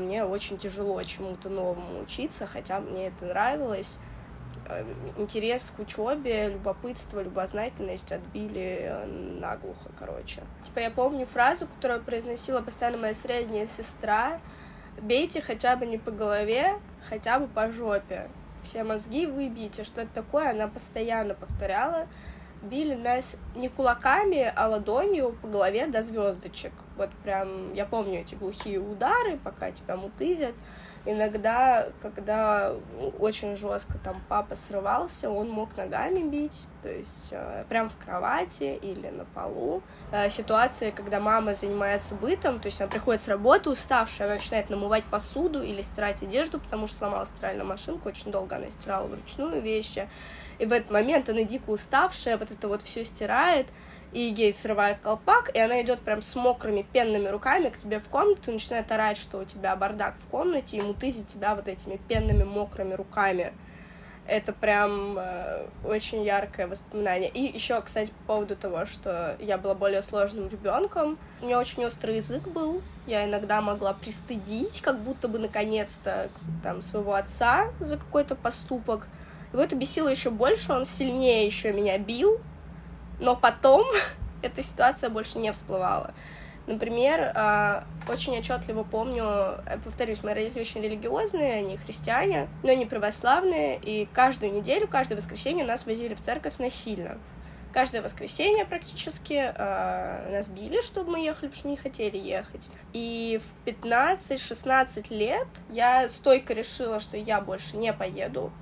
мне 0.00 0.24
очень 0.24 0.58
тяжело 0.58 1.00
чему-то 1.04 1.48
новому 1.48 2.00
учиться, 2.00 2.48
хотя 2.48 2.80
мне 2.80 3.06
это 3.06 3.26
нравилось. 3.26 3.96
Э, 4.68 4.84
интерес 5.16 5.72
к 5.76 5.80
учебе, 5.80 6.48
любопытство, 6.48 7.20
любознательность 7.20 8.12
отбили 8.12 8.78
э, 8.82 9.06
наглухо, 9.40 9.90
короче. 9.98 10.42
Типа 10.64 10.80
я 10.80 10.90
помню 10.90 11.26
фразу, 11.26 11.66
которую 11.66 12.02
произносила 12.02 12.60
постоянно 12.60 12.98
моя 12.98 13.14
средняя 13.14 13.66
сестра, 13.66 14.40
бейте 15.00 15.40
хотя 15.40 15.76
бы 15.76 15.86
не 15.86 15.98
по 15.98 16.10
голове, 16.10 16.78
хотя 17.08 17.38
бы 17.38 17.48
по 17.48 17.70
жопе. 17.72 18.28
Все 18.62 18.84
мозги 18.84 19.26
выбейте, 19.26 19.82
что 19.84 20.02
это 20.02 20.14
такое, 20.14 20.50
она 20.50 20.68
постоянно 20.68 21.34
повторяла. 21.34 22.06
Били 22.62 22.94
нас 22.94 23.36
не 23.56 23.68
кулаками, 23.68 24.52
а 24.54 24.68
ладонью 24.68 25.36
по 25.42 25.48
голове 25.48 25.88
до 25.88 26.00
звездочек. 26.00 26.72
Вот 26.96 27.10
прям, 27.24 27.74
я 27.74 27.84
помню 27.86 28.20
эти 28.20 28.36
глухие 28.36 28.78
удары, 28.78 29.36
пока 29.42 29.72
тебя 29.72 29.96
мутызят. 29.96 30.54
Иногда, 31.04 31.88
когда 32.00 32.74
очень 33.18 33.56
жестко 33.56 33.98
там 33.98 34.22
папа 34.28 34.54
срывался, 34.54 35.30
он 35.30 35.50
мог 35.50 35.76
ногами 35.76 36.20
бить, 36.20 36.66
то 36.82 36.88
есть 36.88 37.28
э, 37.32 37.64
прям 37.68 37.90
в 37.90 37.96
кровати 37.96 38.78
или 38.80 39.08
на 39.08 39.24
полу. 39.24 39.82
Э, 40.12 40.30
ситуации, 40.30 40.92
когда 40.92 41.18
мама 41.18 41.54
занимается 41.54 42.14
бытом, 42.14 42.60
то 42.60 42.66
есть 42.66 42.80
она 42.80 42.88
приходит 42.88 43.20
с 43.20 43.26
работы 43.26 43.70
уставшая, 43.70 44.28
она 44.28 44.36
начинает 44.36 44.70
намывать 44.70 45.04
посуду 45.04 45.60
или 45.60 45.82
стирать 45.82 46.22
одежду, 46.22 46.60
потому 46.60 46.86
что 46.86 46.98
сломала 46.98 47.26
стиральную 47.26 47.66
машинку, 47.66 48.08
очень 48.08 48.30
долго 48.30 48.54
она 48.54 48.70
стирала 48.70 49.08
вручную 49.08 49.60
вещи. 49.60 50.08
И 50.60 50.66
в 50.66 50.72
этот 50.72 50.92
момент 50.92 51.28
она 51.28 51.42
дико 51.42 51.70
уставшая, 51.70 52.38
вот 52.38 52.52
это 52.52 52.68
вот 52.68 52.82
все 52.82 53.04
стирает, 53.04 53.66
и 54.12 54.30
гей 54.30 54.52
срывает 54.52 54.98
колпак, 55.00 55.50
и 55.54 55.58
она 55.58 55.80
идет 55.82 56.00
прям 56.00 56.22
с 56.22 56.34
мокрыми 56.34 56.82
пенными 56.92 57.28
руками 57.28 57.70
к 57.70 57.78
тебе 57.78 57.98
в 57.98 58.08
комнату 58.08 58.52
начинает 58.52 58.90
орать, 58.92 59.16
что 59.16 59.38
у 59.38 59.44
тебя 59.44 59.74
бардак 59.74 60.14
в 60.18 60.28
комнате, 60.28 60.76
и 60.76 60.82
мутызит 60.82 61.28
тебя 61.28 61.54
вот 61.54 61.68
этими 61.68 61.96
пенными 62.08 62.44
мокрыми 62.44 62.94
руками. 62.94 63.52
Это 64.24 64.52
прям 64.52 65.16
э, 65.18 65.66
очень 65.84 66.22
яркое 66.22 66.68
воспоминание. 66.68 67.28
И 67.28 67.42
еще, 67.52 67.80
кстати, 67.80 68.10
по 68.10 68.34
поводу 68.34 68.54
того, 68.54 68.86
что 68.86 69.36
я 69.40 69.58
была 69.58 69.74
более 69.74 70.00
сложным 70.00 70.48
ребенком, 70.48 71.18
у 71.40 71.46
меня 71.46 71.58
очень 71.58 71.84
острый 71.84 72.16
язык 72.16 72.46
был. 72.46 72.82
Я 73.06 73.24
иногда 73.24 73.60
могла 73.60 73.94
пристыдить, 73.94 74.80
как 74.80 75.00
будто 75.00 75.26
бы 75.26 75.40
наконец-то 75.40 76.28
там 76.62 76.82
своего 76.82 77.14
отца 77.14 77.72
за 77.80 77.96
какой-то 77.96 78.36
поступок. 78.36 79.08
Его 79.52 79.62
это 79.62 79.74
бесило 79.74 80.08
еще 80.08 80.30
больше, 80.30 80.72
он 80.72 80.84
сильнее 80.84 81.44
еще 81.44 81.72
меня 81.72 81.98
бил, 81.98 82.40
но 83.22 83.36
потом 83.36 83.86
эта 84.42 84.62
ситуация 84.62 85.08
больше 85.08 85.38
не 85.38 85.50
всплывала. 85.52 86.12
Например, 86.66 87.32
а, 87.34 87.84
очень 88.08 88.38
отчетливо 88.38 88.84
помню, 88.84 89.24
э, 89.24 89.78
повторюсь, 89.84 90.22
мои 90.22 90.34
родители 90.34 90.60
очень 90.60 90.80
религиозные, 90.80 91.54
они 91.54 91.76
христиане, 91.76 92.48
но 92.62 92.72
не 92.72 92.86
православные, 92.86 93.80
и 93.82 94.06
каждую 94.12 94.52
неделю, 94.52 94.86
каждое 94.86 95.16
воскресенье 95.16 95.64
нас 95.64 95.86
возили 95.86 96.14
в 96.14 96.20
церковь 96.20 96.58
насильно. 96.58 97.18
Каждое 97.72 98.00
воскресенье 98.00 98.64
практически 98.64 99.32
э, 99.32 100.30
нас 100.30 100.46
били, 100.48 100.80
чтобы 100.82 101.12
мы 101.12 101.20
ехали, 101.20 101.48
потому 101.48 101.54
что 101.54 101.68
не 101.68 101.76
хотели 101.76 102.18
ехать. 102.18 102.68
И 102.92 103.40
в 103.64 103.68
15-16 103.68 105.12
лет 105.12 105.48
я 105.70 106.08
стойко 106.08 106.54
решила, 106.54 107.00
что 107.00 107.16
я 107.16 107.40
больше 107.40 107.76
не 107.76 107.92
поеду, 107.92 108.52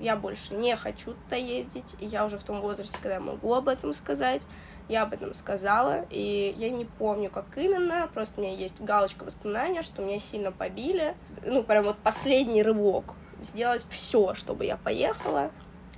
я 0.00 0.16
больше 0.16 0.54
не 0.54 0.74
хочу 0.76 1.14
туда 1.14 1.36
ездить, 1.36 1.94
я 2.00 2.24
уже 2.24 2.38
в 2.38 2.42
том 2.42 2.60
возрасте, 2.60 2.96
когда 3.00 3.14
я 3.14 3.20
могу 3.20 3.54
об 3.54 3.68
этом 3.68 3.92
сказать, 3.92 4.42
я 4.88 5.02
об 5.02 5.12
этом 5.12 5.34
сказала, 5.34 6.06
и 6.10 6.54
я 6.56 6.70
не 6.70 6.84
помню, 6.84 7.30
как 7.30 7.56
именно, 7.56 8.08
просто 8.12 8.40
у 8.40 8.44
меня 8.44 8.54
есть 8.54 8.80
галочка 8.80 9.24
воспоминания, 9.24 9.82
что 9.82 10.02
меня 10.02 10.18
сильно 10.18 10.50
побили, 10.50 11.14
ну, 11.44 11.62
прям 11.62 11.84
вот 11.84 11.98
последний 11.98 12.62
рывок, 12.62 13.14
сделать 13.40 13.86
все, 13.90 14.34
чтобы 14.34 14.64
я 14.64 14.76
поехала, 14.76 15.50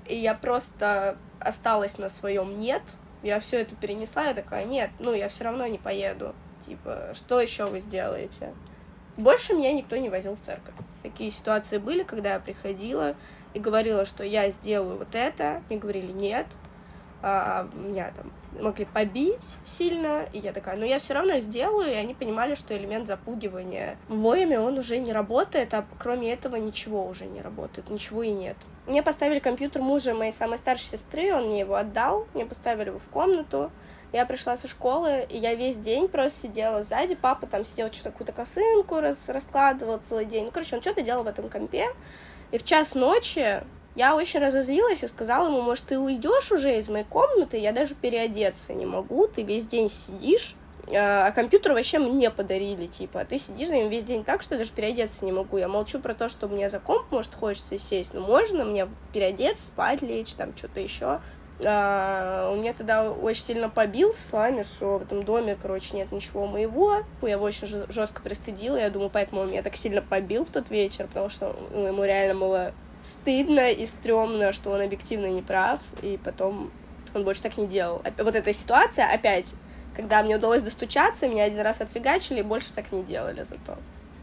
и 0.07 0.17
я 0.17 0.35
просто 0.35 1.17
осталась 1.39 1.99
на 1.99 2.09
своем 2.09 2.59
нет. 2.59 2.83
Я 3.23 3.39
все 3.39 3.61
это 3.61 3.77
перенесла, 3.77 4.25
я 4.25 4.35
такая, 4.35 4.65
нет, 4.65 4.91
ну 4.99 5.15
я 5.15 5.29
все 5.29 5.45
равно 5.45 5.67
не 5.67 5.79
поеду. 5.79 6.35
Типа, 6.67 7.11
что 7.15 7.41
еще 7.41 7.67
вы 7.67 7.81
сделаете? 7.81 8.53
Больше 9.17 9.55
меня 9.55 9.73
никто 9.73 9.97
не 9.97 10.09
возил 10.09 10.35
в 10.35 10.41
церковь. 10.41 10.75
Такие 11.03 11.31
ситуации 11.31 11.79
были, 11.79 12.03
когда 12.03 12.35
я 12.35 12.41
приходила 12.41 13.15
и 13.55 13.59
говорила, 13.59 14.05
что 14.05 14.25
я 14.25 14.51
сделаю 14.51 14.99
вот 14.99 15.15
это. 15.15 15.63
Мне 15.69 15.79
говорили 15.79 16.13
нет. 16.13 16.47
А, 17.23 17.69
меня 17.75 18.13
там 18.17 18.33
могли 18.61 18.85
побить 18.85 19.57
сильно, 19.65 20.27
и 20.33 20.39
я 20.39 20.53
такая, 20.53 20.77
ну 20.77 20.85
я 20.85 20.99
все 20.99 21.15
равно 21.15 21.39
сделаю, 21.41 21.91
и 21.91 21.95
они 21.95 22.15
понимали, 22.15 22.55
что 22.55 22.77
элемент 22.77 23.07
запугивания 23.07 23.97
воями, 24.09 24.57
он 24.57 24.79
уже 24.79 24.99
не 24.99 25.13
работает, 25.13 25.73
а 25.75 25.87
кроме 25.99 26.33
этого 26.33 26.57
ничего 26.57 27.07
уже 27.07 27.27
не 27.27 27.41
работает, 27.41 27.91
ничего 27.91 28.23
и 28.23 28.33
нет. 28.33 28.57
Мне 28.87 29.03
поставили 29.03 29.39
компьютер 29.39 29.81
мужа 29.83 30.15
моей 30.15 30.33
самой 30.33 30.59
старшей 30.59 30.87
сестры, 30.87 31.33
он 31.33 31.47
мне 31.47 31.61
его 31.61 31.77
отдал, 31.77 32.27
мне 32.35 32.45
поставили 32.45 32.89
его 32.89 32.99
в 32.99 33.09
комнату, 33.09 33.71
я 34.13 34.27
пришла 34.27 34.57
со 34.57 34.69
школы, 34.69 35.27
и 35.31 35.39
я 35.39 35.55
весь 35.55 35.79
день 35.79 36.09
просто 36.09 36.41
сидела 36.49 36.83
сзади, 36.83 37.15
папа 37.15 37.47
там 37.47 37.65
сидел, 37.65 37.91
что-то 37.93 38.11
какую-то 38.11 38.33
косынку 38.33 39.01
рас 39.01 39.29
раскладывал 39.29 39.99
целый 39.99 40.25
день, 40.25 40.47
ну, 40.47 40.51
короче, 40.51 40.77
он 40.77 40.83
что-то 40.83 41.03
делал 41.03 41.23
в 41.23 41.29
этом 41.29 41.49
компе, 41.49 41.87
и 42.53 42.59
в 42.59 42.65
час 42.65 42.95
ночи 42.95 43.63
я 43.95 44.15
очень 44.15 44.41
разозлилась 44.41 45.03
и 45.03 45.09
сказала 45.09 45.49
ему, 45.49 45.63
может, 45.63 45.87
ты 45.87 45.99
уйдешь 45.99 46.53
уже 46.53 46.79
из 46.79 46.89
моей 46.89 47.05
комнаты, 47.05 47.59
я 47.59 47.73
даже 47.73 47.95
переодеться 47.95 48.73
не 48.73 48.87
могу, 48.87 49.27
ты 49.27 49.43
весь 49.43 49.67
день 49.67 49.91
сидишь, 49.91 50.55
а 50.91 51.31
компьютер 51.33 51.73
вообще 51.73 51.99
мне 51.99 52.31
подарили, 52.31 52.87
типа, 52.87 53.21
а 53.21 53.25
ты 53.25 53.39
сидишь 53.39 53.69
за 53.69 53.77
ним 53.77 53.89
весь 53.89 54.05
день 54.05 54.25
так, 54.25 54.43
что 54.43 54.59
даже 54.59 54.73
переодеться 54.73 55.25
не 55.25 55.33
могу. 55.33 55.57
Я 55.57 55.69
молчу 55.69 56.01
про 56.01 56.15
то, 56.15 56.29
что 56.29 56.49
мне 56.49 56.69
за 56.71 56.81
комп, 56.81 57.05
может, 57.11 57.35
хочется 57.35 57.79
сесть, 57.79 58.15
но 58.15 58.21
можно 58.21 58.65
мне 58.65 58.89
переодеться, 59.13 59.67
спать, 59.67 60.03
лечь, 60.03 60.35
там, 60.35 60.57
что-то 60.57 60.81
еще. 60.81 61.21
А, 61.65 62.51
он 62.51 62.61
меня 62.61 62.73
тогда 62.73 63.11
очень 63.11 63.43
сильно 63.43 63.69
побил 63.69 64.13
с 64.13 64.33
вами, 64.33 64.63
что 64.63 64.99
в 64.99 65.03
этом 65.03 65.25
доме, 65.25 65.57
короче, 65.61 65.97
нет 65.97 66.13
ничего 66.13 66.47
моего. 66.47 67.03
Я 67.23 67.31
его 67.31 67.45
очень 67.45 67.67
жестко 67.91 68.23
пристыдила, 68.23 68.77
я 68.77 68.91
думаю, 68.91 69.11
поэтому 69.11 69.43
он 69.43 69.51
меня 69.51 69.63
так 69.63 69.77
сильно 69.77 70.03
побил 70.03 70.45
в 70.45 70.51
тот 70.51 70.71
вечер, 70.71 71.07
потому 71.07 71.29
что 71.29 71.57
ну, 71.73 71.87
ему 71.87 72.05
реально 72.05 72.39
было 72.39 72.73
стыдно 73.03 73.71
и 73.71 73.85
стрёмно, 73.87 74.53
что 74.53 74.71
он 74.71 74.81
объективно 74.81 75.27
не 75.27 75.43
прав, 75.43 75.81
и 76.03 76.19
потом 76.23 76.71
он 77.15 77.25
больше 77.25 77.43
так 77.43 77.57
не 77.57 77.67
делал. 77.67 78.03
Вот 78.19 78.35
эта 78.35 78.53
ситуация 78.53 79.07
опять, 79.07 79.55
когда 79.95 80.23
мне 80.23 80.37
удалось 80.37 80.63
достучаться, 80.63 81.29
меня 81.29 81.45
один 81.45 81.61
раз 81.61 81.81
отфигачили, 81.81 82.41
и 82.41 82.43
больше 82.43 82.73
так 82.73 82.93
не 82.93 83.03
делали 83.03 83.43
зато. 83.43 83.77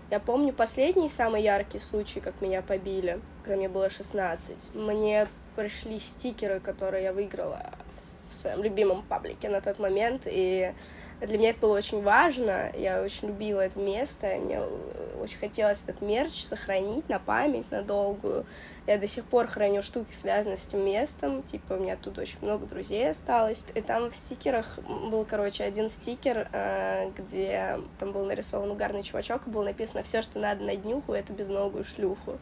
Я 0.09 0.19
помню 0.19 0.53
последний 0.53 1.07
самый 1.07 1.43
яркий 1.43 1.77
случай, 1.77 2.19
как 2.19 2.41
меня 2.41 2.63
побили, 2.63 3.19
когда 3.43 3.57
мне 3.57 3.69
было 3.69 3.91
16. 3.91 4.73
Мне 4.73 5.27
пришли 5.60 5.99
стикеры, 5.99 6.62
которые 6.62 7.03
я 7.03 7.12
выиграла 7.12 7.72
в 8.30 8.34
своем 8.34 8.64
любимом 8.64 9.01
паблике 9.01 9.49
на 9.49 9.60
тот 9.60 9.78
момент, 9.78 10.22
и 10.26 10.74
для 11.20 11.38
меня 11.38 11.49
это 11.49 11.60
было 11.60 11.76
очень 11.76 12.01
важно, 12.01 12.72
я 12.78 13.01
очень 13.01 13.28
любила 13.28 13.60
это 13.60 13.78
место, 13.78 14.38
мне 14.38 14.62
очень 15.20 15.38
хотелось 15.38 15.84
этот 15.86 16.01
мерч 16.01 16.43
сохранить 16.43 17.10
на 17.10 17.20
память, 17.20 17.70
на 17.72 17.82
долгую. 17.82 18.45
Я 18.88 18.97
до 18.97 19.05
сих 19.05 19.26
пор 19.26 19.47
храню 19.47 19.82
штуки, 19.82 20.14
связанные 20.14 20.55
с 20.55 20.66
этим 20.66 20.86
местом, 20.86 21.43
типа 21.43 21.74
у 21.74 21.80
меня 21.80 21.97
тут 21.97 22.18
очень 22.18 22.38
много 22.41 22.66
друзей 22.66 23.10
осталось. 23.10 23.66
И 23.76 23.82
там 23.82 24.10
в 24.10 24.16
стикерах 24.16 24.80
был, 25.12 25.26
короче, 25.26 25.66
один 25.66 25.89
стикер, 25.89 26.47
э, 26.53 27.10
где 27.18 27.80
там 27.99 28.14
был 28.14 28.24
нарисован 28.24 28.72
угарный 28.72 29.03
чувачок, 29.03 29.45
и 29.45 29.49
было 29.49 29.64
написано 29.64 30.03
«Все, 30.03 30.22
что 30.22 30.39
надо 30.39 30.64
на 30.64 30.78
днюху, 30.78 31.12
это 31.12 31.34
безногую 31.34 31.84
шлюху». 31.84 32.39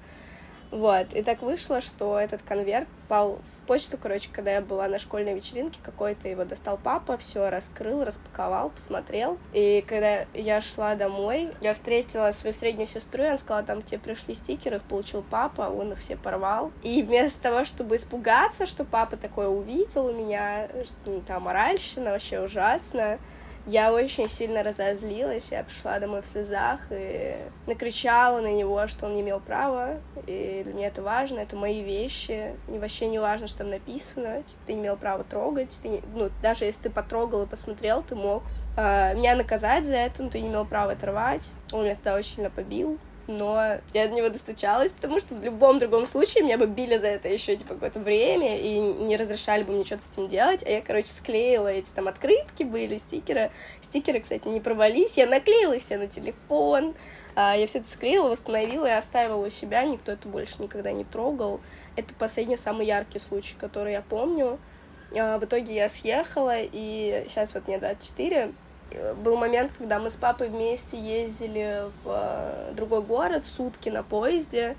Вот, 0.72 1.14
и 1.14 1.24
так 1.24 1.42
вышло, 1.42 1.80
что 1.82 2.20
этот 2.20 2.42
конверт 2.44 2.88
попал 3.08 3.40
в 3.64 3.68
почту, 3.68 3.98
короче, 3.98 4.30
когда 4.32 4.52
я 4.52 4.62
была 4.62 4.88
на 4.88 4.98
школьной 4.98 5.34
вечеринке 5.34 5.80
какой-то, 5.82 6.28
его 6.28 6.44
достал 6.44 6.78
папа, 6.82 7.18
все 7.18 7.50
раскрыл, 7.50 8.04
распаковал, 8.04 8.70
посмотрел. 8.70 9.38
И 9.54 9.84
когда 9.88 10.26
я 10.34 10.60
шла 10.62 10.96
домой, 10.96 11.52
я 11.62 11.74
встретила 11.74 12.32
свою 12.32 12.54
среднюю 12.54 12.88
сестру, 12.88 13.24
и 13.24 13.28
она 13.28 13.38
сказала, 13.38 13.66
там 13.66 13.82
тебе 13.82 14.00
пришли 14.00 14.36
стикеры, 14.36 14.78
их 14.78 14.84
получил 14.84 15.24
папа, 15.30 15.70
он 15.70 15.94
их 15.94 16.00
все 16.00 16.18
порвал. 16.18 16.72
И 16.84 17.02
вместо 17.02 17.42
того, 17.42 17.64
чтобы 17.64 17.96
испугаться, 17.96 18.66
что 18.66 18.84
папа 18.84 19.16
такое 19.16 19.48
увидел 19.48 20.08
у 20.08 20.14
меня, 20.14 20.68
что 20.84 20.96
ну, 21.06 21.22
там 21.22 21.44
моральщина, 21.44 22.12
вообще 22.12 22.42
ужасно, 22.42 23.20
я 23.68 23.92
очень 23.92 24.30
сильно 24.30 24.64
разозлилась, 24.64 25.52
я 25.52 25.64
пришла 25.64 26.00
домой 26.00 26.22
в 26.22 26.28
слезах 26.28 26.80
и 26.90 27.36
накричала 27.68 28.40
на 28.40 28.54
него, 28.54 28.88
что 28.88 29.06
он 29.06 29.16
не 29.16 29.22
имел 29.22 29.42
права, 29.42 30.00
и 30.26 30.62
для 30.64 30.74
меня 30.74 30.88
это 30.88 31.02
важно, 31.02 31.40
это 31.40 31.58
мои 31.58 31.84
вещи, 31.84 32.56
мне 32.68 32.80
вообще 32.80 33.08
не 33.08 33.20
важно, 33.20 33.48
что 33.48 33.60
там 33.60 33.70
написано, 33.70 34.38
типа, 34.44 34.60
ты 34.66 34.74
не 34.74 34.80
имел 34.80 34.96
права 34.96 35.26
трогать, 35.26 35.78
ты 35.82 35.90
не... 35.90 36.02
ну, 36.16 36.30
даже 36.42 36.64
если 36.64 36.84
ты 36.84 36.90
потрогал 36.90 37.44
и 37.44 37.46
посмотрел, 37.46 38.04
ты 38.04 38.16
мог 38.16 38.44
э, 38.78 39.16
меня 39.16 39.36
наказать 39.36 39.86
за 39.86 39.96
это, 39.96 40.24
но 40.24 40.30
ты 40.30 40.40
не 40.40 40.48
имел 40.48 40.66
права 40.66 40.94
оторвать, 40.94 41.50
он 41.74 41.84
меня 41.84 41.96
тогда 41.96 42.16
очень 42.16 42.36
сильно 42.36 42.50
побил, 42.50 42.98
но 43.28 43.78
я 43.94 44.08
до 44.08 44.14
него 44.14 44.30
достучалась, 44.30 44.92
потому 44.92 45.20
что 45.20 45.36
в 45.36 45.44
любом 45.44 45.80
другом 45.80 46.08
случае 46.08 46.44
меня 46.44 46.58
бы 46.58 46.66
били 46.66 46.98
за 46.98 47.08
это 47.08 47.28
еще 47.28 47.56
типа 47.56 47.74
какое-то 47.74 48.00
время 48.00 48.58
и 48.58 48.80
не 48.80 49.18
разрешали 49.18 49.64
бы 49.64 49.74
мне 49.74 49.86
что-то 49.86 50.04
с 50.04 50.12
этим 50.12 50.28
делать, 50.28 50.64
а 50.66 50.70
я, 50.70 50.82
короче, 50.82 51.10
склеила 51.10 51.68
эти 51.68 51.92
там 51.92 52.08
открытки 52.08 52.64
были, 52.64 52.98
стикеры, 52.98 53.52
стикеры, 53.82 54.22
кстати, 54.22 54.48
не 54.48 54.60
провались, 54.60 55.18
я 55.18 55.28
наклеила 55.28 55.74
их 55.74 55.84
себе 55.84 56.00
на 56.00 56.08
телефон, 56.08 56.96
а, 57.36 57.56
я 57.56 57.68
все 57.68 57.78
это 57.80 57.88
склеила, 57.88 58.30
восстановила 58.30 58.88
и 58.88 58.92
оставила 58.92 59.46
у 59.46 59.50
себя, 59.50 59.84
никто 59.84 60.12
это 60.12 60.28
больше 60.28 60.60
никогда 60.60 60.92
не 60.92 61.04
трогал. 61.04 61.62
Это 61.96 62.12
последний 62.16 62.58
самый 62.58 62.88
яркий 62.88 63.20
случай, 63.20 63.56
который 63.60 63.92
я 63.92 64.02
помню. 64.02 64.58
А, 65.16 65.38
в 65.38 65.46
итоге 65.46 65.76
я 65.76 65.88
съехала, 65.88 66.56
и 66.60 67.26
сейчас 67.28 67.54
вот 67.54 67.68
мне 67.68 67.78
24, 67.78 68.54
был 69.24 69.38
момент, 69.38 69.74
когда 69.78 70.00
мы 70.00 70.10
с 70.10 70.16
папой 70.16 70.50
вместе 70.50 70.98
ездили 70.98 71.84
в 72.04 72.08
э, 72.08 72.74
другой 72.74 73.02
город 73.02 73.46
сутки 73.46 73.90
на 73.90 74.04
поезде, 74.04 74.76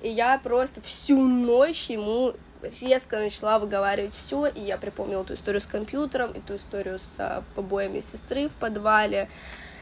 и 0.00 0.08
я 0.08 0.38
просто 0.38 0.80
всю 0.80 1.26
ночь 1.26 1.90
ему 1.90 2.34
резко 2.80 3.16
начала 3.18 3.58
выговаривать 3.58 4.14
все, 4.14 4.46
и 4.46 4.60
я 4.60 4.78
припомнила 4.78 5.24
ту 5.24 5.34
историю 5.34 5.60
с 5.60 5.66
компьютером, 5.66 6.32
и 6.32 6.40
ту 6.40 6.56
историю 6.56 6.98
с 6.98 7.16
э, 7.18 7.42
побоями 7.54 8.00
сестры 8.00 8.48
в 8.48 8.52
подвале. 8.52 9.28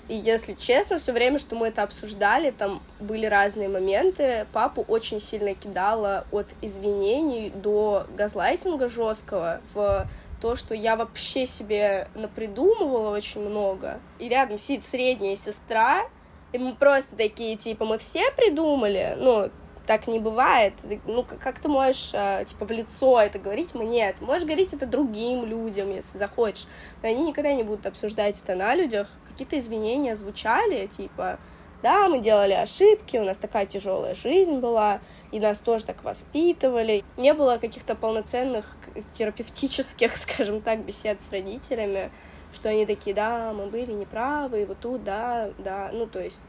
И 0.09 0.15
если 0.15 0.55
честно, 0.55 0.99
все 0.99 1.13
время, 1.13 1.39
что 1.39 1.55
мы 1.55 1.69
это 1.69 1.85
обсуждали, 1.85 2.51
там 2.51 2.83
были 2.99 3.27
разные 3.27 3.69
моменты. 3.69 4.47
Папу 4.53 4.85
очень 4.89 5.21
сильно 5.21 5.55
кидало 5.55 6.27
от 6.33 6.49
извинений 6.63 7.51
до 7.51 8.07
газлайтинга 8.17 8.89
жесткого 8.89 9.61
в 9.73 10.09
то, 10.41 10.57
что 10.57 10.75
я 10.75 10.97
вообще 10.97 11.47
себе 11.47 12.09
напридумывала 12.15 13.15
очень 13.15 13.41
много, 13.41 14.01
и 14.19 14.29
рядом 14.29 14.59
сидит 14.59 14.85
средняя 14.85 15.37
сестра, 15.37 16.09
и 16.53 16.59
мы 16.59 16.75
просто 16.75 17.17
такие, 17.17 17.57
типа, 17.57 17.85
мы 17.85 17.99
все 17.99 18.31
придумали, 18.33 19.15
ну, 19.19 19.51
так 19.87 20.07
не 20.07 20.21
бывает. 20.21 20.75
Ну, 21.07 21.25
как 21.25 21.59
ты 21.59 21.69
можешь, 21.69 22.13
а, 22.15 22.45
типа, 22.45 22.65
в 22.65 22.71
лицо 22.71 23.21
это 23.21 23.41
говорить? 23.41 23.75
Мне 23.75 23.89
нет. 23.89 24.21
Можешь 24.21 24.45
говорить 24.45 24.73
это 24.73 24.87
другим 24.87 25.45
людям, 25.45 25.91
если 25.91 26.17
захочешь. 26.17 26.67
Но 27.03 27.09
они 27.09 27.25
никогда 27.25 27.53
не 27.53 27.65
будут 27.65 27.87
обсуждать 27.87 28.41
это 28.41 28.55
на 28.55 28.77
людях. 28.77 29.09
Какие-то 29.29 29.59
извинения 29.59 30.15
звучали, 30.15 30.87
типа, 30.87 31.41
да, 31.83 32.09
мы 32.09 32.21
делали 32.21 32.53
ошибки, 32.53 33.17
у 33.17 33.25
нас 33.25 33.37
такая 33.37 33.67
тяжелая 33.67 34.15
жизнь 34.15 34.59
была, 34.59 35.01
и 35.31 35.41
нас 35.41 35.61
тоже 35.61 35.87
так 35.87 36.05
воспитывали. 36.05 37.05
Не 37.17 37.35
было 37.35 37.59
каких-то 37.59 37.95
полноценных 37.95 38.67
терапевтических, 39.15 40.17
скажем 40.17 40.61
так, 40.61 40.85
бесед 40.85 41.21
с 41.21 41.31
родителями, 41.31 42.11
что 42.53 42.69
они 42.69 42.87
такие, 42.87 43.15
да, 43.15 43.53
мы 43.53 43.67
были 43.67 43.93
неправы, 43.93 44.63
и 44.63 44.65
вот 44.65 44.79
тут, 44.81 45.05
да, 45.05 45.51
да, 45.59 45.91
ну, 45.93 46.07
то 46.07 46.21
есть 46.21 46.41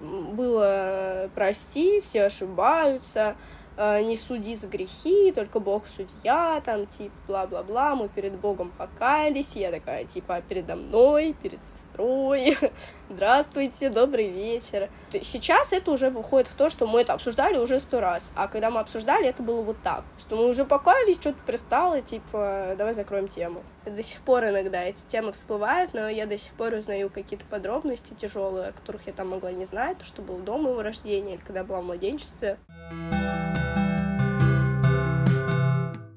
было 0.00 1.30
прости, 1.34 2.00
все 2.00 2.24
ошибаются, 2.24 3.36
э, 3.76 4.02
не 4.02 4.16
суди 4.16 4.54
за 4.54 4.66
грехи, 4.66 5.32
только 5.32 5.60
Бог 5.60 5.86
судья, 5.86 6.60
там, 6.64 6.86
типа, 6.86 7.14
бла-бла-бла, 7.26 7.94
мы 7.94 8.08
перед 8.08 8.34
Богом 8.38 8.72
покаялись, 8.76 9.54
я 9.54 9.70
такая, 9.70 10.04
типа, 10.04 10.42
передо 10.46 10.76
мной, 10.76 11.34
перед 11.42 11.62
сестрой, 11.62 12.56
здравствуйте, 13.10 13.90
добрый 13.90 14.28
вечер. 14.28 14.88
Сейчас 15.22 15.72
это 15.72 15.90
уже 15.90 16.10
выходит 16.10 16.48
в 16.48 16.54
то, 16.54 16.70
что 16.70 16.86
мы 16.86 17.02
это 17.02 17.12
обсуждали 17.12 17.58
уже 17.58 17.80
сто 17.80 18.00
раз, 18.00 18.30
а 18.34 18.48
когда 18.48 18.70
мы 18.70 18.80
обсуждали, 18.80 19.26
это 19.26 19.42
было 19.42 19.62
вот 19.62 19.76
так, 19.82 20.04
что 20.18 20.36
мы 20.36 20.48
уже 20.48 20.64
покаялись, 20.64 21.16
что-то 21.16 21.38
пристало, 21.46 22.00
типа, 22.00 22.74
давай 22.76 22.94
закроем 22.94 23.28
тему. 23.28 23.62
До 23.84 24.02
сих 24.02 24.20
пор 24.20 24.44
иногда 24.44 24.82
эти 24.82 25.02
темы 25.08 25.32
всплывают, 25.32 25.94
но 25.94 26.08
я 26.08 26.26
до 26.26 26.38
сих 26.38 26.52
пор 26.54 26.72
узнаю 26.74 27.10
какие-то 27.10 27.44
подробности 27.44 28.14
тяжелые, 28.14 28.68
о 28.68 28.72
которых 28.72 29.06
я 29.06 29.12
там 29.12 29.30
могла 29.30 29.52
не 29.52 29.66
знать, 29.66 29.98
то, 29.98 30.04
что 30.04 30.22
было 30.22 30.40
до 30.40 30.58
моего 30.58 30.82
рождения, 30.82 31.34
или 31.34 31.42
когда 31.42 31.64
была 31.64 31.80
в 31.80 31.84
младенчестве. 31.84 32.58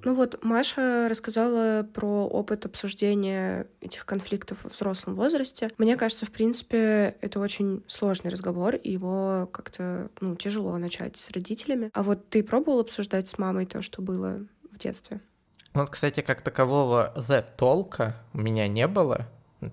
Ну 0.08 0.14
вот, 0.14 0.41
Маша 0.41 1.10
рассказала 1.10 1.84
про 1.84 2.26
опыт 2.28 2.66
обсуждения 2.66 3.68
этих 3.82 4.05
конфликтов 4.05 4.58
в 4.64 4.74
взрослом 4.74 5.16
возрасте. 5.16 5.70
Мне 5.78 5.97
кажется, 5.97 6.26
в 6.26 6.32
принципе, 6.32 7.18
это 7.20 7.41
очень 7.41 7.84
сложный 7.88 8.32
разговор, 8.32 8.76
и 8.76 8.89
его 8.89 9.49
как-то 9.51 10.10
ну, 10.22 10.38
тяжело 10.38 10.78
начать 10.78 11.18
с 11.18 11.30
родителями. 11.32 11.91
А 11.93 12.03
вот 12.03 12.30
ты 12.30 12.41
пробовал 12.41 12.80
обсуждать 12.80 13.28
с 13.28 13.38
мамой 13.38 13.66
то, 13.66 13.82
что 13.82 14.01
было 14.01 14.47
в 14.72 14.78
детстве? 14.80 15.20
Вот, 15.74 15.89
кстати, 15.89 16.22
как 16.22 16.41
такового 16.41 17.14
the 17.18 17.43
толка 17.58 18.16
у 18.32 18.38
меня 18.38 18.70
не 18.70 18.88
было, 18.88 19.28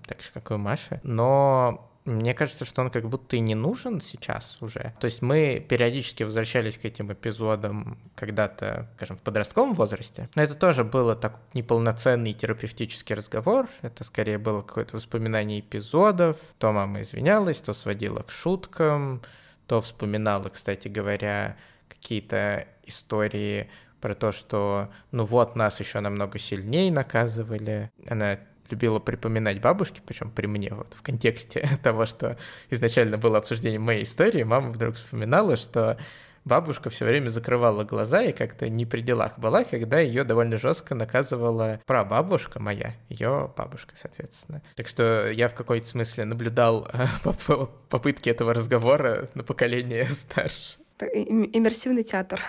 так 0.05 0.21
же, 0.21 0.31
как 0.33 0.51
и 0.51 0.55
у 0.55 0.57
Маши, 0.57 0.99
но 1.03 1.89
мне 2.05 2.35
кажется, 2.35 2.65
что 2.65 2.81
он 2.81 2.91
как 2.91 3.09
будто 3.09 3.35
и 3.35 3.39
не 3.39 3.55
нужен 3.55 3.99
сейчас 3.99 4.57
уже. 4.61 4.93
То 4.99 5.05
есть 5.05 5.23
мы 5.23 5.65
периодически 5.67 6.21
возвращались 6.23 6.77
к 6.77 6.85
этим 6.85 7.11
эпизодам 7.11 7.97
когда-то, 8.15 8.89
скажем, 8.95 9.17
в 9.17 9.21
подростковом 9.21 9.73
возрасте. 9.73 10.29
Но 10.35 10.43
это 10.43 10.53
тоже 10.53 10.83
было 10.83 11.15
так 11.15 11.39
неполноценный 11.53 12.33
терапевтический 12.33 13.15
разговор. 13.15 13.67
Это 13.81 14.03
скорее 14.03 14.37
было 14.37 14.61
какое-то 14.61 14.97
воспоминание 14.97 15.61
эпизодов. 15.61 16.37
То 16.59 16.71
мама 16.71 17.01
извинялась, 17.01 17.59
то 17.59 17.73
сводила 17.73 18.21
к 18.21 18.29
шуткам, 18.29 19.23
то 19.65 19.81
вспоминала, 19.81 20.49
кстати 20.49 20.87
говоря, 20.87 21.57
какие-то 21.89 22.67
истории 22.83 23.69
про 23.99 24.13
то, 24.13 24.31
что 24.31 24.91
ну 25.11 25.23
вот 25.23 25.55
нас 25.55 25.79
еще 25.79 25.99
намного 26.01 26.37
сильнее 26.37 26.91
наказывали. 26.91 27.91
Она 28.07 28.37
любила 28.69 28.99
припоминать 28.99 29.61
бабушки, 29.61 30.01
причем 30.05 30.31
при 30.31 30.47
мне, 30.47 30.71
вот 30.71 30.93
в 30.93 31.01
контексте 31.01 31.67
того, 31.83 32.05
что 32.05 32.37
изначально 32.69 33.17
было 33.17 33.37
обсуждение 33.37 33.79
моей 33.79 34.03
истории, 34.03 34.43
мама 34.43 34.71
вдруг 34.71 34.95
вспоминала, 34.95 35.57
что 35.57 35.97
бабушка 36.45 36.89
все 36.89 37.05
время 37.05 37.27
закрывала 37.29 37.83
глаза 37.83 38.21
и 38.21 38.31
как-то 38.31 38.69
не 38.69 38.85
при 38.85 39.01
делах 39.01 39.37
была, 39.37 39.63
когда 39.63 39.99
ее 39.99 40.23
довольно 40.23 40.57
жестко 40.57 40.95
наказывала 40.95 41.81
прабабушка 41.85 42.61
моя, 42.61 42.93
ее 43.09 43.51
бабушка, 43.57 43.95
соответственно. 43.95 44.61
Так 44.75 44.87
что 44.87 45.29
я 45.29 45.49
в 45.49 45.55
какой-то 45.55 45.87
смысле 45.87 46.25
наблюдал 46.25 46.87
попытки 47.89 48.29
этого 48.29 48.53
разговора 48.53 49.29
на 49.33 49.43
поколение 49.43 50.05
старше 50.05 50.77
иммерсивный 50.99 52.03
театр. 52.03 52.41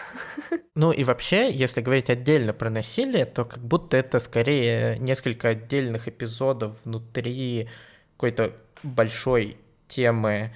Ну 0.79 0.93
и 0.93 1.05
вообще, 1.05 1.51
если 1.51 1.81
говорить 1.81 2.11
отдельно 2.11 2.53
про 2.53 2.69
насилие, 2.69 3.25
то 3.25 3.47
как 3.47 3.61
будто 3.61 3.97
это 3.97 4.19
скорее 4.19 4.99
несколько 4.99 5.49
отдельных 5.49 6.07
эпизодов 6.07 6.77
внутри 6.85 7.67
какой-то 8.13 8.53
большой 8.83 9.57
темы, 9.89 10.53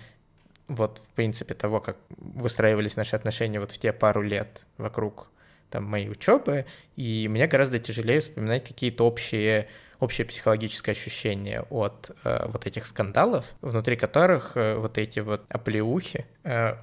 вот 0.69 0.99
в 0.99 1.09
принципе 1.15 1.55
того, 1.55 1.81
как 1.81 1.97
выстраивались 2.19 2.97
наши 2.97 3.17
отношения 3.17 3.61
вот 3.61 3.73
в 3.73 3.79
те 3.79 3.95
пару 3.95 4.21
лет 4.21 4.67
вокруг 4.77 5.31
там 5.71 5.85
моей 5.85 6.11
учебы, 6.11 6.67
и 6.97 7.27
мне 7.29 7.47
гораздо 7.47 7.79
тяжелее 7.79 8.21
вспоминать 8.21 8.69
какие-то 8.69 9.07
общие 9.07 9.69
общее 10.01 10.27
психологическое 10.27 10.93
ощущение 10.93 11.63
от 11.71 12.11
э, 12.25 12.47
вот 12.49 12.67
этих 12.67 12.87
скандалов, 12.87 13.45
внутри 13.61 13.97
которых 13.97 14.57
э, 14.57 14.77
вот 14.77 14.99
эти 14.99 15.21
вот 15.21 15.45
оплеухи 15.49 16.27
э, 16.43 16.75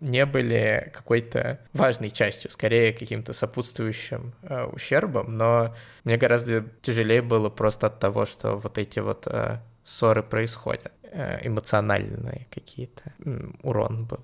не 0.00 0.26
были 0.26 0.90
какой-то 0.92 1.60
важной 1.74 2.10
частью, 2.10 2.50
скорее 2.50 2.92
каким-то 2.92 3.34
сопутствующим 3.34 4.32
э, 4.42 4.64
ущербом, 4.64 5.36
но 5.36 5.74
мне 6.04 6.16
гораздо 6.16 6.64
тяжелее 6.80 7.22
было 7.22 7.50
просто 7.50 7.88
от 7.88 8.00
того, 8.00 8.24
что 8.26 8.56
вот 8.56 8.78
эти 8.78 9.00
вот 9.00 9.26
э, 9.26 9.58
ссоры 9.84 10.22
происходят, 10.22 10.92
э, 11.02 11.46
эмоциональные 11.46 12.46
какие-то, 12.50 13.02
урон 13.62 14.06
был. 14.06 14.20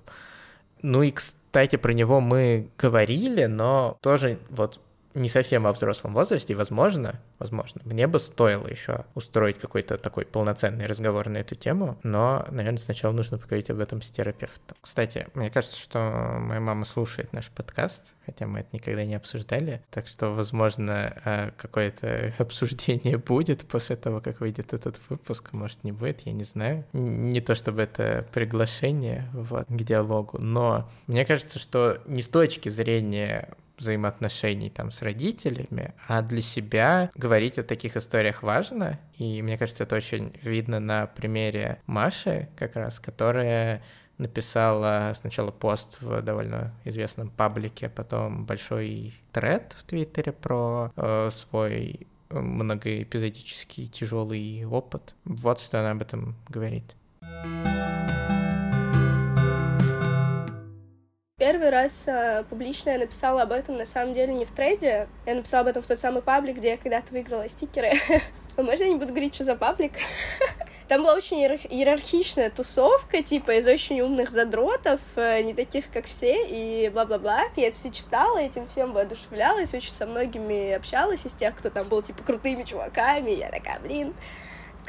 Ну 0.81 1.03
и, 1.03 1.11
кстати, 1.11 1.75
про 1.75 1.93
него 1.93 2.19
мы 2.19 2.69
говорили, 2.77 3.45
но 3.45 3.97
тоже 4.01 4.39
вот 4.49 4.79
не 5.13 5.29
совсем 5.29 5.63
во 5.63 5.73
взрослом 5.73 6.13
возрасте, 6.13 6.55
возможно, 6.55 7.19
возможно, 7.39 7.81
мне 7.83 8.07
бы 8.07 8.19
стоило 8.19 8.67
еще 8.67 9.05
устроить 9.15 9.57
какой-то 9.57 9.97
такой 9.97 10.25
полноценный 10.25 10.85
разговор 10.85 11.29
на 11.29 11.39
эту 11.39 11.55
тему, 11.55 11.97
но, 12.03 12.45
наверное, 12.51 12.77
сначала 12.77 13.11
нужно 13.11 13.37
поговорить 13.37 13.69
об 13.69 13.79
этом 13.79 14.01
с 14.01 14.11
терапевтом. 14.11 14.77
Кстати, 14.81 15.27
мне 15.33 15.49
кажется, 15.49 15.79
что 15.79 16.37
моя 16.39 16.59
мама 16.59 16.85
слушает 16.85 17.33
наш 17.33 17.49
подкаст, 17.49 18.13
хотя 18.25 18.45
мы 18.45 18.59
это 18.59 18.69
никогда 18.73 19.03
не 19.03 19.15
обсуждали, 19.15 19.81
так 19.89 20.07
что, 20.07 20.29
возможно, 20.29 21.15
э, 21.25 21.51
какое-то 21.57 22.33
обсуждение 22.39 23.17
будет 23.17 23.67
после 23.67 23.95
того, 23.95 24.21
как 24.21 24.39
выйдет 24.41 24.73
этот 24.73 24.99
выпуск, 25.09 25.49
может, 25.53 25.83
не 25.83 25.91
будет, 25.91 26.21
я 26.21 26.33
не 26.33 26.43
знаю. 26.43 26.85
Не 26.93 27.41
то 27.41 27.55
чтобы 27.55 27.81
это 27.81 28.25
приглашение 28.31 29.27
вот, 29.33 29.65
к 29.67 29.81
диалогу, 29.83 30.37
но 30.39 30.89
мне 31.07 31.25
кажется, 31.25 31.59
что 31.59 32.01
не 32.05 32.21
с 32.21 32.27
точки 32.27 32.69
зрения 32.69 33.49
взаимоотношений 33.79 34.69
там 34.69 34.91
с 34.91 35.01
родителями, 35.01 35.93
а 36.07 36.21
для 36.21 36.41
себя 36.41 37.11
говорить 37.15 37.57
о 37.57 37.63
таких 37.63 37.97
историях 37.97 38.43
важно. 38.43 38.99
И 39.17 39.41
мне 39.41 39.57
кажется, 39.57 39.83
это 39.83 39.95
очень 39.95 40.33
видно 40.43 40.79
на 40.79 41.07
примере 41.07 41.81
Маши, 41.85 42.49
как 42.55 42.75
раз, 42.75 42.99
которая 42.99 43.81
написала 44.17 45.13
сначала 45.15 45.49
пост 45.51 46.01
в 46.01 46.21
довольно 46.21 46.73
известном 46.83 47.29
паблике, 47.29 47.89
потом 47.89 48.45
большой 48.45 49.13
тред 49.31 49.73
в 49.77 49.83
Твиттере 49.85 50.33
про 50.33 50.91
э, 50.95 51.29
свой 51.31 52.07
многоэпизодический 52.29 53.87
тяжелый 53.87 54.65
опыт. 54.65 55.15
Вот 55.25 55.59
что 55.59 55.79
она 55.79 55.91
об 55.91 56.01
этом 56.01 56.35
говорит. 56.47 56.95
Первый 61.39 61.69
раз 61.69 62.03
э, 62.05 62.43
публично 62.49 62.89
я 62.89 62.97
написала 62.97 63.43
об 63.43 63.53
этом, 63.53 63.77
на 63.77 63.85
самом 63.85 64.13
деле, 64.13 64.33
не 64.33 64.43
в 64.43 64.51
трейде. 64.51 65.07
Я 65.25 65.35
написала 65.35 65.61
об 65.61 65.67
этом 65.67 65.81
в 65.81 65.87
тот 65.87 65.97
самый 65.97 66.21
паблик, 66.21 66.57
где 66.57 66.71
я 66.71 66.77
когда-то 66.77 67.13
выиграла 67.13 67.47
стикеры. 67.47 67.93
Можно 68.57 68.83
я 68.83 68.89
не 68.89 68.97
буду 68.97 69.11
говорить, 69.11 69.35
что 69.35 69.45
за 69.45 69.55
паблик? 69.55 69.93
Там 70.89 71.03
была 71.03 71.13
очень 71.13 71.39
иерархичная 71.39 72.49
тусовка, 72.49 73.23
типа, 73.23 73.51
из 73.51 73.67
очень 73.67 74.01
умных 74.01 74.31
задротов, 74.31 74.99
э, 75.15 75.41
не 75.43 75.53
таких, 75.53 75.89
как 75.93 76.07
все, 76.07 76.45
и 76.45 76.89
бла-бла-бла. 76.89 77.43
Я 77.55 77.69
это 77.69 77.77
все 77.77 77.89
читала, 77.89 78.37
этим 78.39 78.67
всем 78.67 78.91
воодушевлялась, 78.91 79.73
очень 79.73 79.91
со 79.91 80.05
многими 80.05 80.73
общалась 80.73 81.25
из 81.25 81.33
тех, 81.35 81.55
кто 81.55 81.69
там 81.69 81.87
был, 81.87 82.01
типа, 82.01 82.21
крутыми 82.21 82.63
чуваками. 82.63 83.31
Я 83.31 83.49
такая, 83.49 83.79
блин, 83.79 84.13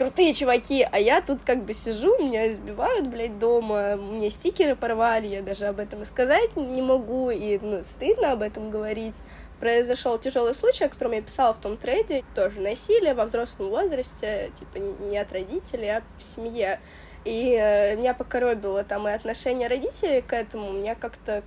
крутые 0.01 0.32
чуваки, 0.32 0.88
а 0.90 0.98
я 0.98 1.20
тут 1.20 1.42
как 1.42 1.66
бы 1.66 1.74
сижу, 1.74 2.16
меня 2.16 2.51
избивают, 2.51 3.07
блядь, 3.09 3.38
дома, 3.38 3.96
мне 3.96 4.30
стикеры 4.30 4.74
порвали, 4.74 5.26
я 5.26 5.42
даже 5.42 5.66
об 5.66 5.78
этом 5.78 6.07
сказать 6.07 6.57
не 6.57 6.80
могу, 6.80 7.28
и 7.28 7.59
ну, 7.59 7.82
стыдно 7.82 8.32
об 8.32 8.40
этом 8.40 8.70
говорить. 8.70 9.16
Произошел 9.59 10.16
тяжелый 10.16 10.55
случай, 10.55 10.84
о 10.84 10.88
котором 10.88 11.12
я 11.12 11.20
писала 11.20 11.53
в 11.53 11.61
том 11.61 11.76
трейде, 11.76 12.24
тоже 12.34 12.62
насилие 12.62 13.12
во 13.12 13.26
взрослом 13.26 13.68
возрасте, 13.68 14.51
типа 14.59 14.78
не 14.78 15.18
от 15.18 15.30
родителей, 15.32 15.90
а 15.90 16.03
в 16.16 16.22
семье. 16.22 16.80
И 17.26 17.55
э, 17.61 17.94
меня 17.96 18.14
покоробило 18.14 18.84
там 18.84 19.07
и 19.07 19.11
отношение 19.11 19.68
родителей 19.68 20.22
к 20.22 20.32
этому, 20.32 20.72
меня 20.72 20.94
как-то 20.94 21.42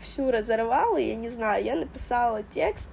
всю 0.00 0.30
разорвало, 0.30 0.96
я 0.96 1.16
не 1.16 1.28
знаю, 1.28 1.64
я 1.64 1.74
написала 1.74 2.44
текст, 2.44 2.88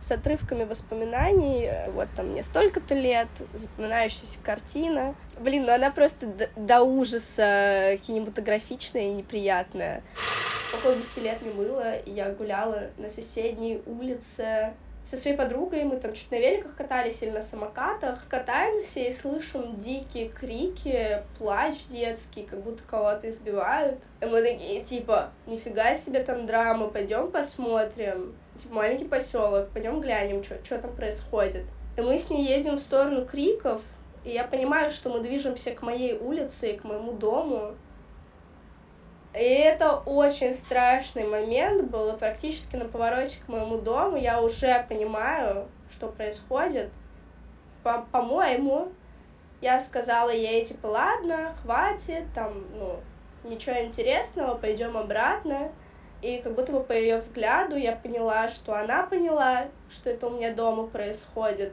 с 0.00 0.10
отрывками 0.10 0.64
воспоминаний, 0.64 1.64
э, 1.64 1.90
вот 1.90 2.08
там 2.14 2.28
мне 2.28 2.42
столько-то 2.42 2.94
лет, 2.94 3.28
запоминающаяся 3.52 4.38
картина. 4.42 5.14
Блин, 5.40 5.64
ну 5.66 5.72
она 5.72 5.90
просто 5.90 6.26
до, 6.26 6.48
до 6.56 6.82
ужаса 6.82 7.96
кинематографичная 8.02 9.10
и 9.10 9.12
неприятная. 9.12 10.02
Около 10.74 10.94
10 10.94 11.16
лет 11.18 11.42
мне 11.42 11.52
было, 11.52 11.96
и 11.96 12.10
я 12.10 12.30
гуляла 12.30 12.90
на 12.98 13.08
соседней 13.08 13.82
улице 13.86 14.72
со 15.06 15.16
своей 15.16 15.36
подругой, 15.36 15.84
мы 15.84 15.98
там 15.98 16.12
чуть 16.14 16.32
на 16.32 16.36
великах 16.40 16.74
катались 16.74 17.22
или 17.22 17.30
на 17.30 17.40
самокатах, 17.40 18.26
катаемся 18.28 18.98
и 18.98 19.12
слышим 19.12 19.78
дикие 19.78 20.28
крики, 20.28 21.22
плач 21.38 21.84
детский, 21.88 22.42
как 22.42 22.60
будто 22.60 22.82
кого-то 22.82 23.30
избивают. 23.30 24.00
И 24.20 24.26
мы 24.26 24.42
такие, 24.42 24.82
типа, 24.82 25.30
нифига 25.46 25.94
себе 25.94 26.24
там 26.24 26.44
драма, 26.46 26.88
пойдем 26.88 27.30
посмотрим. 27.30 28.34
Типа, 28.56 28.74
маленький 28.74 29.04
поселок, 29.04 29.68
пойдем 29.70 30.00
глянем, 30.00 30.42
что 30.42 30.78
там 30.78 30.94
происходит. 30.94 31.64
И 31.96 32.00
мы 32.00 32.18
с 32.18 32.30
ней 32.30 32.44
едем 32.46 32.76
в 32.76 32.80
сторону 32.80 33.26
криков, 33.26 33.82
и 34.24 34.30
я 34.30 34.44
понимаю, 34.44 34.90
что 34.90 35.08
мы 35.10 35.20
движемся 35.20 35.72
к 35.72 35.82
моей 35.82 36.16
улице 36.16 36.74
к 36.74 36.84
моему 36.84 37.12
дому. 37.12 37.74
И 39.34 39.38
это 39.38 39.98
очень 39.98 40.54
страшный 40.54 41.24
момент 41.26 41.90
был, 41.90 42.12
практически 42.16 42.76
на 42.76 42.86
повороте 42.86 43.38
к 43.44 43.48
моему 43.48 43.78
дому 43.78 44.16
я 44.16 44.40
уже 44.42 44.84
понимаю, 44.88 45.68
что 45.90 46.08
происходит. 46.08 46.90
По- 47.82 48.06
по-моему, 48.10 48.92
я 49.60 49.78
сказала 49.78 50.30
ей, 50.30 50.64
типа, 50.64 50.86
ладно, 50.86 51.54
хватит, 51.62 52.24
там, 52.34 52.64
ну, 52.78 53.00
ничего 53.44 53.78
интересного, 53.78 54.54
пойдем 54.54 54.96
обратно. 54.96 55.70
И 56.26 56.40
как 56.42 56.56
будто 56.56 56.72
бы 56.72 56.82
по 56.82 56.90
ее 56.90 57.18
взгляду 57.18 57.76
я 57.76 57.92
поняла, 57.92 58.48
что 58.48 58.74
она 58.74 59.04
поняла, 59.04 59.68
что 59.88 60.10
это 60.10 60.26
у 60.26 60.30
меня 60.30 60.52
дома 60.52 60.88
происходит. 60.88 61.72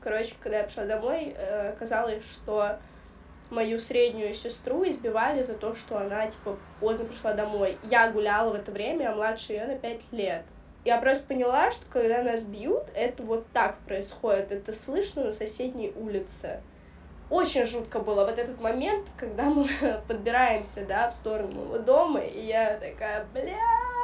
Короче, 0.00 0.36
когда 0.40 0.58
я 0.58 0.64
пришла 0.64 0.84
домой, 0.84 1.34
э, 1.36 1.70
оказалось, 1.70 2.22
что 2.24 2.78
мою 3.50 3.80
среднюю 3.80 4.34
сестру 4.34 4.88
избивали 4.88 5.42
за 5.42 5.54
то, 5.54 5.74
что 5.74 5.98
она, 5.98 6.28
типа, 6.28 6.56
поздно 6.78 7.06
пришла 7.06 7.32
домой. 7.32 7.76
Я 7.82 8.08
гуляла 8.12 8.52
в 8.52 8.54
это 8.54 8.70
время, 8.70 9.10
а 9.10 9.16
младше 9.16 9.54
ее 9.54 9.64
на 9.66 9.76
пять 9.76 10.02
лет. 10.12 10.44
Я 10.84 10.98
просто 10.98 11.24
поняла, 11.24 11.72
что 11.72 11.84
когда 11.90 12.22
нас 12.22 12.44
бьют, 12.44 12.84
это 12.94 13.24
вот 13.24 13.48
так 13.52 13.78
происходит. 13.78 14.52
Это 14.52 14.72
слышно 14.72 15.24
на 15.24 15.32
соседней 15.32 15.92
улице. 15.96 16.60
Очень 17.32 17.64
жутко 17.64 17.98
было. 17.98 18.26
Вот 18.26 18.38
этот 18.38 18.60
момент, 18.60 19.10
когда 19.16 19.44
мы 19.44 19.66
подбираемся, 20.06 20.84
да, 20.84 21.08
в 21.08 21.14
сторону 21.14 21.78
дома, 21.78 22.20
и 22.20 22.44
я 22.44 22.74
такая, 22.74 23.24
бля, 23.32 23.56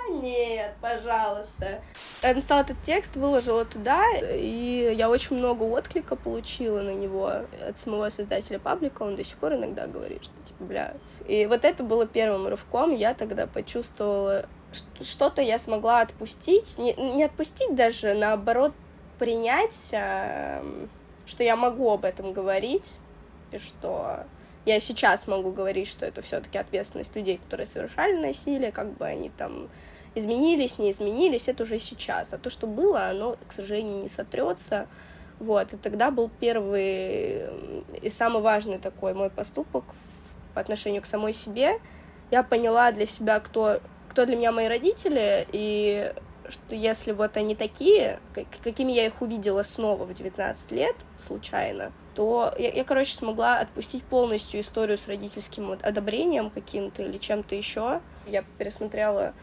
нет, 0.09 0.73
пожалуйста. 0.81 1.83
Я 2.23 2.31
написала 2.31 2.63
этот 2.63 2.81
текст, 2.83 3.17
выложила 3.17 3.67
туда, 3.67 4.03
и 4.17 4.95
я 4.97 5.11
очень 5.11 5.37
много 5.37 5.65
отклика 5.65 6.17
получила 6.17 6.81
на 6.81 6.95
него 6.95 7.27
от 7.27 7.79
самого 7.79 8.09
создателя 8.09 8.59
паблика, 8.59 9.03
он 9.03 9.15
до 9.15 9.25
сих 9.25 9.37
пор 9.37 9.57
иногда 9.57 9.87
говорит, 9.87 10.25
что 10.25 10.33
типа, 10.47 10.65
бля. 10.65 10.95
И 11.27 11.45
вот 11.45 11.67
это 11.67 11.85
было 11.85 12.07
первым 12.07 12.49
рывком, 12.49 12.97
я 12.97 13.13
тогда 13.13 13.47
почувствовала, 13.47 14.47
что-то 15.03 15.43
я 15.43 15.59
смогла 15.59 16.01
отпустить, 16.01 16.79
не, 16.79 16.95
не 16.95 17.25
отпустить 17.25 17.75
даже, 17.75 18.15
наоборот, 18.15 18.73
принять, 19.19 19.91
эм, 19.93 20.89
что 21.27 21.45
я 21.45 21.57
могу 21.57 21.91
об 21.91 22.07
этом 22.07 22.33
говорить, 22.33 23.01
и 23.53 23.59
что 23.59 24.25
я 24.65 24.81
сейчас 24.81 25.27
могу 25.27 25.51
говорить, 25.51 25.89
что 25.89 26.05
это 26.05 26.21
все-таки 26.21 26.59
ответственность 26.59 27.17
людей, 27.17 27.39
которые 27.39 27.67
совершали 27.67 28.15
насилие, 28.15 28.71
как 28.71 28.97
бы 28.97 29.07
они 29.07 29.31
там 29.31 29.69
изменились, 30.15 30.79
не 30.79 30.91
изменились, 30.91 31.49
это 31.49 31.63
уже 31.63 31.79
сейчас. 31.79 32.35
А 32.35 32.39
то, 32.39 32.51
что 32.51 32.67
было, 32.67 33.07
оно, 33.07 33.37
к 33.47 33.53
сожалению, 33.53 34.03
не 34.03 34.09
сотрется. 34.09 34.87
Вот, 35.39 35.73
и 35.73 35.77
тогда 35.77 36.11
был 36.11 36.31
первый 36.41 37.45
и 38.03 38.09
самый 38.09 38.43
важный 38.43 38.79
такой 38.79 39.15
мой 39.15 39.31
поступок 39.31 39.85
по 40.55 40.61
отношению 40.61 41.01
к 41.03 41.07
самой 41.07 41.33
себе. 41.33 41.79
Я 42.31 42.43
поняла 42.43 42.91
для 42.93 43.07
себя, 43.07 43.39
кто, 43.41 43.81
кто 44.11 44.27
для 44.27 44.37
меня 44.37 44.53
мои 44.53 44.67
родители, 44.67 45.47
и 45.53 46.13
что 46.49 46.75
если 46.75 47.13
вот 47.13 47.37
они 47.37 47.55
такие, 47.55 48.21
какими 48.63 48.93
я 48.93 49.07
их 49.07 49.23
увидела 49.23 49.63
снова 49.63 50.05
в 50.05 50.13
19 50.13 50.73
лет, 50.73 50.97
случайно, 51.19 51.93
то 52.19 52.53
я, 52.59 52.73
я, 52.73 52.83
короче, 52.83 53.15
смогла 53.15 53.61
отпустить 53.61 54.03
полностью 54.03 54.61
историю 54.61 54.99
с 54.99 55.07
родительским 55.07 55.71
одобрением 55.71 56.51
каким-то 56.51 57.05
или 57.05 57.17
чем-то 57.17 57.55
еще. 57.55 58.01
Я 58.27 58.43
пересмотрела 58.59 59.35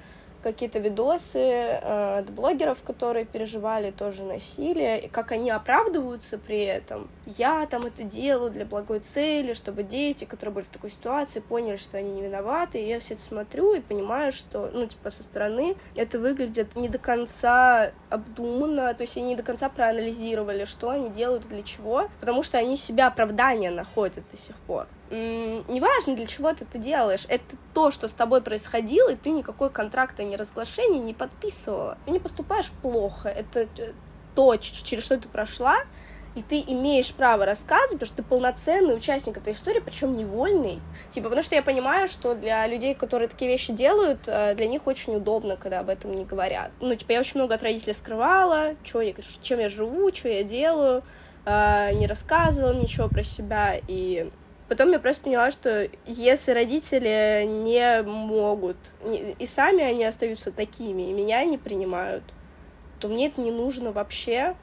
какие-то 0.46 0.78
видосы 0.78 1.40
э, 1.40 2.20
от 2.20 2.30
блогеров, 2.30 2.84
которые 2.84 3.26
переживали 3.26 3.90
тоже 3.90 4.24
насилие, 4.24 5.06
и 5.06 5.08
как 5.08 5.32
они 5.32 5.50
оправдываются 5.50 6.38
при 6.38 6.64
этом. 6.64 7.10
Я 7.26 7.66
там 7.66 7.84
это 7.88 8.04
делаю 8.04 8.52
для 8.52 8.64
благой 8.64 9.00
цели, 9.00 9.54
чтобы 9.54 9.82
дети, 9.82 10.26
которые 10.26 10.54
были 10.54 10.66
в 10.66 10.70
такой 10.70 10.92
ситуации, 10.92 11.40
поняли, 11.40 11.78
что 11.78 11.98
они 11.98 12.12
не 12.12 12.22
виноваты. 12.22 12.80
И 12.80 12.88
я 12.88 13.00
все 13.00 13.16
это 13.16 13.24
смотрю 13.24 13.74
и 13.74 13.80
понимаю, 13.80 14.32
что, 14.32 14.70
ну, 14.72 14.86
типа, 14.86 15.10
со 15.10 15.24
стороны 15.24 15.76
это 15.96 16.20
выглядит 16.20 16.76
не 16.76 16.90
до 16.90 17.00
конца 17.00 17.92
обдуманно, 18.12 18.94
то 18.94 19.02
есть 19.02 19.18
они 19.18 19.30
не 19.30 19.36
до 19.36 19.44
конца 19.44 19.68
проанализировали, 19.70 20.66
что 20.66 20.90
они 20.90 21.10
делают 21.10 21.46
и 21.46 21.50
для 21.50 21.64
чего, 21.64 22.08
потому 22.20 22.44
что 22.44 22.60
они 22.60 22.78
себя 22.78 23.08
оправдания 23.08 23.72
находят 23.72 24.24
до 24.32 24.38
сих 24.38 24.56
пор 24.68 24.86
неважно, 25.12 26.16
для 26.16 26.26
чего 26.26 26.54
ты 26.54 26.66
это 26.66 26.78
делаешь, 26.78 27.26
это 27.28 27.56
то, 27.74 27.92
что 27.92 28.08
с 28.08 28.14
тобой 28.14 28.42
происходило, 28.42 29.10
и 29.10 29.16
ты 29.16 29.30
никакой 29.30 29.70
контракта, 29.70 30.24
ни 30.24 30.36
разглашения 30.36 31.00
не 31.00 31.14
подписывала. 31.14 31.98
Ты 32.06 32.12
не 32.12 32.20
поступаешь 32.20 32.72
плохо, 32.82 33.30
это 33.30 33.68
э, 33.78 33.94
то, 34.36 34.56
через 34.58 35.06
что 35.06 35.18
ты 35.18 35.28
прошла, 35.28 35.78
и 36.36 36.42
ты 36.42 36.62
имеешь 36.68 37.14
право 37.14 37.46
рассказывать, 37.46 38.00
потому 38.00 38.08
что 38.08 38.18
ты 38.18 38.24
полноценный 38.24 38.96
участник 38.96 39.38
этой 39.38 39.54
истории, 39.54 39.80
причем 39.80 40.16
невольный. 40.16 40.82
Типа, 41.10 41.30
потому 41.30 41.44
что 41.44 41.56
я 41.56 41.64
понимаю, 41.64 42.08
что 42.08 42.36
для 42.36 42.68
людей, 42.68 42.94
которые 42.94 43.30
такие 43.30 43.50
вещи 43.50 43.72
делают, 43.72 44.28
э, 44.28 44.54
для 44.56 44.68
них 44.68 44.86
очень 44.86 45.16
удобно, 45.16 45.56
когда 45.56 45.80
об 45.80 45.90
этом 45.90 46.14
не 46.14 46.26
говорят. 46.26 46.72
Ну, 46.82 46.94
типа, 46.96 47.14
я 47.14 47.20
очень 47.20 47.40
много 47.40 47.56
от 47.56 47.64
родителей 47.64 47.94
скрывала, 47.94 48.76
чё 48.84 49.02
я, 49.02 49.14
чем 49.42 49.60
я 49.60 49.70
живу, 49.70 50.14
что 50.14 50.30
я 50.30 50.44
делаю, 50.44 51.04
э, 51.46 51.94
не 51.94 52.06
рассказывала 52.06 52.74
ничего 52.74 53.08
про 53.08 53.24
себя, 53.24 53.80
и 53.88 54.30
Потом 54.68 54.92
я 54.92 55.00
просто 55.00 55.24
поняла, 55.24 55.52
что 55.52 55.88
если 56.08 56.52
родители 56.52 57.46
не 57.46 58.02
могут, 58.02 58.78
и 59.04 59.46
сами 59.46 59.84
они 59.84 60.04
остаются 60.04 60.52
такими, 60.52 61.04
и 61.04 61.14
меня 61.14 61.44
не 61.46 61.58
принимают, 61.58 62.24
то 63.00 63.08
мне 63.08 63.28
это 63.28 63.42
не 63.42 63.52
нужно 63.52 63.92
вообще. 63.92 64.56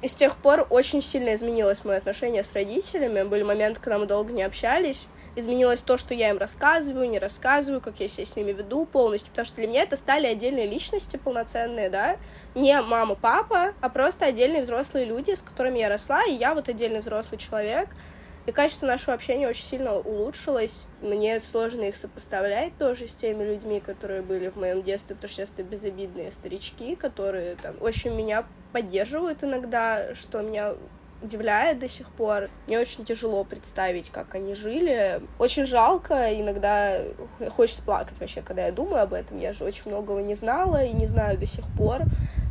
И 0.00 0.06
с 0.06 0.14
тех 0.14 0.36
пор 0.36 0.66
очень 0.70 1.02
сильно 1.02 1.34
изменилось 1.34 1.84
мое 1.84 1.96
отношение 1.96 2.44
с 2.44 2.52
родителями. 2.52 3.24
Были 3.24 3.42
моменты, 3.42 3.80
когда 3.80 3.98
мы 3.98 4.06
долго 4.06 4.32
не 4.32 4.44
общались. 4.44 5.08
Изменилось 5.34 5.80
то, 5.80 5.96
что 5.96 6.14
я 6.14 6.30
им 6.30 6.38
рассказываю, 6.38 7.08
не 7.08 7.18
рассказываю, 7.18 7.80
как 7.80 7.98
я 7.98 8.06
себя 8.06 8.24
с 8.24 8.36
ними 8.36 8.52
веду 8.52 8.86
полностью. 8.86 9.30
Потому 9.30 9.46
что 9.46 9.56
для 9.56 9.66
меня 9.66 9.82
это 9.82 9.96
стали 9.96 10.28
отдельные 10.28 10.68
личности 10.68 11.16
полноценные, 11.16 11.90
да. 11.90 12.16
Не 12.54 12.80
мама, 12.80 13.16
папа, 13.16 13.74
а 13.80 13.88
просто 13.88 14.26
отдельные 14.26 14.62
взрослые 14.62 15.04
люди, 15.04 15.34
с 15.34 15.42
которыми 15.42 15.80
я 15.80 15.88
росла. 15.88 16.24
И 16.24 16.32
я 16.32 16.54
вот 16.54 16.68
отдельный 16.68 17.00
взрослый 17.00 17.38
человек, 17.38 17.88
и 18.48 18.52
качество 18.52 18.86
нашего 18.86 19.12
общения 19.12 19.46
очень 19.46 19.64
сильно 19.64 19.98
улучшилось. 19.98 20.86
Мне 21.02 21.38
сложно 21.38 21.82
их 21.82 21.96
сопоставлять 21.96 22.72
тоже 22.78 23.06
с 23.06 23.14
теми 23.14 23.44
людьми, 23.44 23.78
которые 23.78 24.22
были 24.22 24.48
в 24.48 24.56
моем 24.56 24.82
детстве, 24.82 25.14
потому 25.14 25.30
что 25.30 25.42
это 25.42 25.62
безобидные 25.62 26.32
старички, 26.32 26.96
которые 26.96 27.56
там 27.56 27.74
очень 27.80 28.14
меня 28.14 28.46
поддерживают 28.72 29.44
иногда, 29.44 30.14
что 30.14 30.40
меня 30.40 30.76
удивляет 31.22 31.78
до 31.78 31.88
сих 31.88 32.08
пор. 32.10 32.48
Мне 32.66 32.78
очень 32.78 33.04
тяжело 33.04 33.44
представить, 33.44 34.10
как 34.10 34.34
они 34.34 34.54
жили. 34.54 35.20
Очень 35.38 35.66
жалко, 35.66 36.32
иногда 36.38 37.00
хочется 37.56 37.82
плакать 37.82 38.18
вообще, 38.20 38.42
когда 38.42 38.66
я 38.66 38.72
думаю 38.72 39.02
об 39.02 39.12
этом. 39.12 39.38
Я 39.38 39.52
же 39.52 39.64
очень 39.64 39.82
многого 39.86 40.20
не 40.20 40.34
знала 40.34 40.84
и 40.84 40.92
не 40.92 41.06
знаю 41.06 41.38
до 41.38 41.46
сих 41.46 41.64
пор, 41.76 42.02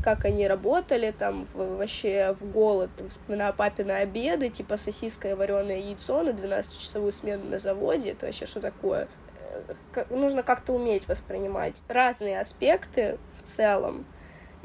как 0.03 0.25
они 0.25 0.47
работали 0.47 1.11
там 1.11 1.47
вообще 1.53 2.35
в 2.39 2.51
голод. 2.51 2.89
Там, 2.97 3.09
вспоминаю 3.09 3.53
папины 3.53 3.91
обеды, 3.91 4.49
типа 4.49 4.77
сосиска 4.77 5.29
и 5.29 5.33
вареное 5.33 5.77
яйцо 5.77 6.21
на 6.23 6.29
12-часовую 6.29 7.11
смену 7.11 7.45
на 7.45 7.59
заводе. 7.59 8.11
Это 8.11 8.25
вообще 8.25 8.45
что 8.45 8.59
такое? 8.59 9.07
Э, 9.93 10.05
нужно 10.09 10.43
как-то 10.43 10.73
уметь 10.73 11.07
воспринимать 11.07 11.75
разные 11.87 12.39
аспекты 12.39 13.17
в 13.37 13.43
целом 13.43 14.05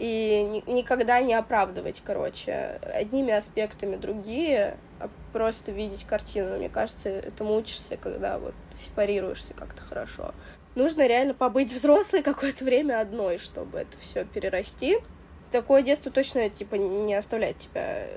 и 0.03 0.43
ни, 0.67 0.69
никогда 0.69 1.21
не 1.23 1.33
оправдывать, 1.33 2.03
короче, 2.05 2.81
одними 2.93 3.33
аспектами 3.33 3.95
другие, 3.95 4.77
а 4.99 5.09
просто 5.33 5.71
видеть 5.71 6.03
картину. 6.03 6.57
Мне 6.57 6.69
кажется, 6.69 7.09
этому 7.09 7.55
учишься, 7.55 7.97
когда 7.97 8.39
вот 8.39 8.55
сепарируешься 8.77 9.55
как-то 9.55 9.81
хорошо. 9.81 10.35
Нужно 10.75 11.07
реально 11.07 11.35
побыть 11.35 11.73
взрослой 11.73 12.25
какое-то 12.25 12.65
время 12.65 13.01
одной, 13.01 13.39
чтобы 13.39 13.79
это 13.79 13.97
все 13.99 14.25
перерасти. 14.25 14.99
Такое 15.53 15.83
детство 15.83 16.11
точно, 16.11 16.51
типа, 16.51 16.75
не 16.75 17.15
оставляет 17.15 17.59
тебя 17.59 18.09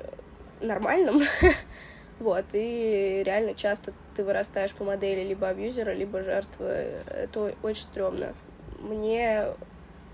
нормальным. 0.62 1.22
Вот, 2.18 2.46
и 2.54 3.24
реально 3.26 3.56
часто 3.56 3.92
ты 4.16 4.24
вырастаешь 4.24 4.74
по 4.74 4.86
модели 4.86 5.28
либо 5.28 5.50
абьюзера, 5.50 5.92
либо 5.92 6.24
жертвы. 6.24 7.02
Это 7.08 7.54
очень 7.62 7.84
стрёмно. 7.84 8.34
Мне 8.80 9.48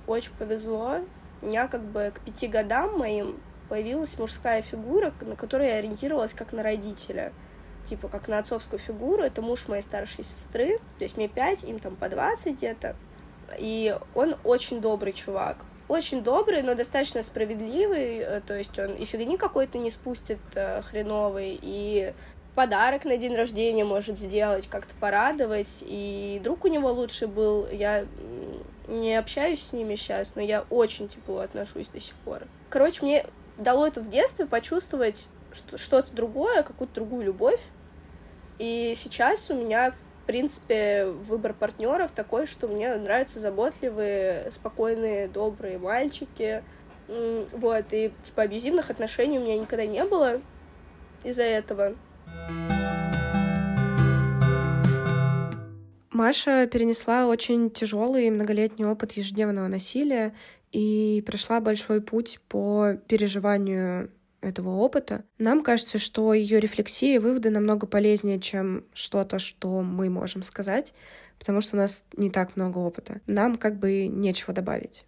очень 0.08 0.32
повезло, 0.34 1.02
меня 1.42 1.68
как 1.68 1.82
бы 1.82 2.12
к 2.14 2.22
пяти 2.22 2.48
годам 2.48 2.98
моим 2.98 3.40
появилась 3.70 4.18
мужская 4.20 4.62
фигура, 4.62 5.14
на 5.22 5.36
которой 5.36 5.68
я 5.70 5.76
ориентировалась 5.76 6.34
как 6.34 6.52
на 6.52 6.62
родителя. 6.64 7.32
Типа, 7.86 8.10
как 8.10 8.28
на 8.28 8.38
отцовскую 8.38 8.80
фигуру. 8.80 9.24
Это 9.24 9.42
муж 9.42 9.68
моей 9.68 9.82
старшей 9.82 10.24
сестры. 10.24 10.80
То 11.00 11.06
есть 11.06 11.18
мне 11.18 11.28
пять, 11.28 11.64
им 11.64 11.80
там 11.80 11.96
по 11.96 12.10
двадцать 12.10 12.58
где-то. 12.58 12.96
И 13.58 13.98
он 14.14 14.36
очень 14.44 14.82
добрый 14.82 15.14
чувак. 15.14 15.66
Очень 15.88 16.24
добрый, 16.24 16.62
но 16.62 16.76
достаточно 16.76 17.22
справедливый. 17.24 18.20
Э, 18.20 18.42
то 18.46 18.58
есть 18.58 18.78
он 18.80 18.94
и 18.96 19.04
фигни 19.04 19.36
какой-то 19.38 19.78
не 19.78 19.92
спустит 19.92 20.40
э, 20.56 20.82
хреновый, 20.84 21.60
и 21.62 22.14
подарок 22.56 23.06
на 23.06 23.18
день 23.18 23.36
рождения 23.36 23.84
может 23.84 24.18
сделать, 24.18 24.68
как-то 24.68 24.94
порадовать. 25.00 25.80
И 25.82 26.42
друг 26.44 26.66
у 26.66 26.68
него 26.68 26.92
лучший 26.92 27.28
был. 27.28 27.68
Я 27.72 28.06
не 28.88 29.16
общаюсь 29.16 29.62
с 29.62 29.74
ними 29.74 29.96
сейчас, 29.96 30.36
но 30.36 30.42
я 30.42 30.66
очень 30.70 31.08
тепло 31.08 31.40
отношусь 31.40 31.88
до 31.88 32.00
сих 32.00 32.16
пор. 32.16 32.44
Короче, 32.70 33.04
мне 33.04 33.26
дало 33.58 33.88
это 33.88 34.02
в 34.02 34.10
детстве 34.10 34.46
почувствовать 34.46 35.28
что-то 35.54 36.12
другое, 36.12 36.64
какую-то 36.64 36.96
другую 36.96 37.26
любовь. 37.26 37.62
И 38.58 38.94
сейчас 38.96 39.50
у 39.50 39.56
меня 39.56 39.94
в 40.22 40.26
принципе, 40.28 41.06
выбор 41.06 41.54
партнеров 41.54 42.12
такой, 42.12 42.46
что 42.46 42.68
мне 42.68 42.96
нравятся 42.96 43.40
заботливые, 43.40 44.52
спокойные, 44.52 45.28
добрые 45.28 45.80
мальчики. 45.80 46.64
Вот, 47.08 47.86
и, 47.92 48.14
типа, 48.24 48.44
абьюзивных 48.44 48.92
отношений 48.92 49.40
у 49.40 49.42
меня 49.42 49.58
никогда 49.58 49.86
не 49.86 50.06
было 50.06 50.40
из-за 51.24 51.44
этого. 51.44 51.96
Маша 56.12 56.68
перенесла 56.68 57.26
очень 57.26 57.72
тяжелый 57.72 58.30
многолетний 58.30 58.86
опыт 58.86 59.14
ежедневного 59.14 59.68
насилия 59.68 60.36
и 60.72 61.24
прошла 61.26 61.60
большой 61.60 62.00
путь 62.00 62.40
по 62.48 62.94
переживанию 63.08 64.12
этого 64.42 64.70
опыта. 64.78 65.24
Нам 65.38 65.64
кажется, 65.64 65.98
что 65.98 66.34
ее 66.34 66.60
рефлексии 66.60 67.16
и 67.16 67.20
выводы 67.20 67.50
намного 67.50 67.88
полезнее, 67.88 68.40
чем 68.40 68.86
что-то, 68.94 69.40
что 69.40 69.82
мы 69.82 70.10
можем 70.10 70.44
сказать, 70.44 70.94
потому 71.40 71.62
что 71.62 71.76
у 71.76 71.80
нас 71.80 72.06
не 72.18 72.30
так 72.30 72.56
много 72.56 72.80
опыта. 72.80 73.22
Нам 73.28 73.58
как 73.58 73.80
бы 73.80 74.08
нечего 74.08 74.54
добавить. 74.54 75.06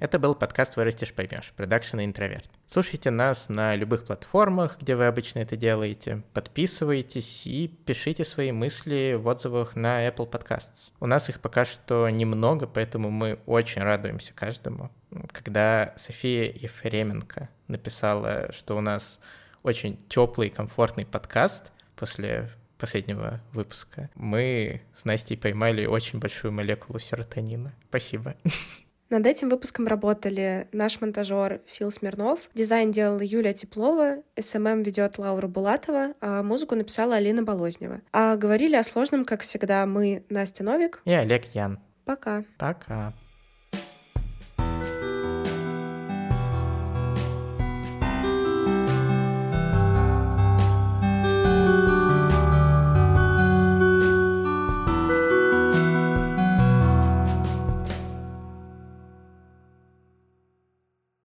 Это 0.00 0.18
был 0.18 0.34
подкаст 0.34 0.76
«Вырастешь, 0.76 1.12
поймешь» 1.12 1.52
продакшн 1.54 2.00
«Интроверт». 2.00 2.50
Слушайте 2.66 3.10
нас 3.10 3.50
на 3.50 3.76
любых 3.76 4.06
платформах, 4.06 4.78
где 4.80 4.96
вы 4.96 5.06
обычно 5.06 5.40
это 5.40 5.56
делаете. 5.56 6.22
Подписывайтесь 6.32 7.46
и 7.46 7.68
пишите 7.68 8.24
свои 8.24 8.50
мысли 8.50 9.14
в 9.20 9.28
отзывах 9.28 9.76
на 9.76 10.08
Apple 10.08 10.30
Podcasts. 10.30 10.92
У 11.00 11.06
нас 11.06 11.28
их 11.28 11.40
пока 11.40 11.66
что 11.66 12.08
немного, 12.08 12.66
поэтому 12.66 13.10
мы 13.10 13.40
очень 13.44 13.82
радуемся 13.82 14.32
каждому. 14.32 14.90
Когда 15.32 15.92
София 15.98 16.50
Ефременко 16.50 17.50
написала, 17.68 18.50
что 18.52 18.78
у 18.78 18.80
нас 18.80 19.20
очень 19.62 19.98
теплый 20.08 20.48
и 20.48 20.50
комфортный 20.50 21.04
подкаст 21.04 21.72
после 21.94 22.50
последнего 22.78 23.42
выпуска, 23.52 24.08
мы 24.14 24.80
с 24.94 25.04
Настей 25.04 25.36
поймали 25.36 25.84
очень 25.84 26.20
большую 26.20 26.52
молекулу 26.52 26.98
серотонина. 26.98 27.74
Спасибо. 27.90 28.34
Над 29.10 29.26
этим 29.26 29.48
выпуском 29.48 29.88
работали 29.88 30.68
наш 30.70 31.00
монтажер 31.00 31.62
Фил 31.66 31.90
Смирнов, 31.90 32.48
дизайн 32.54 32.92
делала 32.92 33.22
Юлия 33.22 33.52
Теплова, 33.52 34.22
СММ 34.38 34.84
ведет 34.84 35.18
Лаура 35.18 35.48
Булатова, 35.48 36.14
а 36.20 36.44
музыку 36.44 36.76
написала 36.76 37.16
Алина 37.16 37.42
Болознева. 37.42 38.02
А 38.12 38.36
говорили 38.36 38.76
о 38.76 38.84
сложном, 38.84 39.24
как 39.24 39.40
всегда, 39.42 39.84
мы, 39.84 40.22
Настя 40.30 40.62
Новик 40.62 41.02
и 41.04 41.12
Олег 41.12 41.44
Ян. 41.54 41.80
Пока. 42.04 42.44
Пока. 42.56 43.12